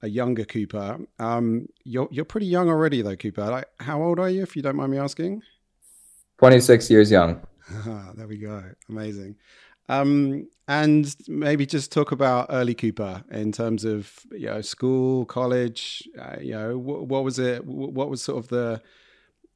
a 0.02 0.10
younger 0.10 0.44
Cooper. 0.44 1.00
Um, 1.18 1.68
you're 1.86 2.10
you're 2.12 2.26
pretty 2.26 2.48
young 2.48 2.68
already, 2.70 3.02
though, 3.02 3.16
Cooper. 3.16 3.50
Like, 3.50 3.70
how 3.80 4.04
old 4.04 4.20
are 4.20 4.30
you, 4.30 4.44
if 4.44 4.56
you 4.56 4.62
don't 4.62 4.76
mind 4.76 4.92
me 4.92 4.98
asking? 4.98 5.42
Twenty 6.40 6.60
six 6.60 6.90
years 6.90 7.10
young. 7.10 7.42
there 8.16 8.28
we 8.28 8.38
go. 8.38 8.64
Amazing. 8.90 9.38
Um, 9.88 10.48
and 10.68 11.16
maybe 11.28 11.66
just 11.66 11.92
talk 11.92 12.12
about 12.12 12.48
early 12.50 12.74
Cooper 12.74 13.24
in 13.32 13.52
terms 13.52 13.84
of 13.84 14.20
you 14.32 14.48
know 14.48 14.62
school, 14.62 15.26
college. 15.26 16.08
Uh, 16.20 16.38
you 16.42 16.54
know, 16.54 16.78
what, 16.78 17.08
what, 17.08 17.24
was 17.24 17.40
it? 17.40 17.66
What 17.66 18.10
was 18.10 18.22
sort 18.22 18.38
of 18.38 18.50
the, 18.50 18.82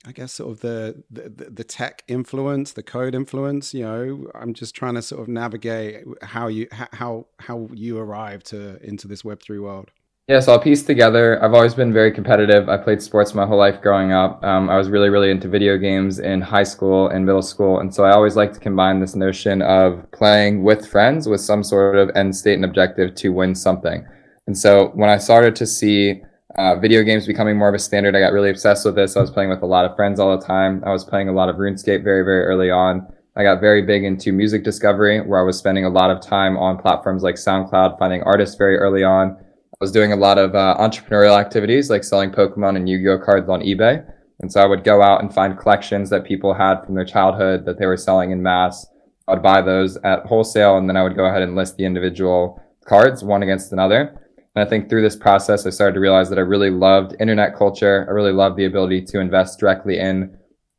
I 0.05 0.11
guess, 0.11 0.33
sort 0.33 0.51
of 0.51 0.59
the, 0.59 1.03
the 1.09 1.29
the 1.49 1.63
tech 1.63 2.03
influence, 2.07 2.73
the 2.73 2.83
code 2.83 3.15
influence. 3.15 3.73
You 3.73 3.85
know, 3.85 4.31
I'm 4.35 4.53
just 4.53 4.75
trying 4.75 4.95
to 4.95 5.01
sort 5.01 5.21
of 5.21 5.27
navigate 5.29 6.03
how 6.21 6.47
you 6.47 6.67
how 6.71 7.27
how 7.39 7.69
you 7.73 7.97
arrived 7.97 8.47
to 8.47 8.83
into 8.83 9.07
this 9.07 9.23
Web 9.23 9.41
three 9.41 9.59
world. 9.59 9.91
Yeah, 10.29 10.41
so 10.41 10.51
I'll 10.51 10.59
piece 10.59 10.83
together. 10.83 11.41
I've 11.41 11.53
always 11.53 11.73
been 11.73 11.93
very 11.93 12.11
competitive. 12.11 12.67
I 12.67 12.75
played 12.75 13.01
sports 13.01 13.33
my 13.33 13.45
whole 13.45 13.57
life 13.57 13.81
growing 13.81 14.11
up. 14.11 14.43
Um, 14.43 14.69
I 14.69 14.75
was 14.75 14.89
really, 14.89 15.07
really 15.07 15.31
into 15.31 15.47
video 15.47 15.77
games 15.77 16.19
in 16.19 16.41
high 16.41 16.63
school 16.63 17.07
and 17.07 17.25
middle 17.25 17.41
school. 17.41 17.79
And 17.79 17.95
so 17.95 18.03
I 18.03 18.11
always 18.11 18.35
like 18.35 18.51
to 18.51 18.59
combine 18.59 18.99
this 18.99 19.15
notion 19.15 19.61
of 19.61 20.03
playing 20.11 20.63
with 20.63 20.85
friends 20.85 21.29
with 21.29 21.39
some 21.39 21.63
sort 21.63 21.95
of 21.95 22.11
end 22.13 22.35
state 22.35 22.55
and 22.55 22.65
objective 22.65 23.15
to 23.15 23.29
win 23.29 23.55
something. 23.55 24.05
And 24.47 24.57
so 24.57 24.89
when 24.95 25.09
I 25.09 25.17
started 25.17 25.55
to 25.55 25.65
see 25.65 26.21
uh, 26.57 26.75
video 26.75 27.03
games 27.03 27.25
becoming 27.25 27.55
more 27.55 27.69
of 27.69 27.75
a 27.75 27.79
standard, 27.79 28.13
I 28.13 28.19
got 28.19 28.33
really 28.33 28.49
obsessed 28.49 28.83
with 28.83 28.95
this. 28.95 29.15
I 29.15 29.21
was 29.21 29.31
playing 29.31 29.49
with 29.49 29.61
a 29.61 29.65
lot 29.65 29.85
of 29.85 29.95
friends 29.95 30.19
all 30.19 30.37
the 30.37 30.45
time. 30.45 30.83
I 30.85 30.91
was 30.91 31.05
playing 31.05 31.29
a 31.29 31.33
lot 31.33 31.47
of 31.47 31.55
RuneScape 31.55 32.03
very, 32.03 32.23
very 32.23 32.43
early 32.43 32.69
on. 32.69 33.07
I 33.37 33.43
got 33.43 33.61
very 33.61 33.83
big 33.83 34.03
into 34.03 34.33
music 34.33 34.65
discovery, 34.65 35.21
where 35.21 35.39
I 35.39 35.43
was 35.43 35.57
spending 35.57 35.85
a 35.85 35.89
lot 35.89 36.11
of 36.11 36.19
time 36.19 36.57
on 36.57 36.77
platforms 36.77 37.23
like 37.23 37.35
SoundCloud, 37.35 37.97
finding 37.97 38.23
artists 38.23 38.57
very 38.57 38.75
early 38.75 39.05
on 39.05 39.37
was 39.79 39.91
doing 39.91 40.11
a 40.11 40.15
lot 40.15 40.37
of 40.37 40.55
uh, 40.55 40.75
entrepreneurial 40.79 41.39
activities 41.39 41.89
like 41.89 42.03
selling 42.03 42.31
Pokemon 42.31 42.75
and 42.75 42.89
Yu-Gi-Oh 42.89 43.19
cards 43.19 43.49
on 43.49 43.61
eBay. 43.61 44.03
And 44.39 44.51
so 44.51 44.61
I 44.61 44.65
would 44.65 44.83
go 44.83 45.01
out 45.01 45.21
and 45.21 45.33
find 45.33 45.57
collections 45.57 46.09
that 46.09 46.23
people 46.23 46.53
had 46.53 46.83
from 46.83 46.95
their 46.95 47.05
childhood 47.05 47.65
that 47.65 47.77
they 47.77 47.85
were 47.85 47.97
selling 47.97 48.31
in 48.31 48.41
mass. 48.41 48.87
I 49.27 49.33
would 49.33 49.43
buy 49.43 49.61
those 49.61 49.97
at 49.97 50.25
wholesale 50.25 50.77
and 50.77 50.89
then 50.89 50.97
I 50.97 51.03
would 51.03 51.15
go 51.15 51.25
ahead 51.25 51.41
and 51.41 51.55
list 51.55 51.77
the 51.77 51.85
individual 51.85 52.61
cards 52.87 53.23
one 53.23 53.43
against 53.43 53.71
another. 53.71 54.21
And 54.55 54.65
I 54.65 54.69
think 54.69 54.89
through 54.89 55.03
this 55.03 55.15
process, 55.15 55.65
I 55.65 55.69
started 55.69 55.95
to 55.95 55.99
realize 55.99 56.29
that 56.29 56.39
I 56.39 56.41
really 56.41 56.71
loved 56.71 57.15
internet 57.19 57.55
culture. 57.55 58.05
I 58.07 58.11
really 58.11 58.31
loved 58.31 58.57
the 58.57 58.65
ability 58.65 59.03
to 59.05 59.19
invest 59.19 59.59
directly 59.59 59.99
in 59.99 60.35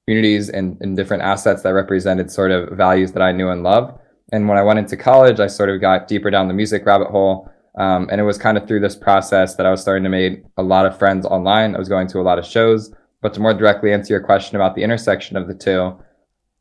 communities 0.06 0.48
and 0.48 0.80
in 0.80 0.94
different 0.94 1.22
assets 1.22 1.62
that 1.62 1.74
represented 1.74 2.30
sort 2.30 2.50
of 2.50 2.76
values 2.76 3.12
that 3.12 3.22
I 3.22 3.30
knew 3.30 3.50
and 3.50 3.62
loved. 3.62 3.96
And 4.32 4.48
when 4.48 4.58
I 4.58 4.62
went 4.62 4.78
into 4.78 4.96
college, 4.96 5.38
I 5.38 5.46
sort 5.46 5.68
of 5.70 5.80
got 5.80 6.08
deeper 6.08 6.30
down 6.30 6.48
the 6.48 6.54
music 6.54 6.84
rabbit 6.86 7.08
hole 7.08 7.50
um, 7.78 8.08
and 8.10 8.20
it 8.20 8.24
was 8.24 8.38
kind 8.38 8.58
of 8.58 8.66
through 8.66 8.80
this 8.80 8.96
process 8.96 9.54
that 9.54 9.64
I 9.64 9.70
was 9.70 9.80
starting 9.80 10.02
to 10.04 10.10
make 10.10 10.42
a 10.56 10.62
lot 10.62 10.84
of 10.84 10.98
friends 10.98 11.24
online. 11.24 11.74
I 11.74 11.78
was 11.78 11.88
going 11.88 12.08
to 12.08 12.20
a 12.20 12.22
lot 12.22 12.38
of 12.38 12.44
shows. 12.44 12.92
But 13.20 13.34
to 13.34 13.40
more 13.40 13.54
directly 13.54 13.92
answer 13.92 14.14
your 14.14 14.22
question 14.22 14.56
about 14.56 14.74
the 14.74 14.82
intersection 14.82 15.36
of 15.36 15.48
the 15.48 15.54
two, 15.54 15.96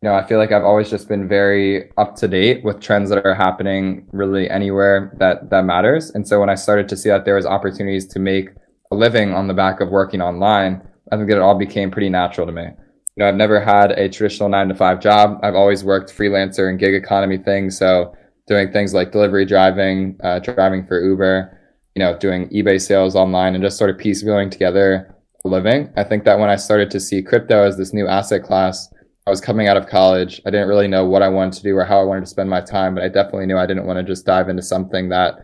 you 0.01 0.09
know, 0.09 0.13
I 0.13 0.25
feel 0.25 0.37
like 0.37 0.51
I've 0.51 0.63
always 0.63 0.89
just 0.89 1.07
been 1.07 1.27
very 1.27 1.91
up 1.97 2.15
to 2.17 2.27
date 2.27 2.63
with 2.63 2.79
trends 2.79 3.09
that 3.09 3.25
are 3.25 3.33
happening 3.33 4.07
really 4.11 4.49
anywhere 4.49 5.11
that 5.17 5.49
that 5.49 5.65
matters. 5.65 6.11
And 6.11 6.27
so 6.27 6.39
when 6.39 6.49
I 6.49 6.55
started 6.55 6.87
to 6.89 6.97
see 6.97 7.09
that 7.09 7.25
there 7.25 7.35
was 7.35 7.45
opportunities 7.45 8.05
to 8.07 8.19
make 8.19 8.49
a 8.91 8.95
living 8.95 9.33
on 9.33 9.47
the 9.47 9.53
back 9.53 9.81
of 9.81 9.89
working 9.89 10.21
online, 10.21 10.87
I 11.11 11.15
think 11.15 11.29
that 11.29 11.37
it 11.37 11.41
all 11.41 11.57
became 11.57 11.89
pretty 11.89 12.09
natural 12.09 12.45
to 12.45 12.53
me. 12.53 12.63
You 12.63 13.23
know, 13.23 13.27
I've 13.27 13.35
never 13.35 13.59
had 13.59 13.91
a 13.91 14.07
traditional 14.07 14.49
nine 14.49 14.69
to 14.69 14.75
five 14.75 14.99
job. 14.99 15.39
I've 15.41 15.55
always 15.55 15.83
worked 15.83 16.15
freelancer 16.15 16.69
and 16.69 16.77
gig 16.77 16.93
economy 16.93 17.37
things. 17.37 17.75
So 17.75 18.15
doing 18.47 18.71
things 18.71 18.93
like 18.93 19.11
delivery 19.11 19.45
driving, 19.45 20.17
uh, 20.23 20.39
driving 20.39 20.85
for 20.85 21.03
Uber, 21.03 21.57
you 21.95 21.99
know, 21.99 22.17
doing 22.17 22.49
eBay 22.49 22.79
sales 22.79 23.15
online 23.15 23.55
and 23.55 23.63
just 23.63 23.77
sort 23.77 23.89
of 23.89 23.97
piecemealing 23.97 24.49
together 24.49 25.15
a 25.45 25.47
living. 25.47 25.91
I 25.97 26.03
think 26.03 26.23
that 26.23 26.39
when 26.39 26.49
I 26.49 26.55
started 26.55 26.89
to 26.91 26.99
see 26.99 27.21
crypto 27.21 27.63
as 27.63 27.77
this 27.77 27.93
new 27.93 28.07
asset 28.07 28.43
class, 28.43 28.91
I 29.25 29.29
was 29.29 29.41
coming 29.41 29.67
out 29.67 29.75
of 29.75 29.87
college. 29.87 30.41
I 30.45 30.51
didn't 30.51 30.69
really 30.69 30.87
know 30.87 31.05
what 31.05 31.21
I 31.21 31.27
wanted 31.27 31.53
to 31.53 31.63
do 31.63 31.75
or 31.75 31.83
how 31.83 31.99
I 31.99 32.03
wanted 32.03 32.21
to 32.21 32.27
spend 32.27 32.49
my 32.49 32.61
time, 32.61 32.95
but 32.95 33.03
I 33.03 33.09
definitely 33.09 33.45
knew 33.45 33.57
I 33.57 33.65
didn't 33.65 33.85
want 33.85 33.97
to 33.97 34.03
just 34.03 34.25
dive 34.25 34.47
into 34.47 34.63
something 34.63 35.09
that 35.09 35.35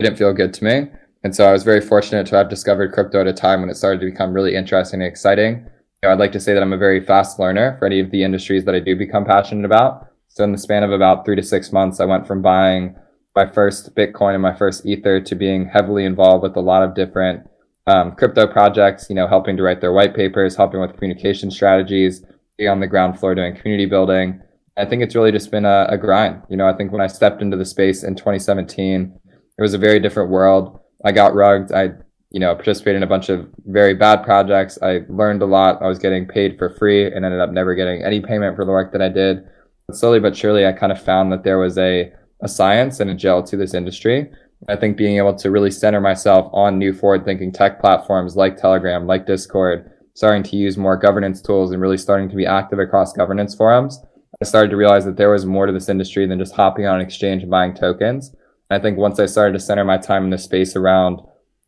didn't 0.00 0.18
feel 0.18 0.32
good 0.32 0.52
to 0.54 0.64
me. 0.64 0.90
And 1.22 1.34
so 1.34 1.44
I 1.44 1.52
was 1.52 1.62
very 1.62 1.80
fortunate 1.80 2.26
to 2.28 2.36
have 2.36 2.48
discovered 2.48 2.92
crypto 2.92 3.20
at 3.20 3.26
a 3.26 3.32
time 3.32 3.60
when 3.60 3.70
it 3.70 3.76
started 3.76 4.00
to 4.00 4.10
become 4.10 4.32
really 4.32 4.54
interesting 4.54 5.00
and 5.00 5.08
exciting. 5.08 5.66
You 6.02 6.08
know, 6.08 6.10
I'd 6.10 6.18
like 6.18 6.32
to 6.32 6.40
say 6.40 6.54
that 6.54 6.62
I'm 6.62 6.72
a 6.72 6.78
very 6.78 7.04
fast 7.04 7.38
learner 7.38 7.76
for 7.78 7.86
any 7.86 8.00
of 8.00 8.10
the 8.10 8.24
industries 8.24 8.64
that 8.64 8.74
I 8.74 8.80
do 8.80 8.96
become 8.96 9.24
passionate 9.24 9.64
about. 9.64 10.08
So 10.28 10.44
in 10.44 10.52
the 10.52 10.58
span 10.58 10.84
of 10.84 10.92
about 10.92 11.24
three 11.24 11.36
to 11.36 11.42
six 11.42 11.72
months, 11.72 12.00
I 12.00 12.04
went 12.04 12.26
from 12.26 12.42
buying 12.42 12.94
my 13.34 13.46
first 13.46 13.94
Bitcoin 13.94 14.34
and 14.34 14.42
my 14.42 14.54
first 14.54 14.86
Ether 14.86 15.20
to 15.20 15.34
being 15.34 15.66
heavily 15.66 16.04
involved 16.04 16.42
with 16.42 16.56
a 16.56 16.60
lot 16.60 16.82
of 16.82 16.94
different 16.94 17.48
um, 17.86 18.12
crypto 18.12 18.46
projects, 18.46 19.08
you 19.08 19.14
know, 19.14 19.26
helping 19.26 19.56
to 19.56 19.62
write 19.62 19.80
their 19.80 19.92
white 19.92 20.14
papers, 20.14 20.56
helping 20.56 20.80
with 20.80 20.94
communication 20.94 21.50
strategies, 21.50 22.22
being 22.56 22.68
on 22.68 22.80
the 22.80 22.86
ground 22.86 23.18
floor 23.18 23.34
doing 23.34 23.56
community 23.56 23.86
building. 23.86 24.40
I 24.76 24.84
think 24.84 25.02
it's 25.02 25.14
really 25.14 25.32
just 25.32 25.50
been 25.50 25.64
a, 25.64 25.86
a 25.88 25.96
grind. 25.96 26.42
You 26.48 26.56
know, 26.56 26.68
I 26.68 26.72
think 26.72 26.92
when 26.92 27.00
I 27.00 27.06
stepped 27.06 27.40
into 27.42 27.56
the 27.56 27.64
space 27.64 28.04
in 28.04 28.14
2017, 28.14 29.18
it 29.58 29.62
was 29.62 29.74
a 29.74 29.78
very 29.78 29.98
different 29.98 30.30
world. 30.30 30.78
I 31.04 31.12
got 31.12 31.34
rugged. 31.34 31.72
I, 31.72 31.90
you 32.30 32.38
know, 32.40 32.54
participated 32.54 32.96
in 32.96 33.02
a 33.02 33.08
bunch 33.08 33.28
of 33.28 33.48
very 33.64 33.94
bad 33.94 34.22
projects. 34.22 34.78
I 34.82 35.00
learned 35.08 35.42
a 35.42 35.46
lot. 35.46 35.80
I 35.82 35.88
was 35.88 35.98
getting 35.98 36.26
paid 36.26 36.58
for 36.58 36.70
free 36.70 37.06
and 37.06 37.24
ended 37.24 37.40
up 37.40 37.50
never 37.50 37.74
getting 37.74 38.02
any 38.02 38.20
payment 38.20 38.54
for 38.54 38.64
the 38.64 38.70
work 38.70 38.92
that 38.92 39.02
I 39.02 39.08
did 39.08 39.48
slowly 39.92 40.20
but 40.20 40.36
surely, 40.36 40.66
I 40.66 40.72
kind 40.72 40.92
of 40.92 41.00
found 41.00 41.32
that 41.32 41.44
there 41.44 41.58
was 41.58 41.78
a, 41.78 42.12
a 42.42 42.48
science 42.48 43.00
and 43.00 43.10
a 43.10 43.14
gel 43.14 43.42
to 43.44 43.56
this 43.56 43.74
industry. 43.74 44.30
I 44.68 44.76
think 44.76 44.96
being 44.96 45.16
able 45.16 45.34
to 45.36 45.50
really 45.50 45.70
center 45.70 46.00
myself 46.00 46.50
on 46.52 46.78
new 46.78 46.92
forward 46.92 47.24
thinking 47.24 47.52
tech 47.52 47.80
platforms 47.80 48.36
like 48.36 48.56
Telegram, 48.56 49.06
like 49.06 49.26
Discord, 49.26 49.90
starting 50.14 50.42
to 50.42 50.56
use 50.56 50.76
more 50.76 50.96
governance 50.96 51.40
tools 51.40 51.72
and 51.72 51.80
really 51.80 51.96
starting 51.96 52.28
to 52.28 52.36
be 52.36 52.44
active 52.44 52.78
across 52.78 53.12
governance 53.12 53.54
forums, 53.54 54.00
I 54.42 54.44
started 54.44 54.70
to 54.70 54.76
realize 54.76 55.04
that 55.04 55.16
there 55.16 55.30
was 55.30 55.46
more 55.46 55.66
to 55.66 55.72
this 55.72 55.88
industry 55.88 56.26
than 56.26 56.38
just 56.38 56.54
hopping 56.54 56.86
on 56.86 56.96
an 56.96 57.06
exchange 57.06 57.42
and 57.42 57.50
buying 57.50 57.74
tokens. 57.74 58.30
And 58.68 58.78
I 58.78 58.82
think 58.82 58.98
once 58.98 59.18
I 59.18 59.26
started 59.26 59.52
to 59.54 59.64
center 59.64 59.84
my 59.84 59.96
time 59.96 60.24
in 60.24 60.30
this 60.30 60.44
space 60.44 60.76
around 60.76 61.20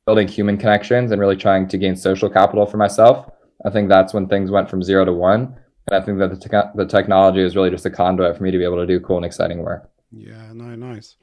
building 0.04 0.28
human 0.28 0.56
connections 0.56 1.11
and 1.11 1.20
really 1.20 1.37
trying 1.37 1.68
to 1.68 1.78
gain 1.78 1.96
social 1.96 2.28
capital 2.28 2.66
for 2.66 2.76
myself, 2.76 3.30
I 3.64 3.70
think 3.70 3.88
that's 3.88 4.12
when 4.12 4.26
things 4.26 4.50
went 4.50 4.68
from 4.68 4.83
zero 4.83 5.04
to 5.04 5.12
one. 5.12 5.56
I 5.92 6.00
think 6.00 6.18
that 6.18 6.31
the, 6.31 6.48
te- 6.48 6.70
the 6.74 6.87
technology 6.87 7.40
is 7.40 7.57
really 7.57 7.70
just 7.70 7.87
a 7.87 7.90
conduit 7.90 8.37
for 8.37 8.42
me 8.42 8.50
to 8.50 8.59
be 8.59 8.64
able 8.64 8.76
to 8.76 8.87
do 8.87 9.00
cool 9.00 9.16
and 9.16 9.26
exciting 9.26 9.62
work. 9.62 9.90
Yeah, 10.12 10.53
no, 10.53 10.74
nice. 10.74 11.16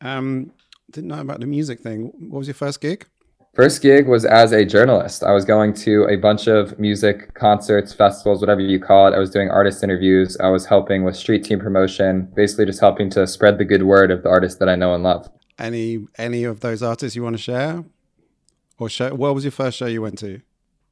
Um, 0.00 0.52
didn't 0.90 1.08
know 1.08 1.20
about 1.20 1.40
the 1.40 1.46
music 1.46 1.80
thing. 1.80 2.12
What 2.18 2.38
was 2.38 2.48
your 2.48 2.54
first 2.54 2.80
gig? 2.80 3.06
First 3.54 3.82
gig 3.82 4.06
was 4.06 4.24
as 4.24 4.52
a 4.52 4.64
journalist. 4.64 5.24
I 5.24 5.32
was 5.32 5.44
going 5.44 5.74
to 5.74 6.06
a 6.08 6.16
bunch 6.16 6.46
of 6.46 6.78
music 6.78 7.34
concerts, 7.34 7.92
festivals, 7.92 8.40
whatever 8.40 8.60
you 8.60 8.78
call 8.78 9.08
it. 9.08 9.14
I 9.14 9.18
was 9.18 9.30
doing 9.30 9.50
artist 9.50 9.82
interviews. 9.82 10.36
I 10.38 10.48
was 10.50 10.66
helping 10.66 11.02
with 11.04 11.16
street 11.16 11.42
team 11.44 11.58
promotion, 11.58 12.30
basically 12.36 12.66
just 12.66 12.80
helping 12.80 13.10
to 13.10 13.26
spread 13.26 13.58
the 13.58 13.64
good 13.64 13.82
word 13.82 14.12
of 14.12 14.22
the 14.22 14.28
artists 14.28 14.58
that 14.60 14.68
I 14.68 14.76
know 14.76 14.94
and 14.94 15.02
love. 15.02 15.28
Any 15.58 16.06
any 16.16 16.44
of 16.44 16.60
those 16.60 16.82
artists 16.82 17.16
you 17.16 17.24
want 17.24 17.36
to 17.36 17.42
share? 17.42 17.84
Or 18.78 18.88
show, 18.88 19.14
what 19.14 19.34
was 19.34 19.44
your 19.44 19.50
first 19.50 19.76
show 19.76 19.86
you 19.86 20.00
went 20.00 20.18
to? 20.20 20.40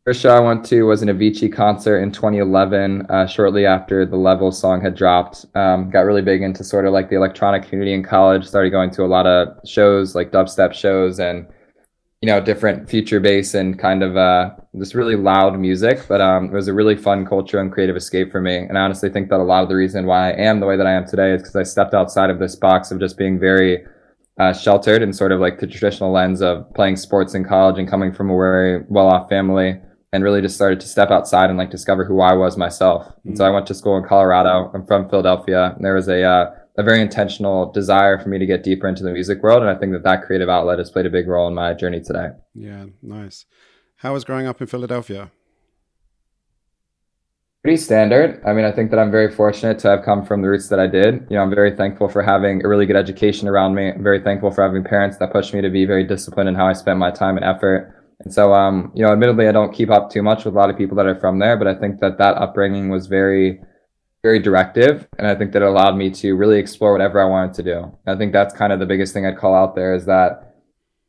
First 0.08 0.22
show 0.22 0.30
I 0.30 0.40
went 0.40 0.64
to 0.64 0.84
was 0.84 1.02
an 1.02 1.10
Avicii 1.10 1.52
concert 1.52 1.98
in 1.98 2.10
2011, 2.10 3.04
uh, 3.10 3.26
shortly 3.26 3.66
after 3.66 4.06
the 4.06 4.16
Level 4.16 4.50
song 4.50 4.80
had 4.80 4.94
dropped. 4.94 5.44
Um, 5.54 5.90
got 5.90 6.06
really 6.06 6.22
big 6.22 6.40
into 6.40 6.64
sort 6.64 6.86
of 6.86 6.94
like 6.94 7.10
the 7.10 7.16
electronic 7.16 7.64
community 7.64 7.92
in 7.92 8.02
college. 8.02 8.46
Started 8.46 8.70
going 8.70 8.90
to 8.92 9.02
a 9.02 9.04
lot 9.04 9.26
of 9.26 9.48
shows, 9.68 10.14
like 10.14 10.32
dubstep 10.32 10.72
shows, 10.72 11.20
and 11.20 11.46
you 12.22 12.26
know, 12.26 12.40
different 12.40 12.88
future 12.88 13.20
bass 13.20 13.52
and 13.52 13.78
kind 13.78 14.02
of 14.02 14.16
uh, 14.16 14.48
this 14.72 14.94
really 14.94 15.14
loud 15.14 15.60
music. 15.60 16.00
But 16.08 16.22
um, 16.22 16.46
it 16.46 16.54
was 16.54 16.68
a 16.68 16.72
really 16.72 16.96
fun 16.96 17.26
culture 17.26 17.60
and 17.60 17.70
creative 17.70 17.94
escape 17.94 18.32
for 18.32 18.40
me. 18.40 18.56
And 18.56 18.78
I 18.78 18.80
honestly 18.80 19.10
think 19.10 19.28
that 19.28 19.40
a 19.40 19.42
lot 19.42 19.62
of 19.62 19.68
the 19.68 19.76
reason 19.76 20.06
why 20.06 20.30
I 20.30 20.36
am 20.38 20.60
the 20.60 20.66
way 20.66 20.78
that 20.78 20.86
I 20.86 20.92
am 20.92 21.06
today 21.06 21.32
is 21.32 21.42
because 21.42 21.56
I 21.56 21.64
stepped 21.64 21.92
outside 21.92 22.30
of 22.30 22.38
this 22.38 22.56
box 22.56 22.90
of 22.90 22.98
just 22.98 23.18
being 23.18 23.38
very 23.38 23.84
uh, 24.40 24.54
sheltered 24.54 25.02
and 25.02 25.14
sort 25.14 25.32
of 25.32 25.40
like 25.40 25.58
the 25.58 25.66
traditional 25.66 26.12
lens 26.12 26.40
of 26.40 26.64
playing 26.72 26.96
sports 26.96 27.34
in 27.34 27.44
college 27.44 27.78
and 27.78 27.86
coming 27.86 28.10
from 28.10 28.30
a 28.30 28.34
very 28.34 28.84
well-off 28.88 29.28
family 29.28 29.78
and 30.12 30.24
really 30.24 30.40
just 30.40 30.54
started 30.54 30.80
to 30.80 30.88
step 30.88 31.10
outside 31.10 31.50
and 31.50 31.58
like 31.58 31.70
discover 31.70 32.04
who 32.04 32.20
I 32.20 32.34
was 32.34 32.56
myself. 32.56 33.06
Mm-hmm. 33.06 33.28
And 33.28 33.38
so 33.38 33.44
I 33.44 33.50
went 33.50 33.66
to 33.66 33.74
school 33.74 33.96
in 33.96 34.04
Colorado. 34.04 34.70
I'm 34.74 34.86
from 34.86 35.08
Philadelphia, 35.08 35.74
and 35.74 35.84
there 35.84 35.94
was 35.94 36.08
a 36.08 36.22
uh, 36.22 36.50
a 36.78 36.82
very 36.82 37.00
intentional 37.00 37.72
desire 37.72 38.18
for 38.18 38.28
me 38.28 38.38
to 38.38 38.46
get 38.46 38.62
deeper 38.62 38.86
into 38.88 39.02
the 39.02 39.10
music 39.10 39.42
world, 39.42 39.62
and 39.62 39.70
I 39.70 39.74
think 39.74 39.92
that 39.92 40.04
that 40.04 40.22
creative 40.22 40.48
outlet 40.48 40.78
has 40.78 40.90
played 40.90 41.06
a 41.06 41.10
big 41.10 41.26
role 41.26 41.48
in 41.48 41.54
my 41.54 41.74
journey 41.74 42.00
today. 42.00 42.28
Yeah, 42.54 42.86
nice. 43.02 43.46
How 43.96 44.12
was 44.12 44.24
growing 44.24 44.46
up 44.46 44.60
in 44.60 44.68
Philadelphia? 44.68 45.32
Pretty 47.64 47.78
standard. 47.78 48.40
I 48.46 48.52
mean, 48.52 48.64
I 48.64 48.70
think 48.70 48.92
that 48.92 49.00
I'm 49.00 49.10
very 49.10 49.28
fortunate 49.34 49.80
to 49.80 49.88
have 49.90 50.04
come 50.04 50.24
from 50.24 50.42
the 50.42 50.48
roots 50.48 50.68
that 50.68 50.78
I 50.78 50.86
did. 50.86 51.26
You 51.28 51.36
know, 51.36 51.42
I'm 51.42 51.50
very 51.50 51.74
thankful 51.74 52.08
for 52.08 52.22
having 52.22 52.64
a 52.64 52.68
really 52.68 52.86
good 52.86 52.94
education 52.94 53.48
around 53.48 53.74
me. 53.74 53.90
I'm 53.90 54.04
very 54.04 54.22
thankful 54.22 54.52
for 54.52 54.62
having 54.62 54.84
parents 54.84 55.16
that 55.18 55.32
pushed 55.32 55.52
me 55.52 55.60
to 55.60 55.68
be 55.68 55.84
very 55.84 56.04
disciplined 56.04 56.48
in 56.48 56.54
how 56.54 56.68
I 56.68 56.74
spent 56.74 57.00
my 57.00 57.10
time 57.10 57.36
and 57.36 57.44
effort. 57.44 57.97
And 58.20 58.34
so, 58.34 58.52
um, 58.52 58.90
you 58.94 59.02
know, 59.02 59.12
admittedly, 59.12 59.48
I 59.48 59.52
don't 59.52 59.72
keep 59.72 59.90
up 59.90 60.10
too 60.10 60.22
much 60.22 60.44
with 60.44 60.54
a 60.54 60.56
lot 60.56 60.70
of 60.70 60.76
people 60.76 60.96
that 60.96 61.06
are 61.06 61.18
from 61.18 61.38
there, 61.38 61.56
but 61.56 61.68
I 61.68 61.74
think 61.74 62.00
that 62.00 62.18
that 62.18 62.36
upbringing 62.36 62.88
was 62.88 63.06
very, 63.06 63.60
very 64.22 64.40
directive. 64.40 65.06
And 65.18 65.26
I 65.26 65.34
think 65.36 65.52
that 65.52 65.62
it 65.62 65.68
allowed 65.68 65.96
me 65.96 66.10
to 66.10 66.34
really 66.34 66.58
explore 66.58 66.92
whatever 66.92 67.20
I 67.20 67.26
wanted 67.26 67.54
to 67.54 67.62
do. 67.62 67.78
And 67.78 68.16
I 68.16 68.16
think 68.16 68.32
that's 68.32 68.54
kind 68.54 68.72
of 68.72 68.80
the 68.80 68.86
biggest 68.86 69.14
thing 69.14 69.24
I'd 69.24 69.38
call 69.38 69.54
out 69.54 69.76
there 69.76 69.94
is 69.94 70.04
that 70.06 70.56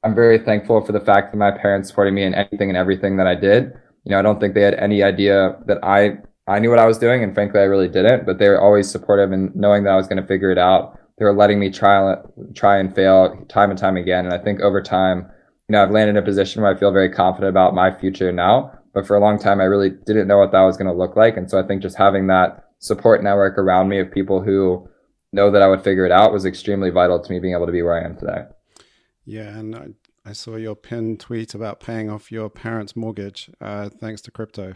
I'm 0.03 0.15
very 0.15 0.37
thankful 0.37 0.81
for 0.85 0.91
the 0.91 0.99
fact 0.99 1.31
that 1.31 1.37
my 1.37 1.51
parents 1.51 1.89
supported 1.89 2.13
me 2.13 2.23
in 2.23 2.35
anything 2.35 2.69
and 2.69 2.77
everything 2.77 3.17
that 3.17 3.27
I 3.27 3.35
did. 3.35 3.73
You 4.05 4.11
know, 4.11 4.19
I 4.19 4.21
don't 4.21 4.39
think 4.39 4.53
they 4.53 4.61
had 4.61 4.75
any 4.75 5.03
idea 5.03 5.57
that 5.65 5.83
I, 5.83 6.19
I 6.47 6.59
knew 6.59 6.69
what 6.69 6.79
I 6.79 6.85
was 6.85 6.99
doing. 6.99 7.23
And 7.23 7.33
frankly, 7.33 7.59
I 7.59 7.63
really 7.63 7.89
didn't, 7.89 8.25
but 8.25 8.37
they 8.37 8.47
were 8.47 8.61
always 8.61 8.89
supportive 8.89 9.31
and 9.31 9.53
knowing 9.55 9.83
that 9.83 9.91
I 9.91 9.95
was 9.95 10.07
going 10.07 10.21
to 10.21 10.27
figure 10.27 10.51
it 10.51 10.57
out. 10.57 10.97
they 11.17 11.25
were 11.25 11.33
letting 11.33 11.59
me 11.59 11.69
try 11.69 12.15
try 12.53 12.77
and 12.77 12.95
fail 12.95 13.45
time 13.49 13.71
and 13.71 13.79
time 13.79 13.97
again. 13.97 14.25
And 14.25 14.33
I 14.33 14.37
think 14.37 14.61
over 14.61 14.81
time, 14.81 15.29
you 15.69 15.73
know, 15.73 15.83
I've 15.83 15.91
landed 15.91 16.17
in 16.17 16.17
a 16.17 16.25
position 16.25 16.63
where 16.63 16.75
I 16.75 16.79
feel 16.79 16.91
very 16.91 17.11
confident 17.11 17.49
about 17.49 17.75
my 17.75 17.95
future 17.95 18.31
now. 18.31 18.73
But 18.91 19.05
for 19.05 19.15
a 19.15 19.19
long 19.19 19.37
time, 19.37 19.61
I 19.61 19.65
really 19.65 19.91
didn't 19.91 20.27
know 20.27 20.39
what 20.39 20.51
that 20.51 20.61
was 20.61 20.77
going 20.77 20.87
to 20.87 20.97
look 20.97 21.15
like. 21.15 21.37
And 21.37 21.47
so 21.49 21.59
I 21.59 21.63
think 21.63 21.83
just 21.83 21.95
having 21.95 22.25
that 22.27 22.65
support 22.79 23.23
network 23.23 23.55
around 23.59 23.87
me 23.87 23.99
of 23.99 24.11
people 24.11 24.41
who 24.41 24.89
know 25.31 25.51
that 25.51 25.61
I 25.61 25.67
would 25.67 25.83
figure 25.83 26.07
it 26.07 26.11
out 26.11 26.33
was 26.33 26.43
extremely 26.43 26.89
vital 26.89 27.19
to 27.19 27.31
me 27.31 27.39
being 27.39 27.53
able 27.53 27.67
to 27.67 27.71
be 27.71 27.83
where 27.83 28.01
I 28.01 28.03
am 28.03 28.17
today. 28.17 28.45
Yeah, 29.25 29.55
and 29.55 29.75
I, 29.75 29.87
I 30.25 30.33
saw 30.33 30.55
your 30.55 30.75
pinned 30.75 31.19
tweet 31.19 31.53
about 31.53 31.79
paying 31.79 32.09
off 32.09 32.31
your 32.31 32.49
parents' 32.49 32.95
mortgage 32.95 33.51
uh, 33.61 33.89
thanks 33.89 34.21
to 34.21 34.31
crypto. 34.31 34.73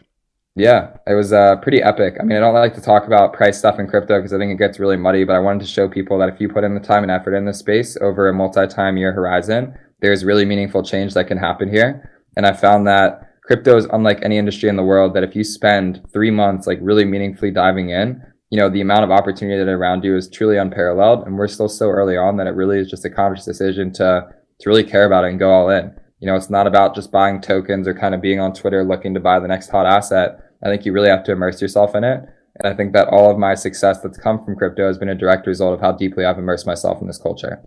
Yeah, 0.56 0.98
it 1.08 1.16
was 1.16 1.34
uh, 1.34 1.56
pretty 1.56 1.82
epic. 1.82 2.18
I 2.20 2.24
mean, 2.24 2.38
I 2.38 2.40
don't 2.40 2.54
like 2.54 2.76
to 2.76 2.82
talk 2.82 3.08
about 3.08 3.34
price 3.34 3.58
stuff 3.58 3.80
in 3.80 3.88
crypto 3.88 4.20
because 4.20 4.34
I 4.34 4.38
think 4.38 4.52
it 4.52 4.64
gets 4.64 4.78
really 4.78 4.98
muddy, 4.98 5.24
but 5.24 5.36
I 5.36 5.40
wanted 5.40 5.62
to 5.62 5.68
show 5.68 5.90
people 5.90 6.20
that 6.20 6.30
if 6.30 6.40
you 6.40 6.48
put 6.48 6.64
in 6.64 6.76
the 6.76 6.80
time 6.80 7.02
and 7.02 7.12
effort 7.12 7.34
in 7.34 7.46
this 7.46 7.58
space 7.58 7.98
over 8.00 8.30
a 8.30 8.34
multi-time 8.34 8.96
year 8.98 9.12
horizon, 9.12 9.76
there's 10.04 10.26
really 10.26 10.44
meaningful 10.44 10.84
change 10.84 11.14
that 11.14 11.28
can 11.28 11.38
happen 11.38 11.70
here. 11.70 12.12
And 12.36 12.46
I 12.46 12.52
found 12.52 12.86
that 12.88 13.40
crypto 13.44 13.78
is 13.78 13.88
unlike 13.94 14.20
any 14.22 14.38
industry 14.38 14.68
in 14.68 14.76
the 14.76 14.84
world 14.84 15.14
that 15.14 15.24
if 15.24 15.34
you 15.34 15.46
spend 15.46 16.06
three 16.12 16.30
months 16.30 16.68
like 16.68 16.78
really 16.82 17.06
meaningfully 17.06 17.52
diving 17.52 17.90
in, 17.90 18.22
you 18.50 18.60
know, 18.60 18.70
the 18.70 18.82
amount 18.82 19.06
of 19.06 19.12
opportunity 19.12 19.58
that 19.64 19.72
around 19.72 20.04
you 20.04 20.18
is 20.18 20.30
truly 20.30 20.58
unparalleled. 20.58 21.26
And 21.26 21.38
we're 21.38 21.48
still 21.48 21.70
so 21.70 21.90
early 21.90 22.18
on 22.18 22.36
that 22.36 22.48
it 22.48 22.52
really 22.52 22.80
is 22.80 22.90
just 22.90 23.06
a 23.06 23.10
conscious 23.10 23.46
decision 23.46 23.94
to, 23.94 24.28
to 24.60 24.70
really 24.70 24.84
care 24.84 25.06
about 25.06 25.24
it 25.24 25.30
and 25.30 25.40
go 25.40 25.50
all 25.50 25.70
in. 25.70 25.96
You 26.20 26.28
know, 26.28 26.36
it's 26.36 26.50
not 26.50 26.68
about 26.68 26.96
just 26.96 27.10
buying 27.10 27.40
tokens 27.40 27.88
or 27.88 27.94
kind 27.94 28.14
of 28.14 28.22
being 28.22 28.42
on 28.42 28.54
Twitter 28.54 28.84
looking 28.84 29.14
to 29.14 29.22
buy 29.22 29.40
the 29.40 29.48
next 29.48 29.70
hot 29.70 29.86
asset. 29.86 30.38
I 30.62 30.68
think 30.68 30.86
you 30.86 30.92
really 30.92 31.10
have 31.10 31.24
to 31.24 31.32
immerse 31.32 31.62
yourself 31.62 31.96
in 31.96 32.04
it. 32.04 32.20
And 32.60 32.72
I 32.72 32.76
think 32.76 32.92
that 32.92 33.08
all 33.08 33.32
of 33.32 33.38
my 33.38 33.56
success 33.56 34.02
that's 34.02 34.18
come 34.18 34.44
from 34.44 34.58
crypto 34.58 34.86
has 34.86 34.98
been 34.98 35.10
a 35.10 35.16
direct 35.16 35.48
result 35.48 35.74
of 35.74 35.80
how 35.80 35.94
deeply 35.94 36.26
I've 36.26 36.38
immersed 36.38 36.68
myself 36.68 37.00
in 37.00 37.08
this 37.08 37.18
culture. 37.18 37.64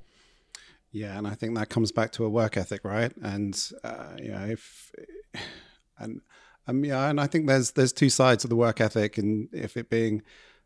Yeah, 0.97 1.19
and 1.19 1.27
I 1.27 1.35
think 1.35 1.55
that 1.57 1.69
comes 1.69 1.93
back 1.93 2.11
to 2.13 2.25
a 2.25 2.31
work 2.31 2.57
ethic, 2.57 2.83
right? 2.83 3.13
And 3.23 3.55
uh, 3.85 4.15
you 4.17 4.31
know, 4.33 4.47
if 4.47 4.91
and 5.99 6.23
um, 6.67 6.85
yeah, 6.87 7.11
and 7.11 7.21
I 7.21 7.27
think 7.27 7.47
there's 7.47 7.73
there's 7.73 7.93
two 7.93 8.09
sides 8.09 8.45
of 8.45 8.51
the 8.51 8.57
work 8.57 8.81
ethic, 8.81 9.19
and 9.19 9.51
if 9.53 9.77
it 9.77 9.91
being 9.91 10.23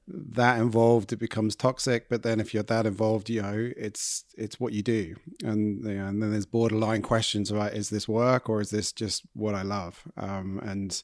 that 0.07 0.61
involved, 0.61 1.12
it 1.12 1.16
becomes 1.16 1.57
toxic. 1.57 2.09
But 2.09 2.22
then 2.22 2.39
if 2.39 2.55
you're 2.55 2.62
that 2.62 2.87
involved, 2.87 3.28
you 3.28 3.43
know, 3.43 3.72
it's 3.76 4.24
it's 4.39 4.61
what 4.61 4.72
you 4.72 4.83
do, 4.83 5.16
and 5.43 5.85
you 5.85 5.95
know, 5.95 6.07
and 6.07 6.22
then 6.22 6.31
there's 6.31 6.47
borderline 6.47 7.03
questions 7.03 7.51
about 7.51 7.74
is 7.74 7.91
this 7.91 8.07
work 8.07 8.49
or 8.49 8.61
is 8.61 8.70
this 8.70 8.93
just 8.93 9.24
what 9.35 9.57
I 9.57 9.62
love? 9.62 10.05
Um, 10.16 10.61
and 10.62 11.03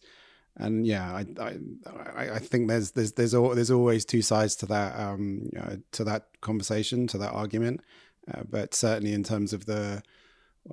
and 0.56 0.86
yeah, 0.86 1.12
I, 1.12 1.26
I 1.40 2.30
I 2.34 2.38
think 2.38 2.68
there's 2.68 2.92
there's 2.92 3.12
there's 3.12 3.32
there's 3.32 3.72
always 3.72 4.04
two 4.04 4.22
sides 4.22 4.54
to 4.56 4.66
that 4.66 4.96
um 4.96 5.50
you 5.52 5.58
know, 5.58 5.78
to 5.92 6.04
that 6.04 6.28
conversation 6.40 7.08
to 7.08 7.18
that 7.18 7.32
argument, 7.32 7.80
uh, 8.32 8.42
but 8.48 8.74
certainly 8.74 9.12
in 9.12 9.22
terms 9.22 9.52
of 9.52 9.66
the 9.66 10.02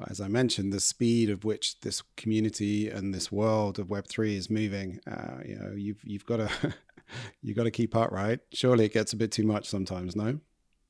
as 0.08 0.20
I 0.20 0.28
mentioned, 0.28 0.74
the 0.74 0.80
speed 0.80 1.30
of 1.30 1.43
which 1.43 1.80
this 1.82 2.01
community 2.18 2.89
and 2.89 3.14
this 3.14 3.32
world 3.32 3.80
of 3.80 3.89
Web 3.89 4.08
three 4.08 4.36
is 4.36 4.49
moving, 4.49 4.99
uh, 5.10 5.38
you 5.45 5.56
know, 5.56 5.74
you've 5.76 6.04
you've 6.04 6.26
got 6.26 6.38
to 6.38 6.49
you 7.41 7.54
got 7.54 7.64
to 7.64 7.72
keep 7.72 7.95
up, 7.95 8.12
right? 8.12 8.39
Surely 8.51 8.86
it 8.86 8.93
gets 8.93 9.14
a 9.14 9.18
bit 9.18 9.32
too 9.32 9.45
much 9.45 9.68
sometimes, 9.68 10.16
no? 10.16 10.39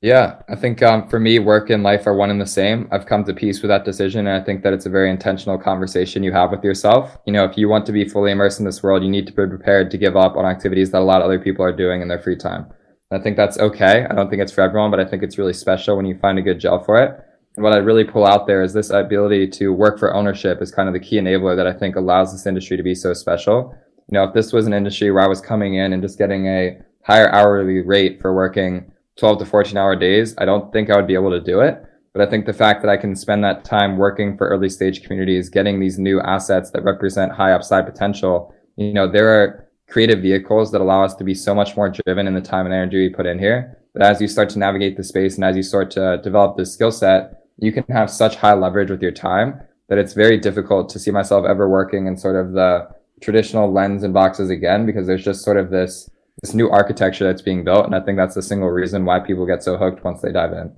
Yeah, 0.00 0.42
I 0.50 0.56
think 0.56 0.82
um, 0.82 1.08
for 1.08 1.18
me, 1.18 1.38
work 1.38 1.70
and 1.70 1.82
life 1.82 2.06
are 2.06 2.14
one 2.14 2.28
and 2.28 2.38
the 2.38 2.46
same. 2.46 2.88
I've 2.92 3.06
come 3.06 3.24
to 3.24 3.32
peace 3.32 3.62
with 3.62 3.70
that 3.70 3.86
decision, 3.86 4.26
and 4.26 4.40
I 4.40 4.44
think 4.44 4.62
that 4.62 4.74
it's 4.74 4.84
a 4.84 4.90
very 4.90 5.10
intentional 5.10 5.56
conversation 5.56 6.22
you 6.22 6.32
have 6.32 6.50
with 6.50 6.62
yourself. 6.62 7.16
You 7.24 7.32
know, 7.32 7.44
if 7.44 7.56
you 7.56 7.70
want 7.70 7.86
to 7.86 7.92
be 7.92 8.06
fully 8.06 8.30
immersed 8.30 8.58
in 8.58 8.66
this 8.66 8.82
world, 8.82 9.02
you 9.02 9.08
need 9.08 9.26
to 9.28 9.32
be 9.32 9.46
prepared 9.46 9.90
to 9.92 9.98
give 9.98 10.14
up 10.14 10.36
on 10.36 10.44
activities 10.44 10.90
that 10.90 10.98
a 10.98 11.04
lot 11.04 11.22
of 11.22 11.24
other 11.24 11.38
people 11.38 11.64
are 11.64 11.74
doing 11.74 12.02
in 12.02 12.08
their 12.08 12.18
free 12.18 12.36
time. 12.36 12.66
I 13.10 13.18
think 13.18 13.36
that's 13.36 13.58
okay. 13.58 14.06
I 14.08 14.14
don't 14.14 14.30
think 14.30 14.42
it's 14.42 14.52
for 14.52 14.62
everyone, 14.62 14.90
but 14.90 15.00
I 15.00 15.04
think 15.04 15.22
it's 15.22 15.38
really 15.38 15.52
special 15.52 15.96
when 15.96 16.06
you 16.06 16.18
find 16.18 16.38
a 16.38 16.42
good 16.42 16.58
gel 16.58 16.82
for 16.82 17.02
it. 17.02 17.20
And 17.56 17.62
what 17.62 17.72
I 17.72 17.76
really 17.76 18.04
pull 18.04 18.26
out 18.26 18.46
there 18.46 18.62
is 18.62 18.72
this 18.72 18.90
ability 18.90 19.48
to 19.48 19.72
work 19.72 19.98
for 19.98 20.14
ownership 20.14 20.60
is 20.60 20.72
kind 20.72 20.88
of 20.88 20.94
the 20.94 21.00
key 21.00 21.16
enabler 21.16 21.54
that 21.56 21.66
I 21.66 21.72
think 21.72 21.94
allows 21.94 22.32
this 22.32 22.46
industry 22.46 22.76
to 22.76 22.82
be 22.82 22.94
so 22.94 23.12
special 23.12 23.76
you 24.08 24.14
know, 24.14 24.24
if 24.24 24.34
this 24.34 24.52
was 24.52 24.66
an 24.66 24.74
industry 24.74 25.10
where 25.10 25.22
I 25.22 25.28
was 25.28 25.40
coming 25.40 25.74
in 25.74 25.92
and 25.92 26.02
just 26.02 26.18
getting 26.18 26.46
a 26.46 26.78
higher 27.06 27.30
hourly 27.32 27.80
rate 27.80 28.20
for 28.20 28.34
working 28.34 28.92
12 29.16 29.38
to 29.38 29.46
14 29.46 29.76
hour 29.76 29.96
days, 29.96 30.34
I 30.38 30.44
don't 30.44 30.72
think 30.72 30.90
I 30.90 30.96
would 30.96 31.06
be 31.06 31.14
able 31.14 31.30
to 31.30 31.40
do 31.40 31.60
it. 31.60 31.82
But 32.12 32.26
I 32.26 32.30
think 32.30 32.46
the 32.46 32.52
fact 32.52 32.82
that 32.82 32.90
I 32.90 32.96
can 32.96 33.16
spend 33.16 33.42
that 33.44 33.64
time 33.64 33.96
working 33.96 34.36
for 34.36 34.48
early 34.48 34.68
stage 34.68 35.02
communities, 35.02 35.48
getting 35.48 35.80
these 35.80 35.98
new 35.98 36.20
assets 36.20 36.70
that 36.70 36.84
represent 36.84 37.32
high 37.32 37.52
upside 37.52 37.86
potential, 37.86 38.54
you 38.76 38.92
know, 38.92 39.10
there 39.10 39.28
are 39.28 39.63
creative 39.94 40.20
vehicles 40.20 40.72
that 40.72 40.80
allow 40.80 41.04
us 41.04 41.14
to 41.14 41.22
be 41.22 41.34
so 41.34 41.54
much 41.54 41.76
more 41.76 41.88
driven 41.88 42.26
in 42.26 42.34
the 42.34 42.40
time 42.40 42.66
and 42.66 42.74
energy 42.74 42.98
we 42.98 43.14
put 43.14 43.26
in 43.26 43.38
here. 43.38 43.78
But 43.92 44.02
as 44.02 44.20
you 44.20 44.26
start 44.26 44.48
to 44.50 44.58
navigate 44.58 44.96
the 44.96 45.04
space 45.04 45.36
and 45.36 45.44
as 45.44 45.54
you 45.54 45.62
start 45.62 45.92
to 45.92 46.20
develop 46.20 46.56
this 46.56 46.74
skill 46.74 46.90
set, 46.90 47.44
you 47.58 47.70
can 47.70 47.84
have 47.90 48.10
such 48.10 48.34
high 48.34 48.54
leverage 48.54 48.90
with 48.90 49.00
your 49.00 49.12
time 49.12 49.60
that 49.88 49.98
it's 49.98 50.12
very 50.12 50.36
difficult 50.36 50.88
to 50.88 50.98
see 50.98 51.12
myself 51.12 51.46
ever 51.46 51.68
working 51.68 52.08
in 52.08 52.16
sort 52.16 52.34
of 52.34 52.54
the 52.54 52.88
traditional 53.20 53.72
lens 53.72 54.02
and 54.02 54.12
boxes 54.12 54.50
again 54.50 54.84
because 54.84 55.06
there's 55.06 55.24
just 55.24 55.44
sort 55.44 55.56
of 55.56 55.70
this 55.70 56.10
this 56.42 56.54
new 56.54 56.68
architecture 56.68 57.24
that's 57.24 57.40
being 57.40 57.62
built 57.62 57.86
and 57.86 57.94
i 57.94 58.00
think 58.00 58.18
that's 58.18 58.34
the 58.34 58.42
single 58.42 58.70
reason 58.70 59.04
why 59.04 59.20
people 59.20 59.46
get 59.46 59.62
so 59.62 59.76
hooked 59.76 60.02
once 60.02 60.20
they 60.20 60.32
dive 60.32 60.52
in 60.52 60.74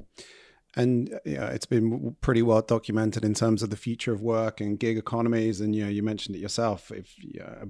and 0.77 1.18
yeah, 1.24 1.47
it's 1.49 1.66
been 1.66 2.16
pretty 2.20 2.43
well 2.43 2.61
documented 2.61 3.24
in 3.24 3.35
terms 3.35 3.62
of 3.62 3.70
the 3.70 3.77
future 3.77 4.12
of 4.12 4.20
work 4.20 4.61
and 4.61 4.79
gig 4.79 4.99
economies. 4.99 5.61
And 5.61 5.74
you 5.74 5.85
know, 5.85 5.91
you 5.91 6.03
mentioned 6.03 6.37
it 6.37 6.41
yourself. 6.41 6.93
If 6.93 7.14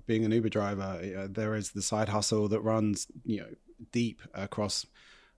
being 0.06 0.24
an 0.24 0.32
Uber 0.32 0.48
driver, 0.48 1.28
there 1.30 1.54
is 1.54 1.70
the 1.70 1.82
side 1.82 2.08
hustle 2.08 2.48
that 2.48 2.60
runs 2.60 3.06
you 3.24 3.40
know 3.40 3.48
deep 3.92 4.22
across, 4.34 4.86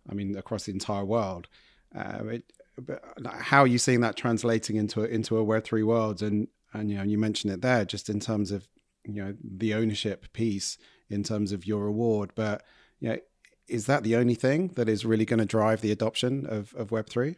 I 0.08 0.14
mean, 0.14 0.36
across 0.36 0.64
the 0.64 0.72
entire 0.72 1.04
world. 1.04 1.48
Uh, 1.94 2.24
it, 2.26 2.52
how 3.26 3.62
are 3.62 3.66
you 3.66 3.78
seeing 3.78 4.00
that 4.00 4.16
translating 4.16 4.76
into 4.76 5.02
a, 5.02 5.06
into 5.06 5.36
a 5.36 5.44
Web 5.44 5.64
three 5.64 5.82
world? 5.82 6.22
And 6.22 6.48
and 6.72 6.90
you 6.90 6.96
know, 6.96 7.02
you 7.02 7.18
mentioned 7.18 7.52
it 7.52 7.60
there, 7.60 7.84
just 7.84 8.08
in 8.08 8.18
terms 8.18 8.50
of 8.50 8.66
you 9.08 9.22
know 9.22 9.34
the 9.42 9.74
ownership 9.74 10.32
piece 10.32 10.78
in 11.08 11.22
terms 11.22 11.52
of 11.52 11.66
your 11.66 11.84
reward 11.84 12.30
but 12.34 12.62
you 13.00 13.08
know 13.08 13.18
is 13.66 13.86
that 13.86 14.02
the 14.02 14.16
only 14.16 14.34
thing 14.34 14.68
that 14.76 14.88
is 14.88 15.04
really 15.04 15.24
going 15.24 15.38
to 15.38 15.46
drive 15.46 15.80
the 15.80 15.90
adoption 15.90 16.46
of, 16.46 16.74
of 16.74 16.90
web3 16.90 17.36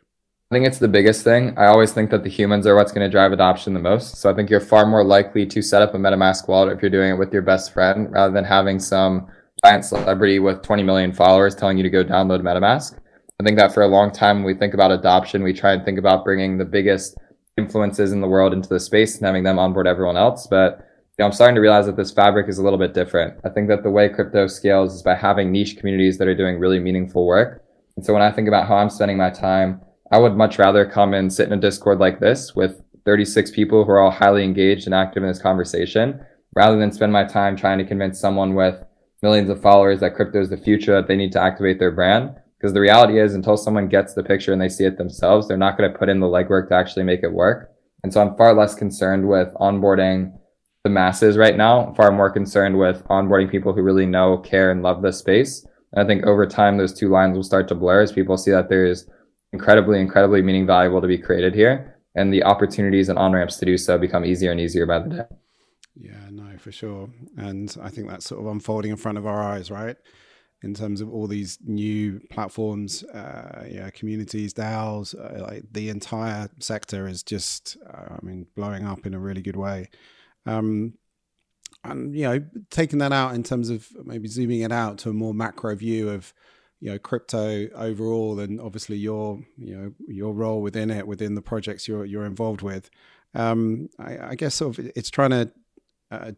I 0.50 0.56
think 0.56 0.66
it's 0.66 0.78
the 0.78 0.88
biggest 0.88 1.22
thing. 1.22 1.56
I 1.56 1.66
always 1.66 1.92
think 1.92 2.10
that 2.10 2.24
the 2.24 2.28
humans 2.28 2.66
are 2.66 2.74
what's 2.74 2.90
going 2.90 3.06
to 3.06 3.10
drive 3.10 3.32
adoption 3.32 3.72
the 3.72 3.80
most. 3.80 4.16
So 4.16 4.28
I 4.28 4.34
think 4.34 4.50
you're 4.50 4.60
far 4.60 4.84
more 4.84 5.04
likely 5.04 5.46
to 5.46 5.62
set 5.62 5.80
up 5.80 5.94
a 5.94 5.96
MetaMask 5.96 6.48
wallet 6.48 6.76
if 6.76 6.82
you're 6.82 6.90
doing 6.90 7.10
it 7.10 7.18
with 7.18 7.32
your 7.32 7.42
best 7.42 7.72
friend 7.72 8.10
rather 8.10 8.32
than 8.32 8.44
having 8.44 8.80
some 8.80 9.28
giant 9.64 9.84
celebrity 9.84 10.40
with 10.40 10.62
20 10.62 10.82
million 10.82 11.12
followers 11.12 11.54
telling 11.54 11.76
you 11.76 11.84
to 11.84 11.90
go 11.90 12.04
download 12.04 12.42
MetaMask. 12.42 12.98
I 13.40 13.44
think 13.44 13.58
that 13.58 13.72
for 13.72 13.82
a 13.82 13.88
long 13.88 14.10
time, 14.10 14.38
when 14.38 14.52
we 14.52 14.58
think 14.58 14.74
about 14.74 14.90
adoption, 14.90 15.42
we 15.44 15.52
try 15.52 15.72
and 15.72 15.84
think 15.84 15.98
about 15.98 16.24
bringing 16.24 16.58
the 16.58 16.64
biggest 16.64 17.16
influences 17.56 18.12
in 18.12 18.20
the 18.20 18.28
world 18.28 18.52
into 18.52 18.68
the 18.68 18.80
space 18.80 19.16
and 19.16 19.26
having 19.26 19.44
them 19.44 19.58
onboard 19.58 19.86
everyone 19.86 20.16
else. 20.16 20.48
But 20.48 20.84
know, 21.20 21.26
I'm 21.26 21.32
starting 21.32 21.54
to 21.54 21.60
realize 21.60 21.86
that 21.86 21.96
this 21.96 22.10
fabric 22.10 22.48
is 22.48 22.58
a 22.58 22.62
little 22.62 22.78
bit 22.78 22.94
different. 22.94 23.38
I 23.44 23.50
think 23.50 23.68
that 23.68 23.82
the 23.82 23.90
way 23.90 24.08
crypto 24.08 24.46
scales 24.46 24.94
is 24.94 25.02
by 25.02 25.14
having 25.14 25.52
niche 25.52 25.76
communities 25.76 26.18
that 26.18 26.26
are 26.26 26.34
doing 26.34 26.58
really 26.58 26.80
meaningful 26.80 27.26
work. 27.26 27.62
And 27.96 28.04
so 28.04 28.12
when 28.12 28.22
I 28.22 28.32
think 28.32 28.48
about 28.48 28.66
how 28.66 28.76
I'm 28.76 28.90
spending 28.90 29.18
my 29.18 29.30
time, 29.30 29.82
I 30.10 30.18
would 30.18 30.36
much 30.36 30.58
rather 30.58 30.84
come 30.84 31.14
and 31.14 31.32
sit 31.32 31.46
in 31.46 31.52
a 31.52 31.60
Discord 31.60 31.98
like 31.98 32.18
this 32.18 32.54
with 32.54 32.82
36 33.04 33.52
people 33.52 33.84
who 33.84 33.90
are 33.92 34.00
all 34.00 34.10
highly 34.10 34.44
engaged 34.44 34.86
and 34.86 34.94
active 34.94 35.22
in 35.22 35.28
this 35.28 35.40
conversation 35.40 36.20
rather 36.54 36.78
than 36.78 36.92
spend 36.92 37.12
my 37.12 37.24
time 37.24 37.56
trying 37.56 37.78
to 37.78 37.84
convince 37.84 38.18
someone 38.18 38.54
with 38.54 38.82
millions 39.22 39.48
of 39.50 39.62
followers 39.62 40.00
that 40.00 40.14
crypto 40.14 40.40
is 40.40 40.50
the 40.50 40.56
future, 40.56 40.94
that 40.94 41.06
they 41.06 41.16
need 41.16 41.32
to 41.32 41.40
activate 41.40 41.78
their 41.78 41.92
brand. 41.92 42.34
Because 42.58 42.74
the 42.74 42.80
reality 42.80 43.18
is, 43.18 43.34
until 43.34 43.56
someone 43.56 43.88
gets 43.88 44.12
the 44.12 44.22
picture 44.22 44.52
and 44.52 44.60
they 44.60 44.68
see 44.68 44.84
it 44.84 44.98
themselves, 44.98 45.48
they're 45.48 45.56
not 45.56 45.78
going 45.78 45.90
to 45.90 45.98
put 45.98 46.08
in 46.08 46.20
the 46.20 46.26
legwork 46.26 46.68
to 46.68 46.74
actually 46.74 47.04
make 47.04 47.22
it 47.22 47.32
work. 47.32 47.70
And 48.02 48.12
so 48.12 48.20
I'm 48.20 48.36
far 48.36 48.54
less 48.54 48.74
concerned 48.74 49.28
with 49.28 49.48
onboarding 49.54 50.32
the 50.84 50.90
masses 50.90 51.38
right 51.38 51.56
now, 51.56 51.94
far 51.96 52.10
more 52.10 52.30
concerned 52.30 52.78
with 52.78 53.04
onboarding 53.04 53.50
people 53.50 53.72
who 53.72 53.82
really 53.82 54.06
know, 54.06 54.38
care, 54.38 54.70
and 54.70 54.82
love 54.82 55.02
this 55.02 55.18
space. 55.18 55.66
And 55.92 56.04
I 56.04 56.06
think 56.06 56.26
over 56.26 56.46
time, 56.46 56.76
those 56.76 56.92
two 56.92 57.08
lines 57.08 57.36
will 57.36 57.42
start 57.42 57.68
to 57.68 57.74
blur 57.74 58.02
as 58.02 58.12
people 58.12 58.36
see 58.36 58.50
that 58.50 58.68
there's 58.68 59.06
incredibly, 59.52 60.00
incredibly 60.00 60.42
meaning 60.42 60.66
valuable 60.66 61.00
to 61.00 61.08
be 61.08 61.18
created 61.18 61.54
here. 61.54 61.96
And 62.14 62.32
the 62.32 62.42
opportunities 62.42 63.08
and 63.08 63.18
on 63.18 63.32
ramps 63.32 63.56
to 63.58 63.66
do 63.66 63.78
so 63.78 63.96
become 63.96 64.24
easier 64.24 64.50
and 64.50 64.60
easier 64.60 64.86
by 64.86 64.98
the 64.98 65.08
day. 65.08 65.22
Yeah, 65.94 66.28
no, 66.30 66.56
for 66.58 66.72
sure. 66.72 67.08
And 67.36 67.74
I 67.80 67.88
think 67.88 68.08
that's 68.08 68.26
sort 68.26 68.40
of 68.40 68.46
unfolding 68.48 68.90
in 68.90 68.96
front 68.96 69.18
of 69.18 69.26
our 69.26 69.42
eyes, 69.42 69.70
right? 69.70 69.96
In 70.62 70.74
terms 70.74 71.00
of 71.00 71.10
all 71.10 71.26
these 71.26 71.58
new 71.64 72.20
platforms, 72.30 73.02
uh, 73.04 73.64
yeah, 73.68 73.90
communities, 73.90 74.52
DAOs, 74.54 75.14
uh, 75.14 75.42
like 75.42 75.64
the 75.70 75.88
entire 75.88 76.48
sector 76.58 77.06
is 77.06 77.22
just, 77.22 77.76
uh, 77.88 78.16
I 78.16 78.18
mean, 78.22 78.46
blowing 78.56 78.84
up 78.84 79.06
in 79.06 79.14
a 79.14 79.20
really 79.20 79.42
good 79.42 79.56
way. 79.56 79.88
Um, 80.46 80.94
and 81.84 82.14
you 82.14 82.24
know, 82.24 82.44
taking 82.70 82.98
that 82.98 83.12
out 83.12 83.34
in 83.34 83.42
terms 83.42 83.70
of 83.70 83.88
maybe 84.04 84.28
zooming 84.28 84.60
it 84.60 84.72
out 84.72 84.98
to 84.98 85.10
a 85.10 85.14
more 85.14 85.32
macro 85.32 85.74
view 85.74 86.10
of 86.10 86.34
you 86.80 86.90
know 86.90 86.98
crypto 86.98 87.68
overall, 87.74 88.40
and 88.40 88.60
obviously 88.60 88.96
your 88.96 89.40
you 89.56 89.76
know 89.76 89.92
your 90.08 90.32
role 90.32 90.62
within 90.62 90.90
it, 90.90 91.06
within 91.06 91.34
the 91.34 91.42
projects 91.42 91.86
you're 91.86 92.04
you're 92.04 92.26
involved 92.26 92.62
with. 92.62 92.90
Um, 93.34 93.88
I, 93.98 94.30
I 94.30 94.34
guess 94.34 94.56
sort 94.56 94.78
of 94.78 94.90
it's 94.96 95.10
trying 95.10 95.30
to, 95.30 95.50
uh, 96.10 96.32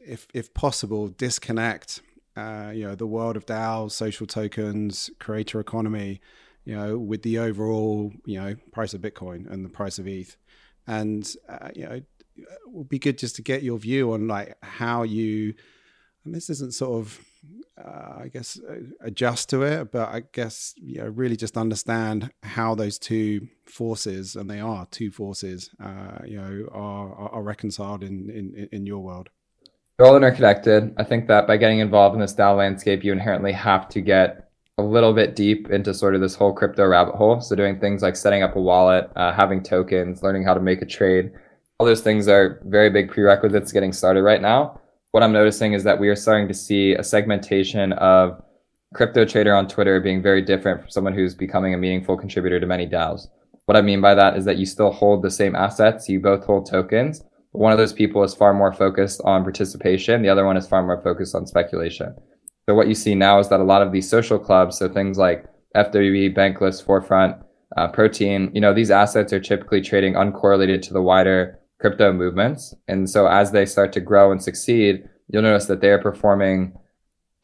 if 0.00 0.26
if 0.32 0.54
possible, 0.54 1.08
disconnect 1.08 2.00
uh, 2.36 2.70
you 2.74 2.84
know 2.84 2.94
the 2.94 3.06
world 3.06 3.36
of 3.36 3.46
DAOs, 3.46 3.92
social 3.92 4.26
tokens, 4.26 5.10
creator 5.18 5.58
economy, 5.60 6.20
you 6.66 6.76
know, 6.76 6.98
with 6.98 7.22
the 7.22 7.38
overall, 7.38 8.12
you 8.26 8.38
know, 8.38 8.56
price 8.72 8.92
of 8.92 9.00
Bitcoin 9.00 9.50
and 9.50 9.64
the 9.64 9.68
price 9.70 9.98
of 9.98 10.06
ETH. 10.06 10.36
And, 10.86 11.32
uh, 11.48 11.70
you 11.74 11.84
know, 11.84 12.02
it 12.36 12.46
would 12.66 12.88
be 12.88 12.98
good 12.98 13.18
just 13.18 13.36
to 13.36 13.42
get 13.42 13.62
your 13.62 13.78
view 13.78 14.12
on 14.12 14.26
like 14.26 14.56
how 14.62 15.04
you, 15.04 15.54
and 16.24 16.34
this 16.34 16.50
isn't 16.50 16.74
sort 16.74 17.00
of, 17.00 17.20
uh, 17.78 18.22
I 18.24 18.28
guess, 18.32 18.58
uh, 18.58 18.76
adjust 19.00 19.50
to 19.50 19.62
it, 19.62 19.92
but 19.92 20.08
I 20.08 20.22
guess, 20.32 20.74
you 20.76 20.98
know, 20.98 21.08
really 21.08 21.36
just 21.36 21.56
understand 21.56 22.30
how 22.42 22.74
those 22.74 22.98
two 22.98 23.48
forces, 23.66 24.36
and 24.36 24.50
they 24.50 24.60
are 24.60 24.86
two 24.90 25.10
forces, 25.10 25.70
uh, 25.82 26.18
you 26.24 26.38
know, 26.38 26.68
are, 26.72 27.30
are 27.32 27.42
reconciled 27.42 28.02
in, 28.02 28.30
in, 28.30 28.68
in 28.72 28.86
your 28.86 29.00
world. 29.00 29.28
They're 29.98 30.06
all 30.06 30.16
interconnected. 30.16 30.94
I 30.98 31.04
think 31.04 31.28
that 31.28 31.46
by 31.46 31.56
getting 31.56 31.80
involved 31.80 32.14
in 32.14 32.20
this 32.20 32.34
DAO 32.34 32.56
landscape, 32.56 33.04
you 33.04 33.12
inherently 33.12 33.52
have 33.52 33.88
to 33.90 34.00
get 34.00 34.50
a 34.78 34.82
little 34.82 35.14
bit 35.14 35.34
deep 35.34 35.70
into 35.70 35.94
sort 35.94 36.14
of 36.14 36.20
this 36.20 36.34
whole 36.34 36.52
crypto 36.52 36.86
rabbit 36.86 37.14
hole. 37.14 37.40
So 37.40 37.56
doing 37.56 37.80
things 37.80 38.02
like 38.02 38.14
setting 38.14 38.42
up 38.42 38.56
a 38.56 38.60
wallet, 38.60 39.10
uh, 39.16 39.32
having 39.32 39.62
tokens, 39.62 40.22
learning 40.22 40.44
how 40.44 40.52
to 40.52 40.60
make 40.60 40.82
a 40.82 40.86
trade, 40.86 41.32
all 41.78 41.86
those 41.86 42.02
things 42.02 42.28
are 42.28 42.60
very 42.64 42.90
big 42.90 43.10
prerequisites 43.10 43.72
getting 43.72 43.92
started 43.92 44.22
right 44.22 44.40
now. 44.40 44.80
What 45.16 45.22
I'm 45.22 45.32
noticing 45.32 45.72
is 45.72 45.82
that 45.84 45.98
we 45.98 46.10
are 46.10 46.14
starting 46.14 46.46
to 46.48 46.52
see 46.52 46.92
a 46.92 47.02
segmentation 47.02 47.94
of 47.94 48.38
crypto 48.92 49.24
trader 49.24 49.54
on 49.54 49.66
Twitter 49.66 49.98
being 49.98 50.20
very 50.20 50.42
different 50.42 50.82
from 50.82 50.90
someone 50.90 51.14
who's 51.14 51.34
becoming 51.34 51.72
a 51.72 51.78
meaningful 51.78 52.18
contributor 52.18 52.60
to 52.60 52.66
many 52.66 52.86
DAOs. 52.86 53.26
What 53.64 53.78
I 53.78 53.80
mean 53.80 54.02
by 54.02 54.14
that 54.14 54.36
is 54.36 54.44
that 54.44 54.58
you 54.58 54.66
still 54.66 54.90
hold 54.90 55.22
the 55.22 55.30
same 55.30 55.56
assets, 55.56 56.06
you 56.06 56.20
both 56.20 56.44
hold 56.44 56.68
tokens. 56.68 57.20
But 57.54 57.60
one 57.60 57.72
of 57.72 57.78
those 57.78 57.94
people 57.94 58.24
is 58.24 58.34
far 58.34 58.52
more 58.52 58.74
focused 58.74 59.22
on 59.24 59.42
participation, 59.42 60.20
the 60.20 60.28
other 60.28 60.44
one 60.44 60.58
is 60.58 60.68
far 60.68 60.82
more 60.82 61.00
focused 61.00 61.34
on 61.34 61.46
speculation. 61.46 62.14
So 62.68 62.74
what 62.74 62.86
you 62.86 62.94
see 62.94 63.14
now 63.14 63.38
is 63.38 63.48
that 63.48 63.60
a 63.60 63.64
lot 63.64 63.80
of 63.80 63.92
these 63.92 64.10
social 64.10 64.38
clubs, 64.38 64.76
so 64.76 64.86
things 64.86 65.16
like 65.16 65.46
FWB, 65.74 66.36
Bankless, 66.36 66.84
Forefront, 66.84 67.42
uh, 67.78 67.88
Protein, 67.88 68.50
you 68.52 68.60
know, 68.60 68.74
these 68.74 68.90
assets 68.90 69.32
are 69.32 69.40
typically 69.40 69.80
trading 69.80 70.12
uncorrelated 70.12 70.82
to 70.82 70.92
the 70.92 71.00
wider 71.00 71.58
crypto 71.78 72.12
movements. 72.12 72.74
And 72.88 73.08
so 73.08 73.26
as 73.26 73.52
they 73.52 73.66
start 73.66 73.92
to 73.94 74.00
grow 74.00 74.32
and 74.32 74.42
succeed, 74.42 75.08
you'll 75.28 75.42
notice 75.42 75.66
that 75.66 75.80
they 75.80 75.90
are 75.90 76.00
performing 76.00 76.78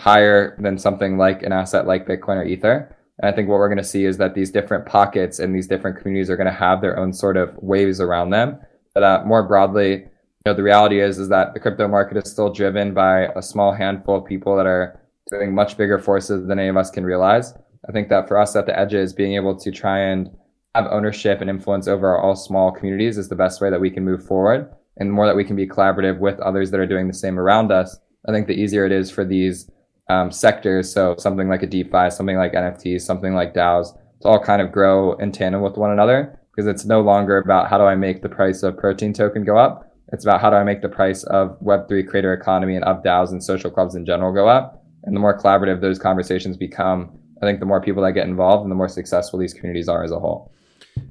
higher 0.01 0.57
than 0.61 0.78
something 0.78 1.18
like 1.18 1.43
an 1.43 1.53
asset 1.53 1.87
like 1.87 2.07
Bitcoin 2.07 2.37
or 2.37 2.45
Ether. 2.45 2.97
And 3.18 3.33
I 3.33 3.35
think 3.35 3.49
what 3.49 3.59
we're 3.59 3.68
going 3.68 3.78
to 3.78 3.85
see 3.85 4.05
is 4.05 4.16
that 4.18 4.35
these 4.35 4.51
different 4.51 4.87
pockets 4.87 5.39
and 5.39 5.55
these 5.55 5.68
different 5.68 5.99
communities 5.99 6.30
are 6.30 6.37
going 6.37 6.47
to 6.47 6.53
have 6.53 6.80
their 6.80 6.99
own 6.99 7.12
sort 7.12 7.37
of 7.37 7.57
waves 7.59 8.01
around 8.01 8.30
them. 8.30 8.59
But 8.95 9.03
uh, 9.03 9.22
more 9.24 9.47
broadly, 9.47 9.91
you 9.91 10.51
know, 10.51 10.55
the 10.55 10.62
reality 10.62 11.01
is 11.01 11.18
is 11.18 11.28
that 11.28 11.55
the 11.55 11.61
crypto 11.61 11.87
market 11.87 12.16
is 12.16 12.30
still 12.30 12.53
driven 12.53 12.95
by 12.95 13.26
a 13.37 13.43
small 13.43 13.72
handful 13.72 14.16
of 14.16 14.24
people 14.24 14.57
that 14.57 14.66
are 14.66 15.01
doing 15.30 15.55
much 15.55 15.76
bigger 15.76 15.99
forces 15.99 16.47
than 16.47 16.59
any 16.59 16.68
of 16.68 16.76
us 16.76 16.91
can 16.91 17.05
realize. 17.05 17.55
I 17.89 17.93
think 17.93 18.09
that 18.09 18.28
for 18.28 18.39
us 18.39 18.57
at 18.57 18.66
the 18.66 18.78
edges, 18.78 19.12
being 19.12 19.35
able 19.35 19.57
to 19.57 19.70
try 19.70 20.01
and 20.01 20.30
have 20.74 20.86
ownership 20.90 21.40
and 21.40 21.50
influence 21.50 21.86
over 21.86 22.16
all 22.16 22.34
small 22.34 22.72
communities 22.72 23.18
is 23.18 23.28
the 23.28 23.36
best 23.36 23.60
way 23.60 23.70
that 23.70 23.80
we 23.80 23.90
can 23.90 24.04
move 24.04 24.24
forward. 24.24 24.72
And 24.96 25.08
the 25.08 25.12
more 25.12 25.26
that 25.26 25.36
we 25.36 25.44
can 25.44 25.56
be 25.56 25.66
collaborative 25.66 26.18
with 26.18 26.38
others 26.40 26.70
that 26.70 26.80
are 26.80 26.86
doing 26.86 27.08
the 27.08 27.14
same 27.14 27.38
around 27.38 27.72
us, 27.72 27.98
I 28.28 28.32
think 28.32 28.46
the 28.46 28.54
easier 28.54 28.86
it 28.86 28.92
is 28.92 29.10
for 29.10 29.24
these 29.24 29.70
um, 30.08 30.30
sectors. 30.30 30.92
So 30.92 31.14
something 31.18 31.48
like 31.48 31.62
a 31.62 31.66
DeFi, 31.66 32.10
something 32.10 32.36
like 32.36 32.52
NFTs, 32.52 33.02
something 33.02 33.34
like 33.34 33.54
DAOs, 33.54 33.96
to 34.22 34.28
all 34.28 34.42
kind 34.42 34.62
of 34.62 34.72
grow 34.72 35.14
in 35.14 35.32
tandem 35.32 35.62
with 35.62 35.76
one 35.76 35.90
another 35.90 36.38
because 36.54 36.68
it's 36.68 36.84
no 36.84 37.00
longer 37.00 37.38
about 37.38 37.68
how 37.68 37.78
do 37.78 37.84
I 37.84 37.94
make 37.94 38.22
the 38.22 38.28
price 38.28 38.62
of 38.62 38.76
protein 38.76 39.12
token 39.12 39.44
go 39.44 39.56
up. 39.56 39.90
It's 40.12 40.24
about 40.24 40.40
how 40.40 40.50
do 40.50 40.56
I 40.56 40.64
make 40.64 40.82
the 40.82 40.88
price 40.88 41.24
of 41.24 41.58
Web3 41.60 42.06
creator 42.06 42.34
economy 42.34 42.76
and 42.76 42.84
of 42.84 43.02
DAOs 43.02 43.30
and 43.30 43.42
social 43.42 43.70
clubs 43.70 43.94
in 43.94 44.04
general 44.04 44.32
go 44.32 44.48
up 44.48 44.82
and 45.04 45.16
the 45.16 45.20
more 45.20 45.38
collaborative 45.38 45.80
those 45.80 45.98
conversations 45.98 46.56
become, 46.56 47.18
I 47.42 47.46
think 47.46 47.60
the 47.60 47.66
more 47.66 47.80
people 47.80 48.02
that 48.02 48.12
get 48.12 48.26
involved 48.26 48.62
and 48.62 48.70
the 48.70 48.76
more 48.76 48.88
successful 48.88 49.38
these 49.38 49.54
communities 49.54 49.88
are 49.88 50.04
as 50.04 50.12
a 50.12 50.18
whole. 50.18 50.51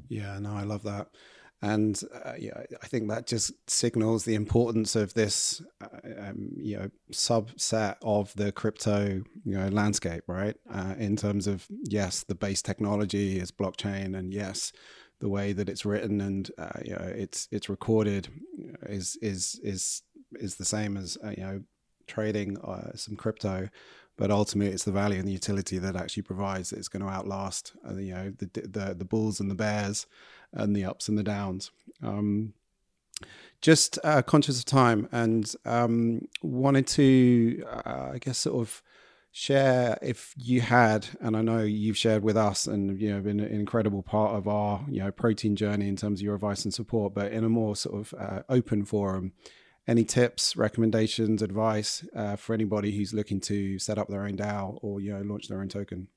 Yeah, 0.09 0.39
no, 0.39 0.53
I 0.55 0.63
love 0.63 0.83
that. 0.83 1.07
And 1.63 2.01
uh, 2.25 2.33
yeah, 2.39 2.63
I 2.81 2.87
think 2.87 3.07
that 3.09 3.27
just 3.27 3.53
signals 3.69 4.25
the 4.25 4.33
importance 4.33 4.95
of 4.95 5.13
this, 5.13 5.61
uh, 5.79 5.87
um, 6.17 6.53
you 6.57 6.77
know, 6.79 6.89
subset 7.11 7.97
of 8.01 8.33
the 8.33 8.51
crypto, 8.51 9.21
you 9.45 9.57
know, 9.57 9.67
landscape, 9.67 10.23
right? 10.25 10.55
Uh, 10.73 10.95
in 10.97 11.15
terms 11.15 11.45
of 11.45 11.67
yes, 11.83 12.23
the 12.23 12.33
base 12.33 12.63
technology 12.63 13.39
is 13.39 13.51
blockchain, 13.51 14.17
and 14.17 14.33
yes, 14.33 14.73
the 15.19 15.29
way 15.29 15.53
that 15.53 15.69
it's 15.69 15.85
written 15.85 16.19
and 16.19 16.49
uh, 16.57 16.79
you 16.83 16.93
know 16.93 17.13
it's 17.15 17.47
it's 17.51 17.69
recorded 17.69 18.27
is 18.89 19.17
is 19.21 19.59
is 19.63 20.01
is 20.33 20.55
the 20.55 20.65
same 20.65 20.97
as 20.97 21.15
uh, 21.23 21.29
you 21.29 21.43
know 21.43 21.61
trading 22.07 22.57
uh, 22.59 22.91
some 22.95 23.15
crypto, 23.15 23.69
but 24.21 24.29
ultimately 24.29 24.71
it's 24.71 24.83
the 24.83 24.91
value 24.91 25.17
and 25.17 25.27
the 25.27 25.31
utility 25.31 25.79
that 25.79 25.95
actually 25.95 26.21
provides 26.21 26.69
that 26.69 26.77
it's 26.77 26.87
going 26.87 27.01
to 27.01 27.09
outlast 27.09 27.73
uh, 27.89 27.95
you 27.95 28.13
know 28.13 28.31
the, 28.37 28.45
the 28.67 28.93
the 28.93 29.03
bulls 29.03 29.39
and 29.39 29.49
the 29.49 29.55
bears 29.55 30.05
and 30.53 30.75
the 30.75 30.85
ups 30.85 31.09
and 31.09 31.17
the 31.17 31.23
downs. 31.23 31.71
Um, 32.03 32.53
just 33.61 33.97
uh, 34.03 34.21
conscious 34.21 34.59
of 34.59 34.65
time 34.65 35.09
and 35.11 35.51
um, 35.65 36.27
wanted 36.43 36.85
to, 36.87 37.63
uh, 37.67 38.11
I 38.13 38.19
guess, 38.19 38.37
sort 38.37 38.61
of 38.61 38.83
share 39.31 39.97
if 40.03 40.35
you 40.37 40.61
had, 40.61 41.07
and 41.19 41.35
I 41.35 41.41
know 41.41 41.63
you've 41.63 41.97
shared 41.97 42.21
with 42.21 42.37
us, 42.37 42.67
and 42.67 43.01
you 43.01 43.11
know, 43.11 43.21
been 43.21 43.39
an 43.39 43.51
incredible 43.51 44.03
part 44.03 44.35
of 44.35 44.47
our 44.47 44.85
you 44.87 44.99
know 44.99 45.09
protein 45.09 45.55
journey 45.55 45.87
in 45.87 45.95
terms 45.95 46.19
of 46.19 46.25
your 46.25 46.35
advice 46.35 46.63
and 46.63 46.71
support, 46.71 47.15
but 47.15 47.31
in 47.31 47.43
a 47.43 47.49
more 47.49 47.75
sort 47.75 47.95
of 47.99 48.13
uh, 48.19 48.43
open 48.49 48.85
forum 48.85 49.33
any 49.87 50.03
tips, 50.03 50.55
recommendations, 50.55 51.41
advice 51.41 52.05
uh, 52.15 52.35
for 52.35 52.53
anybody 52.53 52.95
who's 52.95 53.13
looking 53.13 53.39
to 53.41 53.79
set 53.79 53.97
up 53.97 54.07
their 54.07 54.23
own 54.23 54.37
DAO 54.37 54.77
or 54.81 55.01
you 55.01 55.13
know 55.13 55.21
launch 55.21 55.47
their 55.47 55.61
own 55.61 55.69
token? 55.69 56.07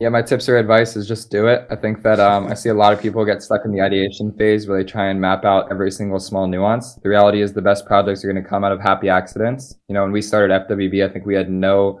Yeah, 0.00 0.08
my 0.08 0.22
tips 0.22 0.48
or 0.48 0.56
advice 0.56 0.96
is 0.96 1.06
just 1.06 1.30
do 1.30 1.46
it. 1.46 1.66
I 1.70 1.76
think 1.76 2.02
that 2.02 2.18
um, 2.18 2.48
I 2.48 2.54
see 2.54 2.68
a 2.68 2.74
lot 2.74 2.92
of 2.92 3.00
people 3.00 3.24
get 3.24 3.42
stuck 3.42 3.64
in 3.64 3.70
the 3.70 3.80
ideation 3.80 4.32
phase 4.36 4.66
where 4.66 4.82
they 4.82 4.88
try 4.88 5.08
and 5.08 5.20
map 5.20 5.44
out 5.44 5.70
every 5.70 5.92
single 5.92 6.18
small 6.18 6.48
nuance. 6.48 6.94
The 6.94 7.08
reality 7.08 7.40
is 7.40 7.52
the 7.52 7.62
best 7.62 7.86
projects 7.86 8.24
are 8.24 8.32
going 8.32 8.42
to 8.42 8.48
come 8.48 8.64
out 8.64 8.72
of 8.72 8.80
happy 8.80 9.08
accidents. 9.08 9.76
You 9.88 9.94
know, 9.94 10.02
when 10.02 10.10
we 10.10 10.20
started 10.20 10.66
FWB, 10.68 11.08
I 11.08 11.12
think 11.12 11.26
we 11.26 11.34
had 11.34 11.48
no 11.48 12.00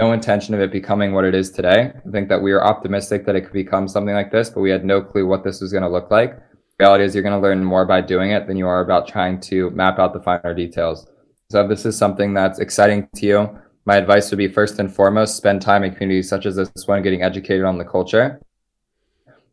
no 0.00 0.12
intention 0.12 0.52
of 0.52 0.60
it 0.60 0.72
becoming 0.72 1.12
what 1.12 1.24
it 1.24 1.34
is 1.34 1.52
today. 1.52 1.92
I 1.94 2.10
think 2.10 2.28
that 2.28 2.42
we 2.42 2.52
were 2.52 2.64
optimistic 2.64 3.24
that 3.26 3.36
it 3.36 3.42
could 3.42 3.52
become 3.52 3.86
something 3.86 4.14
like 4.14 4.32
this, 4.32 4.50
but 4.50 4.60
we 4.60 4.70
had 4.70 4.84
no 4.84 5.00
clue 5.00 5.26
what 5.26 5.44
this 5.44 5.60
was 5.60 5.70
going 5.70 5.84
to 5.84 5.88
look 5.88 6.10
like 6.10 6.40
reality 6.78 7.04
is 7.04 7.14
you're 7.14 7.22
going 7.22 7.40
to 7.40 7.40
learn 7.40 7.64
more 7.64 7.84
by 7.84 8.00
doing 8.00 8.30
it 8.30 8.46
than 8.46 8.56
you 8.56 8.66
are 8.66 8.80
about 8.80 9.08
trying 9.08 9.40
to 9.40 9.70
map 9.70 9.98
out 9.98 10.12
the 10.12 10.20
finer 10.20 10.54
details. 10.54 11.06
So 11.50 11.62
if 11.62 11.68
this 11.68 11.84
is 11.84 11.96
something 11.96 12.34
that's 12.34 12.58
exciting 12.58 13.08
to 13.16 13.26
you, 13.26 13.58
my 13.84 13.96
advice 13.96 14.30
would 14.30 14.38
be 14.38 14.48
first 14.48 14.78
and 14.78 14.92
foremost, 14.92 15.36
spend 15.36 15.60
time 15.60 15.84
in 15.84 15.92
communities 15.92 16.28
such 16.28 16.46
as 16.46 16.56
this 16.56 16.70
one, 16.86 17.02
getting 17.02 17.22
educated 17.22 17.64
on 17.64 17.78
the 17.78 17.84
culture. 17.84 18.40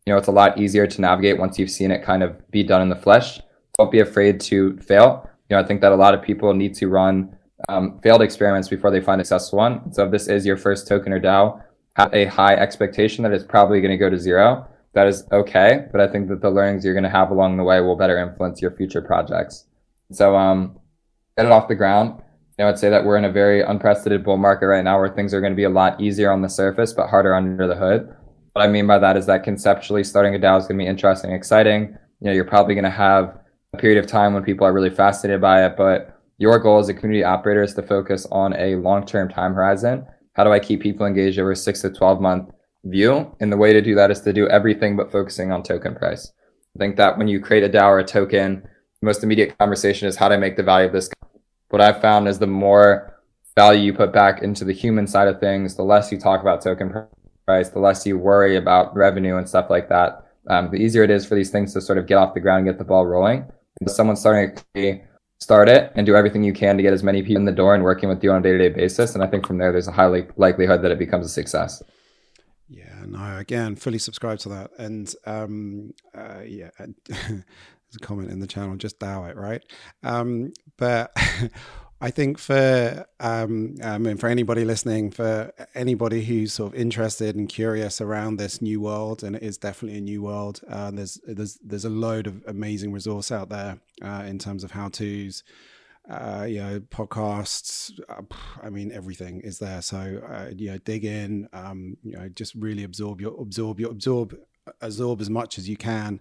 You 0.06 0.14
know, 0.14 0.18
it's 0.18 0.28
a 0.28 0.32
lot 0.32 0.60
easier 0.60 0.88
to 0.88 1.02
navigate 1.02 1.40
once 1.40 1.60
you've 1.60 1.70
seen 1.70 1.92
it 1.92 2.04
kind 2.04 2.24
of 2.24 2.50
be 2.52 2.64
done 2.64 2.82
in 2.82 2.90
the 2.90 2.96
flesh. 2.96 3.42
Don't 3.78 3.92
be 3.92 4.00
afraid 4.00 4.40
to 4.42 4.78
fail. 4.78 5.30
You 5.50 5.56
know, 5.56 5.62
I 5.62 5.66
think 5.66 5.82
that 5.82 5.92
a 5.92 5.96
lot 5.96 6.14
of 6.14 6.22
people 6.22 6.54
need 6.54 6.76
to 6.76 6.88
run 6.88 7.36
um, 7.68 8.00
failed 8.02 8.22
experiments 8.22 8.70
before 8.70 8.92
they 8.92 9.02
find 9.02 9.20
a 9.20 9.26
successful 9.26 9.58
one. 9.58 9.92
So 9.92 10.06
if 10.06 10.12
this 10.12 10.28
is 10.28 10.46
your 10.46 10.58
first 10.58 10.88
token 10.88 11.12
or 11.12 11.20
DAO, 11.20 11.62
have 11.96 12.14
a 12.14 12.26
high 12.26 12.56
expectation 12.56 13.24
that 13.24 13.34
it's 13.34 13.44
probably 13.44 13.82
going 13.82 13.92
to 13.92 13.98
go 13.98 14.10
to 14.10 14.18
zero 14.18 14.68
that 14.94 15.08
is 15.08 15.24
okay. 15.32 15.86
But 15.92 16.02
I 16.02 16.08
think 16.08 16.30
that 16.30 16.42
the 16.42 16.50
learnings 16.50 16.84
you're 16.84 16.94
going 16.94 17.04
to 17.04 17.10
have 17.10 17.32
along 17.32 17.58
the 17.58 17.64
way 17.64 17.80
will 17.82 17.96
better 17.96 18.18
influence 18.18 18.62
your 18.62 18.72
future 18.72 19.02
projects. 19.02 19.66
So, 20.12 20.36
um, 20.36 20.80
get 21.38 21.46
it 21.46 21.52
off 21.52 21.68
the 21.68 21.76
ground. 21.76 22.22
I'd 22.68 22.78
say 22.78 22.90
that 22.90 23.06
we're 23.06 23.18
in 23.18 23.26
a 23.26 23.32
very 23.32 23.62
unprecedented 23.62 24.26
bull 24.26 24.38
market 24.38 24.68
right 24.68 24.84
now 24.84 25.00
where 25.00 25.10
things 25.10 25.34
are 25.34 25.40
going 25.40 25.54
to 25.54 25.58
be 25.58 25.64
a 25.64 25.70
lot 25.70 26.02
easier 26.02 26.32
on 26.32 26.42
the 26.42 26.50
surface, 26.50 26.92
but 26.92 27.08
harder 27.08 27.34
under 27.34 27.68
the 27.68 27.76
hood. 27.76 28.14
What 28.54 28.66
I 28.66 28.68
mean 28.68 28.86
by 28.86 29.00
that 29.00 29.16
is 29.16 29.26
that 29.28 29.44
conceptually 29.44 30.04
starting 30.04 30.36
a 30.36 30.40
DAO 30.40 30.60
is 30.60 30.68
going 30.68 30.78
to 30.78 30.84
be 30.84 30.90
interesting, 30.90 31.32
exciting. 31.32 31.98
You 32.20 32.28
know, 32.28 32.32
you're 32.34 32.44
probably 32.44 32.76
going 32.76 32.84
to 32.84 32.90
have 32.90 33.40
a 33.74 33.78
period 33.78 34.04
of 34.04 34.10
time 34.10 34.34
when 34.34 34.44
people 34.44 34.68
are 34.68 34.74
really 34.74 34.90
fascinated 34.90 35.40
by 35.40 35.66
it, 35.66 35.78
but 35.78 36.20
your 36.38 36.60
goal 36.60 36.80
as 36.80 36.90
a 36.90 36.94
community 36.94 37.24
operator 37.24 37.62
is 37.62 37.74
to 37.76 37.82
focus 37.82 38.26
on 38.32 38.54
a 38.58 38.76
long-term 38.76 39.30
time 39.30 39.54
horizon. 39.54 40.06
How 40.34 40.44
do 40.44 40.52
I 40.52 40.60
keep 40.60 40.82
people 40.82 41.06
engaged 41.06 41.40
over 41.40 41.56
six 41.56 41.82
to 41.82 41.90
12 41.90 42.20
month 42.20 42.52
view. 42.84 43.36
And 43.40 43.52
the 43.52 43.58
way 43.58 43.74
to 43.74 43.82
do 43.82 43.96
that 43.96 44.12
is 44.12 44.22
to 44.22 44.34
do 44.34 44.48
everything 44.48 44.96
but 44.96 45.12
focusing 45.12 45.52
on 45.52 45.64
token 45.64 45.96
price. 45.96 46.32
I 46.76 46.80
think 46.80 46.98
that 46.98 47.18
when 47.18 47.28
you 47.28 47.40
create 47.40 47.64
a 47.64 47.70
DAO 47.70 47.88
or 47.88 48.00
a 48.00 48.04
token, 48.04 48.62
the 49.02 49.06
most 49.06 49.24
immediate 49.24 49.58
conversation 49.58 50.08
is 50.08 50.18
how 50.18 50.30
do 50.30 50.36
I 50.36 50.38
make 50.38 50.58
the 50.58 50.64
value 50.64 50.88
of 50.88 50.94
this? 50.94 51.10
What 51.70 51.82
I've 51.82 52.02
found 52.02 52.28
is 52.28 52.40
the 52.40 52.48
more 52.48 53.20
value 53.56 53.82
you 53.82 53.94
put 53.94 54.14
back 54.14 54.42
into 54.42 54.64
the 54.64 54.74
human 54.74 55.08
side 55.08 55.28
of 55.28 55.40
things, 55.40 55.76
the 55.76 55.84
less 55.84 56.12
you 56.12 56.20
talk 56.20 56.42
about 56.42 56.62
token 56.62 56.94
price, 57.46 57.70
the 57.70 57.80
less 57.80 58.06
you 58.06 58.18
worry 58.18 58.56
about 58.56 58.96
revenue 58.96 59.38
and 59.38 59.48
stuff 59.48 59.70
like 59.70 59.90
that. 59.90 60.26
Um, 60.50 60.72
the 60.72 60.78
easier 60.78 61.04
it 61.04 61.12
is 61.12 61.26
for 61.26 61.36
these 61.36 61.52
things 61.52 61.74
to 61.74 61.82
sort 61.82 61.98
of 61.98 62.08
get 62.08 62.18
off 62.18 62.34
the 62.34 62.40
ground, 62.40 62.66
get 62.66 62.78
the 62.78 62.84
ball 62.84 63.06
rolling. 63.06 63.46
If 63.82 63.92
someone's 63.92 64.20
starting 64.20 64.58
to 64.76 65.02
start 65.40 65.70
it 65.70 65.92
and 65.96 66.06
do 66.06 66.16
everything 66.16 66.44
you 66.44 66.54
can 66.54 66.78
to 66.78 66.84
get 66.84 66.94
as 66.94 67.04
many 67.04 67.22
people 67.22 67.38
in 67.38 67.46
the 67.46 67.52
door 67.52 67.74
and 67.74 67.84
working 67.84 68.10
with 68.10 68.24
you 68.24 68.32
on 68.32 68.40
a 68.40 68.42
day-to-day 68.42 68.70
basis. 68.70 69.14
And 69.14 69.24
I 69.24 69.28
think 69.28 69.48
from 69.48 69.58
there, 69.58 69.72
there's 69.72 69.88
a 69.88 69.92
high 69.92 70.08
likelihood 70.38 70.82
that 70.82 70.92
it 70.92 71.00
becomes 71.00 71.26
a 71.26 71.30
success. 71.30 71.82
No, 73.12 73.38
again, 73.38 73.76
fully 73.76 73.98
subscribe 73.98 74.40
to 74.40 74.50
that. 74.50 74.72
And 74.78 75.14
um, 75.26 75.94
uh, 76.14 76.42
yeah, 76.46 76.70
there's 77.08 77.44
a 77.96 78.00
comment 78.00 78.32
in 78.32 78.40
the 78.40 78.48
channel, 78.48 78.76
just 78.76 79.00
DAO 79.00 79.30
it, 79.30 79.38
right? 79.38 79.64
Um, 80.04 80.54
but 80.78 81.12
I 82.02 82.12
think 82.12 82.38
for 82.38 83.06
um, 83.20 83.76
I 83.84 83.98
mean 83.98 84.18
for 84.18 84.28
anybody 84.28 84.64
listening, 84.64 85.12
for 85.12 85.52
anybody 85.76 86.24
who's 86.24 86.54
sort 86.54 86.74
of 86.74 86.80
interested 86.80 87.36
and 87.36 87.50
curious 87.50 88.00
around 88.00 88.38
this 88.38 88.62
new 88.62 88.80
world, 88.80 89.24
and 89.24 89.36
it 89.36 89.44
is 89.44 89.58
definitely 89.58 89.98
a 89.98 90.02
new 90.02 90.22
world. 90.22 90.62
Uh, 90.70 90.92
there's 90.92 91.20
there's 91.26 91.56
there's 91.64 91.86
a 91.86 91.90
load 91.90 92.28
of 92.28 92.44
amazing 92.48 92.94
resource 92.94 93.32
out 93.32 93.50
there 93.50 93.80
uh, 94.02 94.24
in 94.26 94.40
terms 94.40 94.64
of 94.64 94.72
how 94.72 94.88
tos. 94.88 95.44
Uh, 96.10 96.46
you 96.50 96.58
know, 96.58 96.80
podcasts. 96.80 98.00
Uh, 98.10 98.22
I 98.64 98.70
mean, 98.70 98.92
everything 98.92 99.42
is 99.42 99.60
there. 99.60 99.82
So, 99.82 100.22
uh, 100.28 100.50
you 100.56 100.72
know, 100.72 100.78
dig 100.80 101.06
in. 101.06 101.48
Um, 101.54 101.98
you 102.04 102.18
know, 102.18 102.28
just 102.30 102.56
really 102.56 102.84
absorb 102.84 103.22
your 103.22 103.40
absorb 103.40 103.80
your 103.80 103.92
absorb 103.92 104.36
absorb 104.82 105.22
as 105.22 105.30
much 105.30 105.58
as 105.58 105.70
you 105.70 105.78
can. 105.78 106.20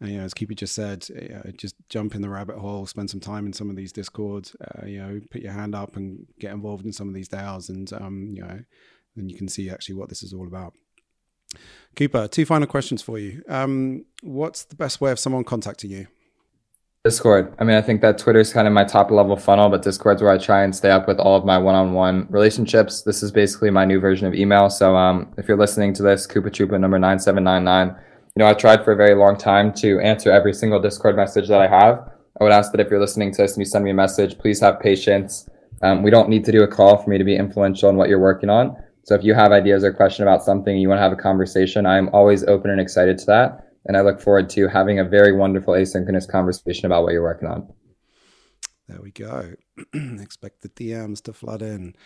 And, 0.00 0.10
you 0.10 0.18
know, 0.18 0.24
as 0.24 0.34
Cooper 0.34 0.54
just 0.54 0.74
said, 0.74 1.06
you 1.08 1.28
know, 1.28 1.42
just 1.56 1.74
jump 1.88 2.14
in 2.14 2.22
the 2.22 2.28
rabbit 2.28 2.56
hole, 2.56 2.86
spend 2.86 3.10
some 3.10 3.20
time 3.20 3.46
in 3.46 3.52
some 3.52 3.70
of 3.70 3.76
these 3.76 3.92
discords. 3.92 4.54
Uh, 4.60 4.86
you 4.86 4.98
know, 4.98 5.20
put 5.30 5.42
your 5.42 5.52
hand 5.52 5.74
up 5.74 5.96
and 5.96 6.26
get 6.38 6.52
involved 6.52 6.84
in 6.84 6.92
some 6.92 7.08
of 7.08 7.14
these 7.14 7.28
DAOs, 7.28 7.68
and 7.68 7.92
um, 7.92 8.30
you 8.32 8.42
know, 8.42 8.60
then 9.16 9.28
you 9.28 9.36
can 9.36 9.48
see 9.48 9.70
actually 9.70 9.94
what 9.94 10.08
this 10.08 10.22
is 10.22 10.32
all 10.32 10.46
about. 10.46 10.74
Cooper, 11.94 12.28
two 12.28 12.44
final 12.44 12.66
questions 12.66 13.02
for 13.02 13.18
you. 13.18 13.42
Um, 13.48 14.04
what's 14.22 14.64
the 14.64 14.76
best 14.76 15.00
way 15.00 15.10
of 15.10 15.18
someone 15.18 15.44
contacting 15.44 15.90
you? 15.90 16.06
Discord. 17.06 17.54
I 17.60 17.62
mean, 17.62 17.76
I 17.76 17.82
think 17.82 18.00
that 18.00 18.18
Twitter 18.18 18.40
is 18.40 18.52
kind 18.52 18.66
of 18.66 18.74
my 18.74 18.82
top 18.82 19.12
level 19.12 19.36
funnel, 19.36 19.68
but 19.68 19.82
Discord's 19.82 20.22
where 20.22 20.32
I 20.32 20.38
try 20.38 20.64
and 20.64 20.74
stay 20.74 20.90
up 20.90 21.06
with 21.06 21.20
all 21.20 21.36
of 21.36 21.44
my 21.44 21.56
one 21.56 21.76
on 21.76 21.92
one 21.92 22.26
relationships. 22.30 23.02
This 23.02 23.22
is 23.22 23.30
basically 23.30 23.70
my 23.70 23.84
new 23.84 24.00
version 24.00 24.26
of 24.26 24.34
email. 24.34 24.68
So 24.68 24.96
um, 24.96 25.32
if 25.38 25.46
you're 25.46 25.56
listening 25.56 25.92
to 25.94 26.02
this, 26.02 26.26
Koopa 26.26 26.50
Troopa 26.50 26.80
number 26.80 26.98
9799, 26.98 27.94
you 28.34 28.40
know, 28.40 28.50
I 28.50 28.54
tried 28.54 28.84
for 28.84 28.90
a 28.90 28.96
very 28.96 29.14
long 29.14 29.36
time 29.36 29.72
to 29.74 30.00
answer 30.00 30.32
every 30.32 30.52
single 30.52 30.80
Discord 30.80 31.14
message 31.14 31.46
that 31.46 31.60
I 31.60 31.68
have. 31.68 32.10
I 32.40 32.42
would 32.42 32.52
ask 32.52 32.72
that 32.72 32.80
if 32.80 32.90
you're 32.90 32.98
listening 32.98 33.30
to 33.34 33.42
this 33.42 33.52
and 33.52 33.60
you 33.60 33.66
send 33.66 33.84
me 33.84 33.92
a 33.92 33.94
message, 33.94 34.36
please 34.36 34.58
have 34.58 34.80
patience. 34.80 35.48
Um, 35.82 36.02
we 36.02 36.10
don't 36.10 36.28
need 36.28 36.44
to 36.46 36.50
do 36.50 36.64
a 36.64 36.68
call 36.68 36.96
for 36.96 37.08
me 37.08 37.18
to 37.18 37.24
be 37.24 37.36
influential 37.36 37.88
in 37.88 37.94
what 37.94 38.08
you're 38.08 38.18
working 38.18 38.50
on. 38.50 38.76
So 39.04 39.14
if 39.14 39.22
you 39.22 39.32
have 39.32 39.52
ideas 39.52 39.84
or 39.84 39.92
question 39.92 40.24
about 40.24 40.42
something, 40.42 40.76
you 40.76 40.88
want 40.88 40.98
to 40.98 41.02
have 41.02 41.12
a 41.12 41.22
conversation, 41.22 41.86
I'm 41.86 42.08
always 42.12 42.42
open 42.42 42.72
and 42.72 42.80
excited 42.80 43.16
to 43.18 43.26
that 43.26 43.65
and 43.86 43.96
I 43.96 44.02
look 44.02 44.20
forward 44.20 44.50
to 44.50 44.68
having 44.68 44.98
a 44.98 45.04
very 45.04 45.32
wonderful 45.32 45.74
asynchronous 45.74 46.28
conversation 46.28 46.86
about 46.86 47.02
what 47.02 47.12
you're 47.12 47.22
working 47.22 47.48
on. 47.48 47.72
There 48.88 49.00
we 49.02 49.10
go. 49.10 49.54
Expect 49.94 50.62
the 50.62 50.68
DMs 50.68 51.20
to 51.22 51.32
flood 51.32 51.60
in. 51.60 51.96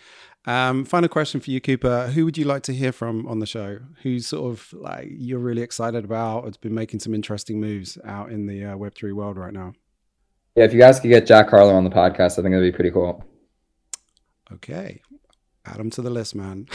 Um, 0.45 0.83
final 0.83 1.09
question 1.09 1.39
for 1.39 1.51
you, 1.51 1.61
Cooper. 1.61 2.07
Who 2.07 2.25
would 2.25 2.39
you 2.39 2.45
like 2.45 2.63
to 2.63 2.73
hear 2.73 2.91
from 2.91 3.27
on 3.27 3.37
the 3.37 3.45
show? 3.45 3.79
Who's 4.01 4.25
sort 4.25 4.51
of 4.51 4.73
like 4.73 5.07
you're 5.11 5.39
really 5.39 5.61
excited 5.61 6.03
about? 6.03 6.47
It's 6.47 6.57
been 6.57 6.73
making 6.73 7.01
some 7.01 7.13
interesting 7.13 7.59
moves 7.59 7.99
out 8.03 8.31
in 8.31 8.47
the 8.47 8.65
uh, 8.65 8.75
Web3 8.75 9.13
world 9.13 9.37
right 9.37 9.53
now. 9.53 9.73
Yeah, 10.55 10.63
if 10.63 10.73
you 10.73 10.79
guys 10.79 10.99
could 10.99 11.09
get 11.09 11.27
Jack 11.27 11.49
Harlow 11.49 11.75
on 11.75 11.83
the 11.83 11.91
podcast, 11.91 12.39
I 12.39 12.41
think 12.41 12.47
it'd 12.47 12.61
be 12.61 12.75
pretty 12.75 12.91
cool. 12.91 13.23
Okay. 14.51 15.01
Add 15.65 15.79
him 15.79 15.91
to 15.91 16.01
the 16.01 16.09
list, 16.09 16.33
man. 16.33 16.67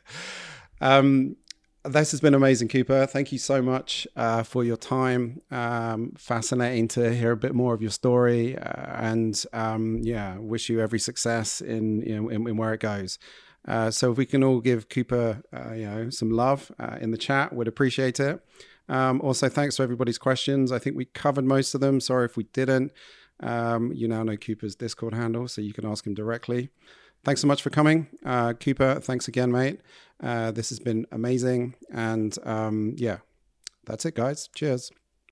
um, 0.80 1.36
this 1.84 2.12
has 2.12 2.20
been 2.20 2.34
amazing, 2.34 2.68
Cooper. 2.68 3.06
Thank 3.06 3.30
you 3.30 3.38
so 3.38 3.60
much 3.60 4.06
uh, 4.16 4.42
for 4.42 4.64
your 4.64 4.76
time. 4.76 5.40
Um, 5.50 6.12
fascinating 6.16 6.88
to 6.88 7.14
hear 7.14 7.32
a 7.32 7.36
bit 7.36 7.54
more 7.54 7.74
of 7.74 7.82
your 7.82 7.90
story, 7.90 8.56
uh, 8.56 8.96
and 8.96 9.44
um, 9.52 9.98
yeah, 10.02 10.38
wish 10.38 10.68
you 10.68 10.80
every 10.80 10.98
success 10.98 11.60
in 11.60 12.00
you 12.00 12.16
know, 12.16 12.28
in, 12.28 12.48
in 12.48 12.56
where 12.56 12.72
it 12.72 12.80
goes. 12.80 13.18
Uh, 13.66 13.90
so 13.90 14.12
if 14.12 14.18
we 14.18 14.26
can 14.26 14.42
all 14.42 14.60
give 14.60 14.88
Cooper, 14.88 15.42
uh, 15.52 15.72
you 15.72 15.86
know, 15.86 16.10
some 16.10 16.30
love 16.30 16.72
uh, 16.78 16.96
in 17.00 17.10
the 17.10 17.18
chat, 17.18 17.52
would 17.52 17.68
appreciate 17.68 18.20
it. 18.20 18.40
Um, 18.88 19.20
also, 19.22 19.48
thanks 19.48 19.76
for 19.76 19.82
everybody's 19.82 20.18
questions. 20.18 20.72
I 20.72 20.78
think 20.78 20.96
we 20.96 21.06
covered 21.06 21.44
most 21.44 21.74
of 21.74 21.80
them. 21.80 22.00
Sorry 22.00 22.24
if 22.24 22.36
we 22.36 22.44
didn't. 22.44 22.92
Um, 23.40 23.92
you 23.92 24.08
now 24.08 24.22
know 24.22 24.36
Cooper's 24.36 24.74
Discord 24.74 25.14
handle, 25.14 25.48
so 25.48 25.60
you 25.60 25.72
can 25.72 25.84
ask 25.84 26.06
him 26.06 26.14
directly. 26.14 26.70
Thanks 27.24 27.40
so 27.40 27.46
much 27.46 27.62
for 27.62 27.70
coming, 27.70 28.06
uh, 28.24 28.52
Cooper. 28.52 29.00
Thanks 29.00 29.28
again, 29.28 29.50
mate. 29.50 29.80
Uh, 30.24 30.50
this 30.50 30.70
has 30.70 30.80
been 30.80 31.06
amazing. 31.12 31.74
And 31.92 32.36
um, 32.44 32.94
yeah, 32.96 33.18
that's 33.84 34.06
it, 34.06 34.14
guys. 34.14 34.48
Cheers. 34.54 34.90